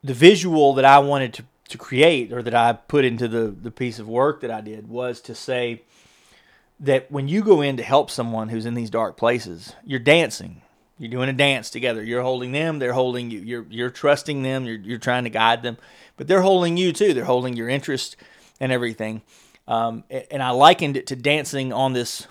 [0.04, 3.72] the visual that I wanted to to create or that I put into the, the
[3.72, 5.84] piece of work that I did was to say
[6.80, 10.62] that when you go in to help someone who's in these dark places, you're dancing.
[10.98, 12.04] You're doing a dance together.
[12.04, 13.40] You're holding them, they're holding you.
[13.40, 15.78] You're you're trusting them, you're you're trying to guide them,
[16.16, 17.14] but they're holding you too.
[17.14, 18.16] They're holding your interest
[18.62, 19.24] and everything.
[19.68, 22.28] Um, and I likened it to dancing on this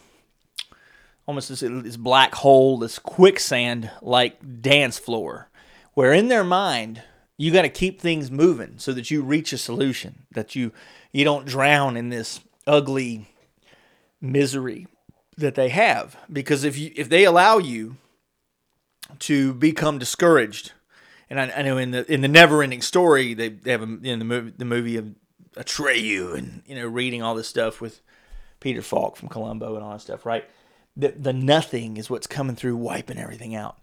[1.27, 5.51] almost this, this black hole, this quicksand like dance floor,
[5.95, 7.03] where in their mind
[7.37, 10.73] you got to keep things moving so that you reach a solution that you
[11.13, 13.29] you don't drown in this ugly
[14.21, 14.87] misery
[15.37, 17.97] that they have because if you if they allow you
[19.19, 20.73] to become discouraged
[21.31, 23.99] and I, I know in the in the never ending story they, they have a,
[24.03, 25.15] in the movie the movie of
[25.57, 28.01] Atreyu and you know reading all this stuff with
[28.61, 30.45] Peter Falk from Columbo and all that stuff right
[30.97, 33.79] the the nothing is what's coming through wiping everything out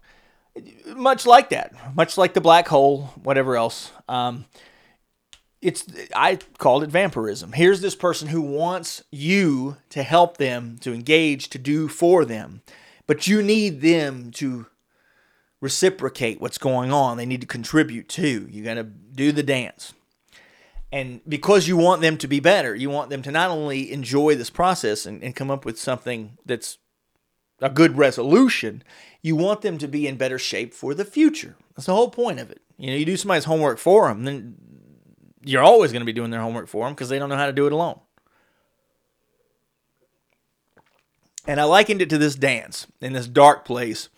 [0.86, 3.90] much like that, much like the black hole, whatever else.
[4.08, 4.46] Um,
[5.60, 5.84] it's
[6.14, 7.52] I called it vampirism.
[7.52, 12.62] Here's this person who wants you to help them, to engage, to do for them,
[13.06, 14.66] but you need them to
[15.60, 17.16] reciprocate what's going on.
[17.16, 18.46] They need to contribute too.
[18.50, 19.92] You got to do the dance.
[20.90, 24.34] And because you want them to be better, you want them to not only enjoy
[24.34, 26.78] this process and, and come up with something that's
[27.60, 28.82] a good resolution,
[29.22, 31.56] you want them to be in better shape for the future.
[31.74, 32.62] That's the whole point of it.
[32.78, 34.56] You know, you do somebody's homework for them, then
[35.44, 37.46] you're always going to be doing their homework for them because they don't know how
[37.46, 38.00] to do it alone.
[41.46, 44.08] And I likened it to this dance in this dark place,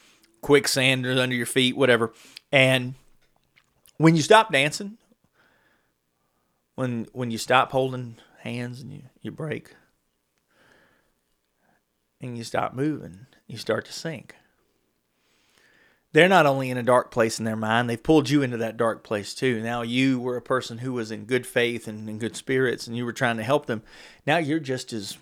[0.41, 2.13] quicksand under your feet, whatever.
[2.51, 2.95] And
[3.99, 4.99] when you stop dancing,
[6.75, 9.75] when when you stop holding hands and you, you break
[12.21, 14.35] and you stop moving, you start to sink.
[16.13, 18.77] They're not only in a dark place in their mind, they've pulled you into that
[18.77, 19.63] dark place too.
[19.63, 22.97] Now you were a person who was in good faith and in good spirits and
[22.97, 23.83] you were trying to help them.
[24.27, 25.19] Now you're just as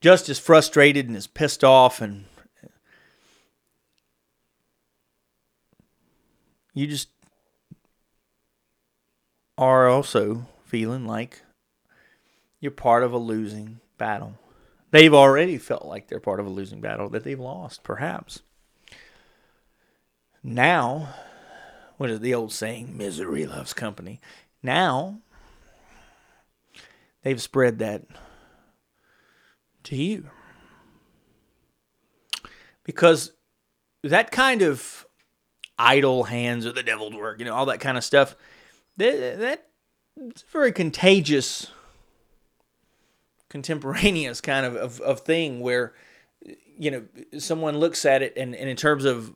[0.00, 2.24] just as frustrated and as pissed off and
[6.74, 7.08] you just
[9.60, 11.42] are also feeling like
[12.60, 14.38] you're part of a losing battle.
[14.90, 18.40] They've already felt like they're part of a losing battle that they've lost, perhaps.
[20.42, 21.14] Now,
[21.98, 22.96] what is the old saying?
[22.96, 24.22] Misery loves company.
[24.62, 25.20] Now,
[27.22, 28.06] they've spread that
[29.84, 30.30] to you.
[32.82, 33.32] Because
[34.02, 35.06] that kind of
[35.78, 38.34] idle hands or the devil's work, you know, all that kind of stuff,
[39.00, 39.66] that, that
[40.16, 41.68] it's very contagious
[43.48, 45.92] contemporaneous kind of, of, of thing where
[46.78, 47.04] you know
[47.38, 49.32] someone looks at it and, and in terms of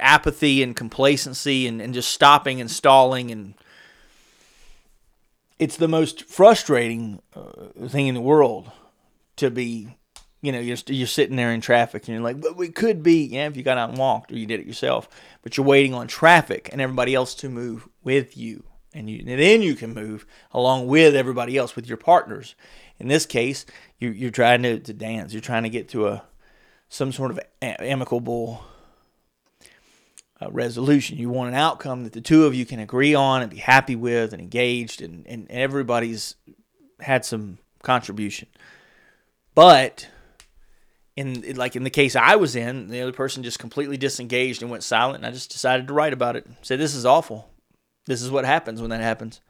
[0.00, 3.54] apathy and complacency and, and just stopping and stalling and
[5.58, 8.70] it's the most frustrating uh, thing in the world
[9.36, 9.96] to be
[10.42, 13.24] you know you're, you're sitting there in traffic and you're like but we could be
[13.24, 15.08] yeah if you got out and walked or you did it yourself
[15.42, 18.64] but you're waiting on traffic and everybody else to move with you
[18.96, 22.54] and, you, and then you can move along with everybody else with your partners
[22.98, 23.66] in this case,
[23.98, 25.32] you, you're trying to, to dance.
[25.32, 26.24] You're trying to get to a
[26.88, 28.64] some sort of amicable
[30.40, 31.18] uh, resolution.
[31.18, 33.96] You want an outcome that the two of you can agree on and be happy
[33.96, 36.36] with and engaged, and, and everybody's
[37.00, 38.48] had some contribution.
[39.54, 40.08] But
[41.16, 44.70] in like in the case I was in, the other person just completely disengaged and
[44.70, 46.46] went silent, and I just decided to write about it.
[46.62, 47.50] Say this is awful.
[48.06, 49.40] This is what happens when that happens.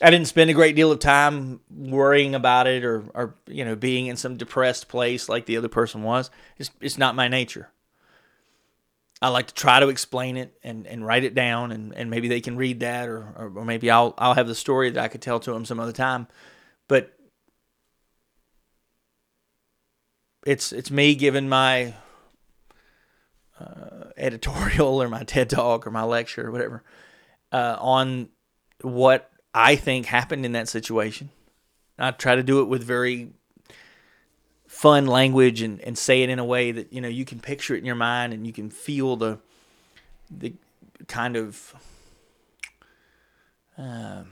[0.00, 3.74] I didn't spend a great deal of time worrying about it or, or you know
[3.74, 6.30] being in some depressed place like the other person was.
[6.56, 7.70] It's it's not my nature.
[9.20, 12.28] I like to try to explain it and, and write it down and, and maybe
[12.28, 15.08] they can read that or, or, or maybe I'll I'll have the story that I
[15.08, 16.28] could tell to them some other time.
[16.86, 17.12] But
[20.46, 21.94] it's it's me giving my
[23.58, 26.84] uh, editorial or my TED talk or my lecture or whatever
[27.52, 28.28] uh, on
[28.82, 31.30] what I think happened in that situation.
[31.98, 33.30] I try to do it with very
[34.66, 37.74] fun language and, and say it in a way that you know you can picture
[37.74, 39.38] it in your mind and you can feel the
[40.30, 40.52] the
[41.08, 41.74] kind of
[43.78, 44.22] uh,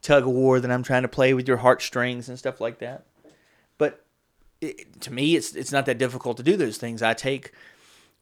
[0.00, 3.04] tug of war that I'm trying to play with your heartstrings and stuff like that.
[3.78, 4.04] But
[4.60, 7.02] it, to me, it's it's not that difficult to do those things.
[7.02, 7.52] I take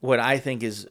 [0.00, 0.88] what I think is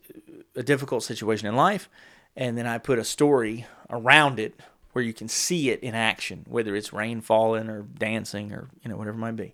[0.56, 1.90] a difficult situation in life,
[2.36, 4.60] and then I put a story around it
[4.94, 8.90] where you can see it in action, whether it's rain falling or dancing or you
[8.90, 9.54] know whatever it might be.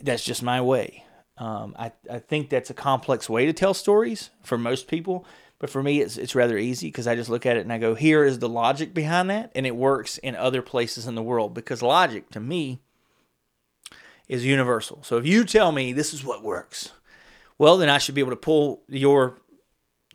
[0.00, 1.04] That's just my way.
[1.38, 5.24] Um, I I think that's a complex way to tell stories for most people,
[5.58, 7.78] but for me it's it's rather easy because I just look at it and I
[7.78, 11.22] go, here is the logic behind that, and it works in other places in the
[11.22, 12.80] world because logic to me
[14.28, 15.02] is universal.
[15.02, 16.92] So if you tell me this is what works,
[17.56, 19.38] well then I should be able to pull your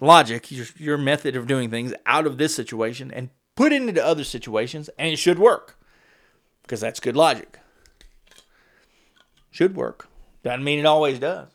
[0.03, 4.03] logic, your, your method of doing things out of this situation and put it into
[4.03, 5.77] other situations, and it should work
[6.61, 7.59] because that's good logic.
[9.51, 10.07] Should work.
[10.43, 11.49] Doesn't mean it always does.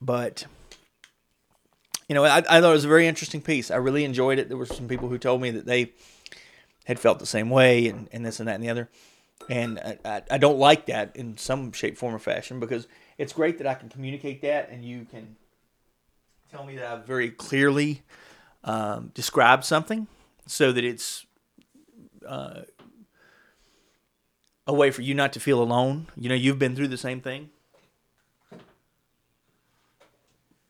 [0.00, 0.46] But,
[2.08, 3.70] you know, I, I thought it was a very interesting piece.
[3.70, 4.48] I really enjoyed it.
[4.48, 5.92] There were some people who told me that they
[6.84, 8.88] had felt the same way and, and this and that and the other.
[9.48, 12.86] And I, I, I don't like that in some shape, form, or fashion because
[13.18, 15.36] it's great that I can communicate that and you can
[16.50, 18.02] tell me that I've very clearly
[18.64, 20.06] um, described something
[20.46, 21.26] so that it's
[22.26, 22.62] uh,
[24.66, 26.08] a way for you not to feel alone.
[26.16, 27.50] You know, you've been through the same thing.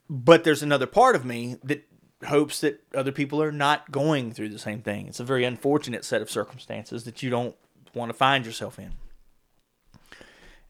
[0.09, 1.87] But there's another part of me that
[2.27, 5.07] hopes that other people are not going through the same thing.
[5.07, 7.55] It's a very unfortunate set of circumstances that you don't
[7.95, 8.95] want to find yourself in.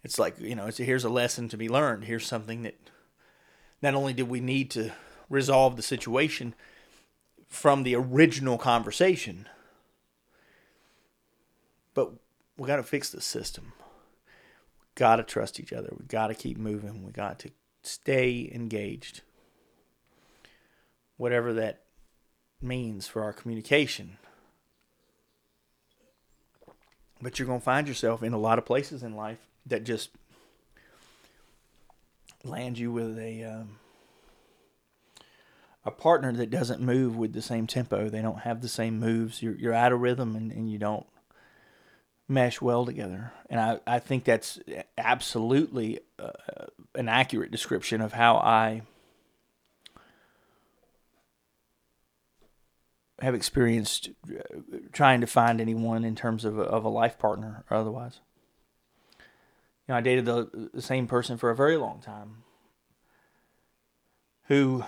[0.02, 2.04] It's like you know, it's here's a lesson to be learned.
[2.04, 2.76] Here's something that
[3.82, 4.92] not only did we need to
[5.28, 6.54] resolve the situation
[7.48, 9.48] from the original conversation,
[11.94, 12.12] but
[12.56, 13.72] we got to fix the system.
[13.80, 15.92] We Got to trust each other.
[15.98, 17.04] We got to keep moving.
[17.04, 17.50] We got to
[17.82, 19.22] stay engaged.
[21.16, 21.82] Whatever that
[22.60, 24.18] means for our communication.
[27.22, 30.10] But you're going to find yourself in a lot of places in life that just
[32.44, 33.78] land you with a um,
[35.84, 38.08] a partner that doesn't move with the same tempo.
[38.08, 39.42] They don't have the same moves.
[39.42, 41.06] You're you're out of rhythm and, and you don't
[42.28, 43.32] mesh well together.
[43.48, 44.58] And I, I think that's
[44.96, 46.30] absolutely uh,
[46.94, 48.82] an accurate description of how I
[53.20, 54.58] have experienced uh,
[54.92, 58.20] trying to find anyone in terms of a, of a life partner or otherwise.
[59.90, 62.44] Know, I dated the, the same person for a very long time
[64.46, 64.84] who,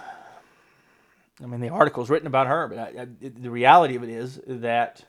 [1.43, 4.41] I mean, the article's written about her, but I, I, the reality of it is
[4.47, 5.05] that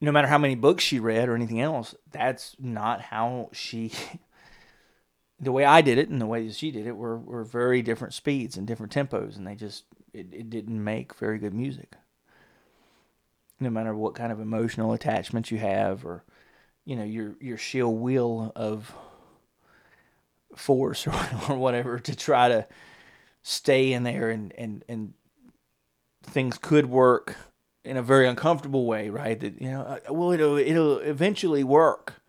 [0.00, 3.92] no matter how many books she read or anything else, that's not how she.
[5.38, 7.82] the way I did it and the way that she did it were, were very
[7.82, 9.84] different speeds and different tempos, and they just
[10.14, 11.96] it, it didn't make very good music.
[13.60, 16.24] No matter what kind of emotional attachment you have, or
[16.84, 18.94] you know your your sheer will of
[20.56, 21.14] force or,
[21.48, 22.66] or whatever to try to
[23.42, 25.14] stay in there and and and
[26.22, 27.36] things could work
[27.84, 29.38] in a very uncomfortable way, right?
[29.38, 32.22] That you know, uh, well, it'll it'll eventually work,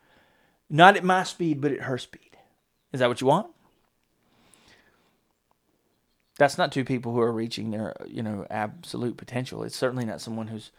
[0.70, 2.38] not at my speed, but at her speed.
[2.92, 3.48] Is that what you want?
[6.38, 9.64] That's not two people who are reaching their you know absolute potential.
[9.64, 10.72] It's certainly not someone who's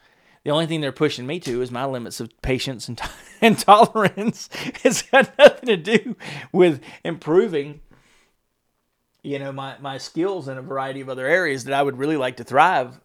[0.45, 3.01] the only thing they're pushing me to is my limits of patience and,
[3.41, 4.49] and tolerance.
[4.85, 6.17] It's got nothing to do
[6.53, 7.81] with improving,
[9.23, 12.19] you know, my, my skills in a variety of other areas that I would really
[12.19, 13.01] like to thrive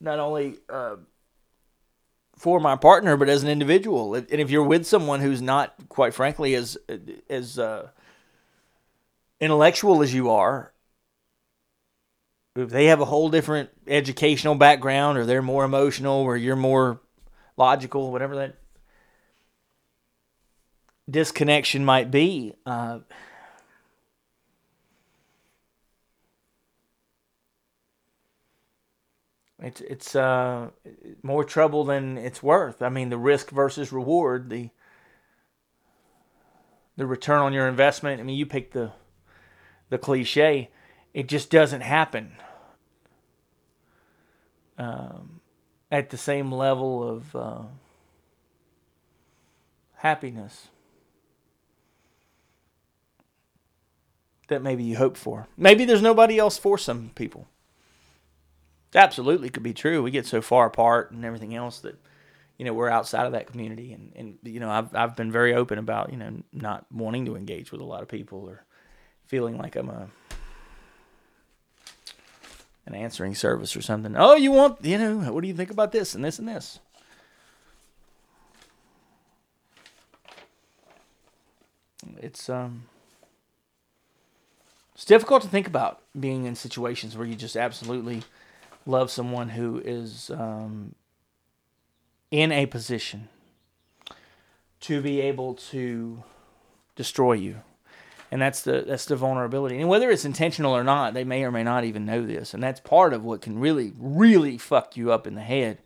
[0.00, 0.96] not only uh,
[2.36, 4.16] for my partner but as an individual.
[4.16, 6.76] And if you're with someone who's not, quite frankly, as
[7.30, 7.90] as uh,
[9.40, 10.71] intellectual as you are,
[12.54, 17.00] if they have a whole different educational background, or they're more emotional, or you're more
[17.56, 18.56] logical, whatever that
[21.10, 22.54] disconnection might be.
[22.66, 23.00] Uh,
[29.62, 30.70] It's it's uh,
[31.22, 32.82] more trouble than it's worth.
[32.82, 34.70] I mean, the risk versus reward, the
[36.96, 38.20] the return on your investment.
[38.20, 38.92] I mean, you pick the
[39.88, 40.70] the cliche.
[41.14, 42.32] It just doesn't happen
[44.78, 45.40] um,
[45.90, 47.62] at the same level of uh,
[49.96, 50.68] happiness
[54.48, 55.48] that maybe you hope for.
[55.56, 57.46] Maybe there's nobody else for some people
[58.94, 60.02] absolutely could be true.
[60.02, 61.96] We get so far apart and everything else that
[62.58, 65.54] you know we're outside of that community, and and you know I've I've been very
[65.54, 68.64] open about you know not wanting to engage with a lot of people or
[69.26, 70.08] feeling like I'm a
[72.86, 74.14] an answering service or something.
[74.16, 76.80] Oh, you want you know what do you think about this and this and this?
[82.18, 82.84] It's um
[84.94, 88.22] it's difficult to think about being in situations where you just absolutely
[88.86, 90.94] love someone who is um,
[92.30, 93.28] in a position
[94.80, 96.22] to be able to
[96.94, 97.62] destroy you
[98.32, 101.52] and that's the that's the vulnerability and whether it's intentional or not they may or
[101.52, 105.12] may not even know this and that's part of what can really really fuck you
[105.12, 105.78] up in the head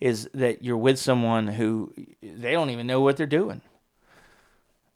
[0.00, 3.60] is that you're with someone who they don't even know what they're doing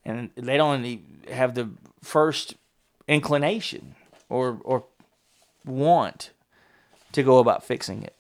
[0.05, 1.71] and they don't have the
[2.03, 2.55] first
[3.07, 3.95] inclination
[4.29, 4.85] or or
[5.65, 6.31] want
[7.13, 8.15] to go about fixing it.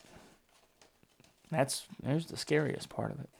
[1.50, 3.30] That's there's the scariest part of it.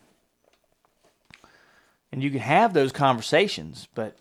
[2.10, 4.16] And you can have those conversations, but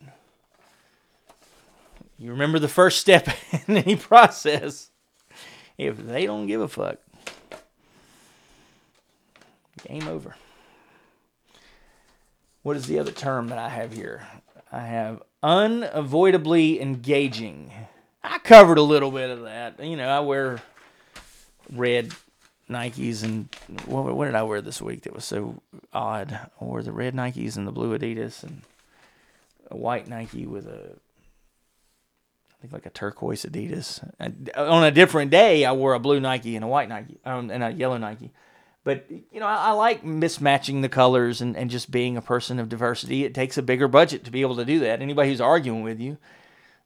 [2.17, 3.27] you remember the first step
[3.67, 4.89] in any process.
[5.77, 6.97] If they don't give a fuck,
[9.87, 10.35] game over.
[12.63, 14.27] What is the other term that I have here?
[14.71, 17.71] I have unavoidably engaging.
[18.23, 19.79] I covered a little bit of that.
[19.79, 20.61] You know, I wear
[21.71, 22.11] red
[22.69, 23.47] Nikes and
[23.85, 25.61] what, what did I wear this week that was so
[25.93, 26.33] odd?
[26.33, 28.63] I wore the red Nikes and the blue Adidas and
[29.69, 30.97] a white Nike with a
[32.57, 34.03] I think like a turquoise Adidas.
[34.19, 37.51] Uh, on a different day, I wore a blue Nike and a white Nike um,
[37.51, 38.31] and a yellow Nike.
[38.83, 42.57] But you know, I, I like mismatching the colors and, and just being a person
[42.57, 43.25] of diversity.
[43.25, 45.01] It takes a bigger budget to be able to do that.
[45.01, 46.17] Anybody who's arguing with you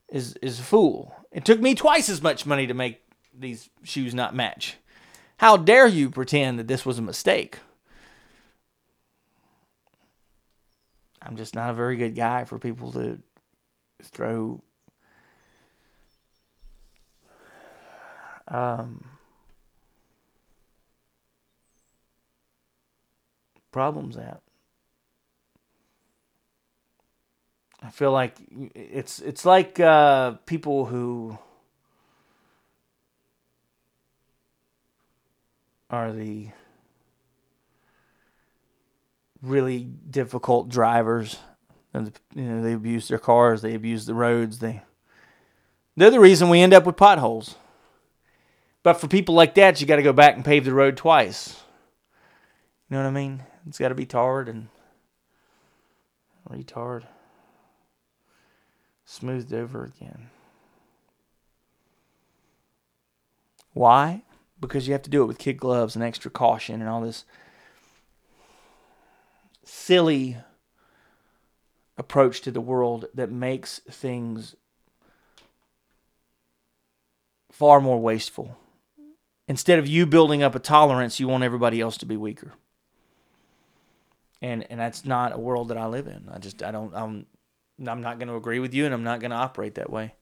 [0.10, 1.16] is is a fool.
[1.32, 3.02] It took me twice as much money to make
[3.38, 4.78] these shoes not match.
[5.38, 7.60] How dare you pretend that this was a mistake?
[11.22, 13.20] I'm just not a very good guy for people to
[14.04, 14.62] throw
[18.52, 19.06] um,
[23.72, 24.42] problems at.
[27.82, 28.36] I feel like
[28.76, 31.40] it's it's like uh, people who
[35.90, 36.50] are the
[39.42, 39.80] really
[40.10, 41.38] difficult drivers.
[41.94, 44.60] And you know they abuse their cars, they abuse the roads.
[44.60, 44.84] They
[45.98, 47.56] they're the reason we end up with potholes.
[48.84, 51.62] But for people like that, you got to go back and pave the road twice.
[52.90, 53.44] You know what I mean?
[53.68, 54.70] It's got to be tarred and
[56.50, 57.04] retard,
[59.06, 60.30] smoothed over again.
[63.74, 64.24] Why?
[64.60, 67.24] Because you have to do it with kid gloves and extra caution and all this
[69.64, 70.38] silly
[71.98, 74.56] approach to the world that makes things
[77.52, 78.58] far more wasteful.
[79.52, 82.54] Instead of you building up a tolerance, you want everybody else to be weaker.
[84.42, 86.30] And and that's not a world that I live in.
[86.32, 87.26] I just I don't I'm
[87.86, 90.14] I'm not going to agree with you and I'm not going to operate that way.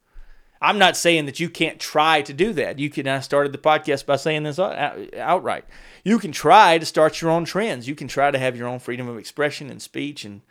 [0.60, 2.80] I'm not saying that you can't try to do that.
[2.80, 3.07] You can.
[3.07, 5.65] I started the podcast by saying this uh, outright.
[6.03, 7.88] You can try to start your own trends.
[7.88, 10.41] You can try to have your own freedom of expression and speech, and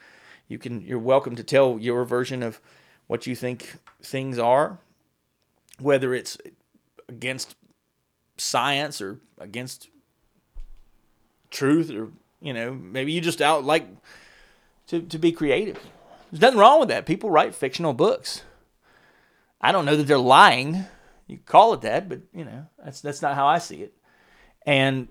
[0.47, 0.83] you can.
[0.83, 2.61] You're welcome to tell your version of
[3.09, 4.79] what you think things are,
[5.81, 6.39] whether it's
[7.09, 7.57] against
[8.39, 9.89] science or against
[11.51, 12.09] truth, or
[12.41, 13.87] you know, maybe you just out like
[14.89, 15.79] to to be creative.
[16.31, 17.07] There's nothing wrong with that.
[17.07, 18.43] People write fictional books.
[19.61, 20.85] I don't know that they're lying.
[21.27, 23.95] You call it that, but you know that's that's not how I see it.
[24.67, 25.09] And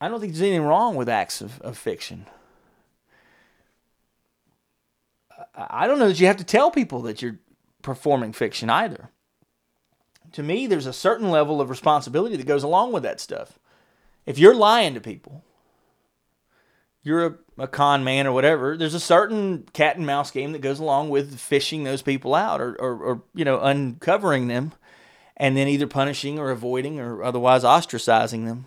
[0.00, 2.26] I don't think there's anything wrong with acts of, of fiction.
[5.54, 7.38] I don't know that you have to tell people that you're
[7.82, 9.10] performing fiction either.
[10.32, 13.58] To me, there's a certain level of responsibility that goes along with that stuff.
[14.26, 15.42] If you're lying to people,
[17.02, 20.60] you're a, a con man or whatever, there's a certain cat and mouse game that
[20.60, 24.72] goes along with fishing those people out or, or, or you know, uncovering them
[25.36, 28.66] and then either punishing or avoiding or otherwise ostracizing them.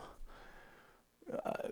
[1.46, 1.70] Uh,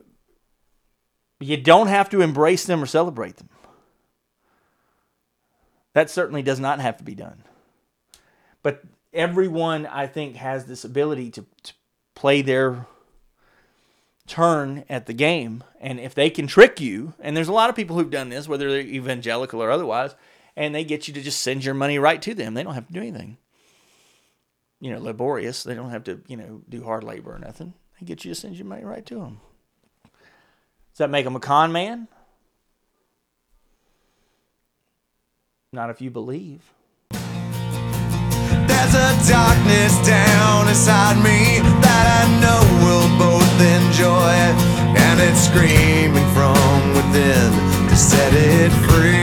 [1.39, 3.49] you don't have to embrace them or celebrate them.
[5.93, 7.43] That certainly does not have to be done.
[8.61, 8.83] But
[9.13, 11.73] everyone, I think, has this ability to, to
[12.15, 12.85] play their
[14.27, 15.63] turn at the game.
[15.79, 18.47] And if they can trick you, and there's a lot of people who've done this,
[18.47, 20.15] whether they're evangelical or otherwise,
[20.55, 22.53] and they get you to just send your money right to them.
[22.53, 23.37] They don't have to do anything.
[24.79, 25.63] You know, laborious.
[25.63, 27.73] They don't have to, you know, do hard labor or nothing.
[27.99, 29.41] They get you to send your money right to them.
[30.03, 32.07] Does that make them a con man?
[35.71, 36.73] Not if you believe.
[38.79, 44.31] There's a darkness down inside me that I know we'll both enjoy.
[44.95, 47.51] And it's screaming from within
[47.89, 49.18] to set it free.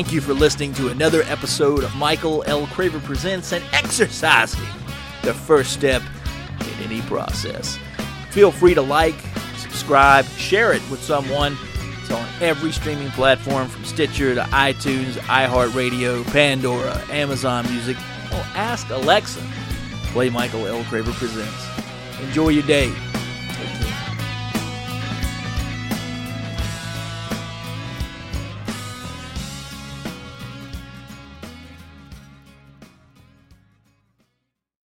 [0.00, 2.66] Thank you for listening to another episode of Michael L.
[2.68, 4.66] Craver Presents and Exercising,
[5.20, 6.00] the first step
[6.60, 7.78] in any process.
[8.30, 9.14] Feel free to like,
[9.58, 11.54] subscribe, share it with someone.
[12.00, 17.98] It's on every streaming platform from Stitcher to iTunes, iHeartRadio, Pandora, Amazon Music.
[18.30, 19.42] Well, ask Alexa.
[20.14, 20.82] Play Michael L.
[20.84, 21.68] Craver Presents.
[22.22, 22.90] Enjoy your day.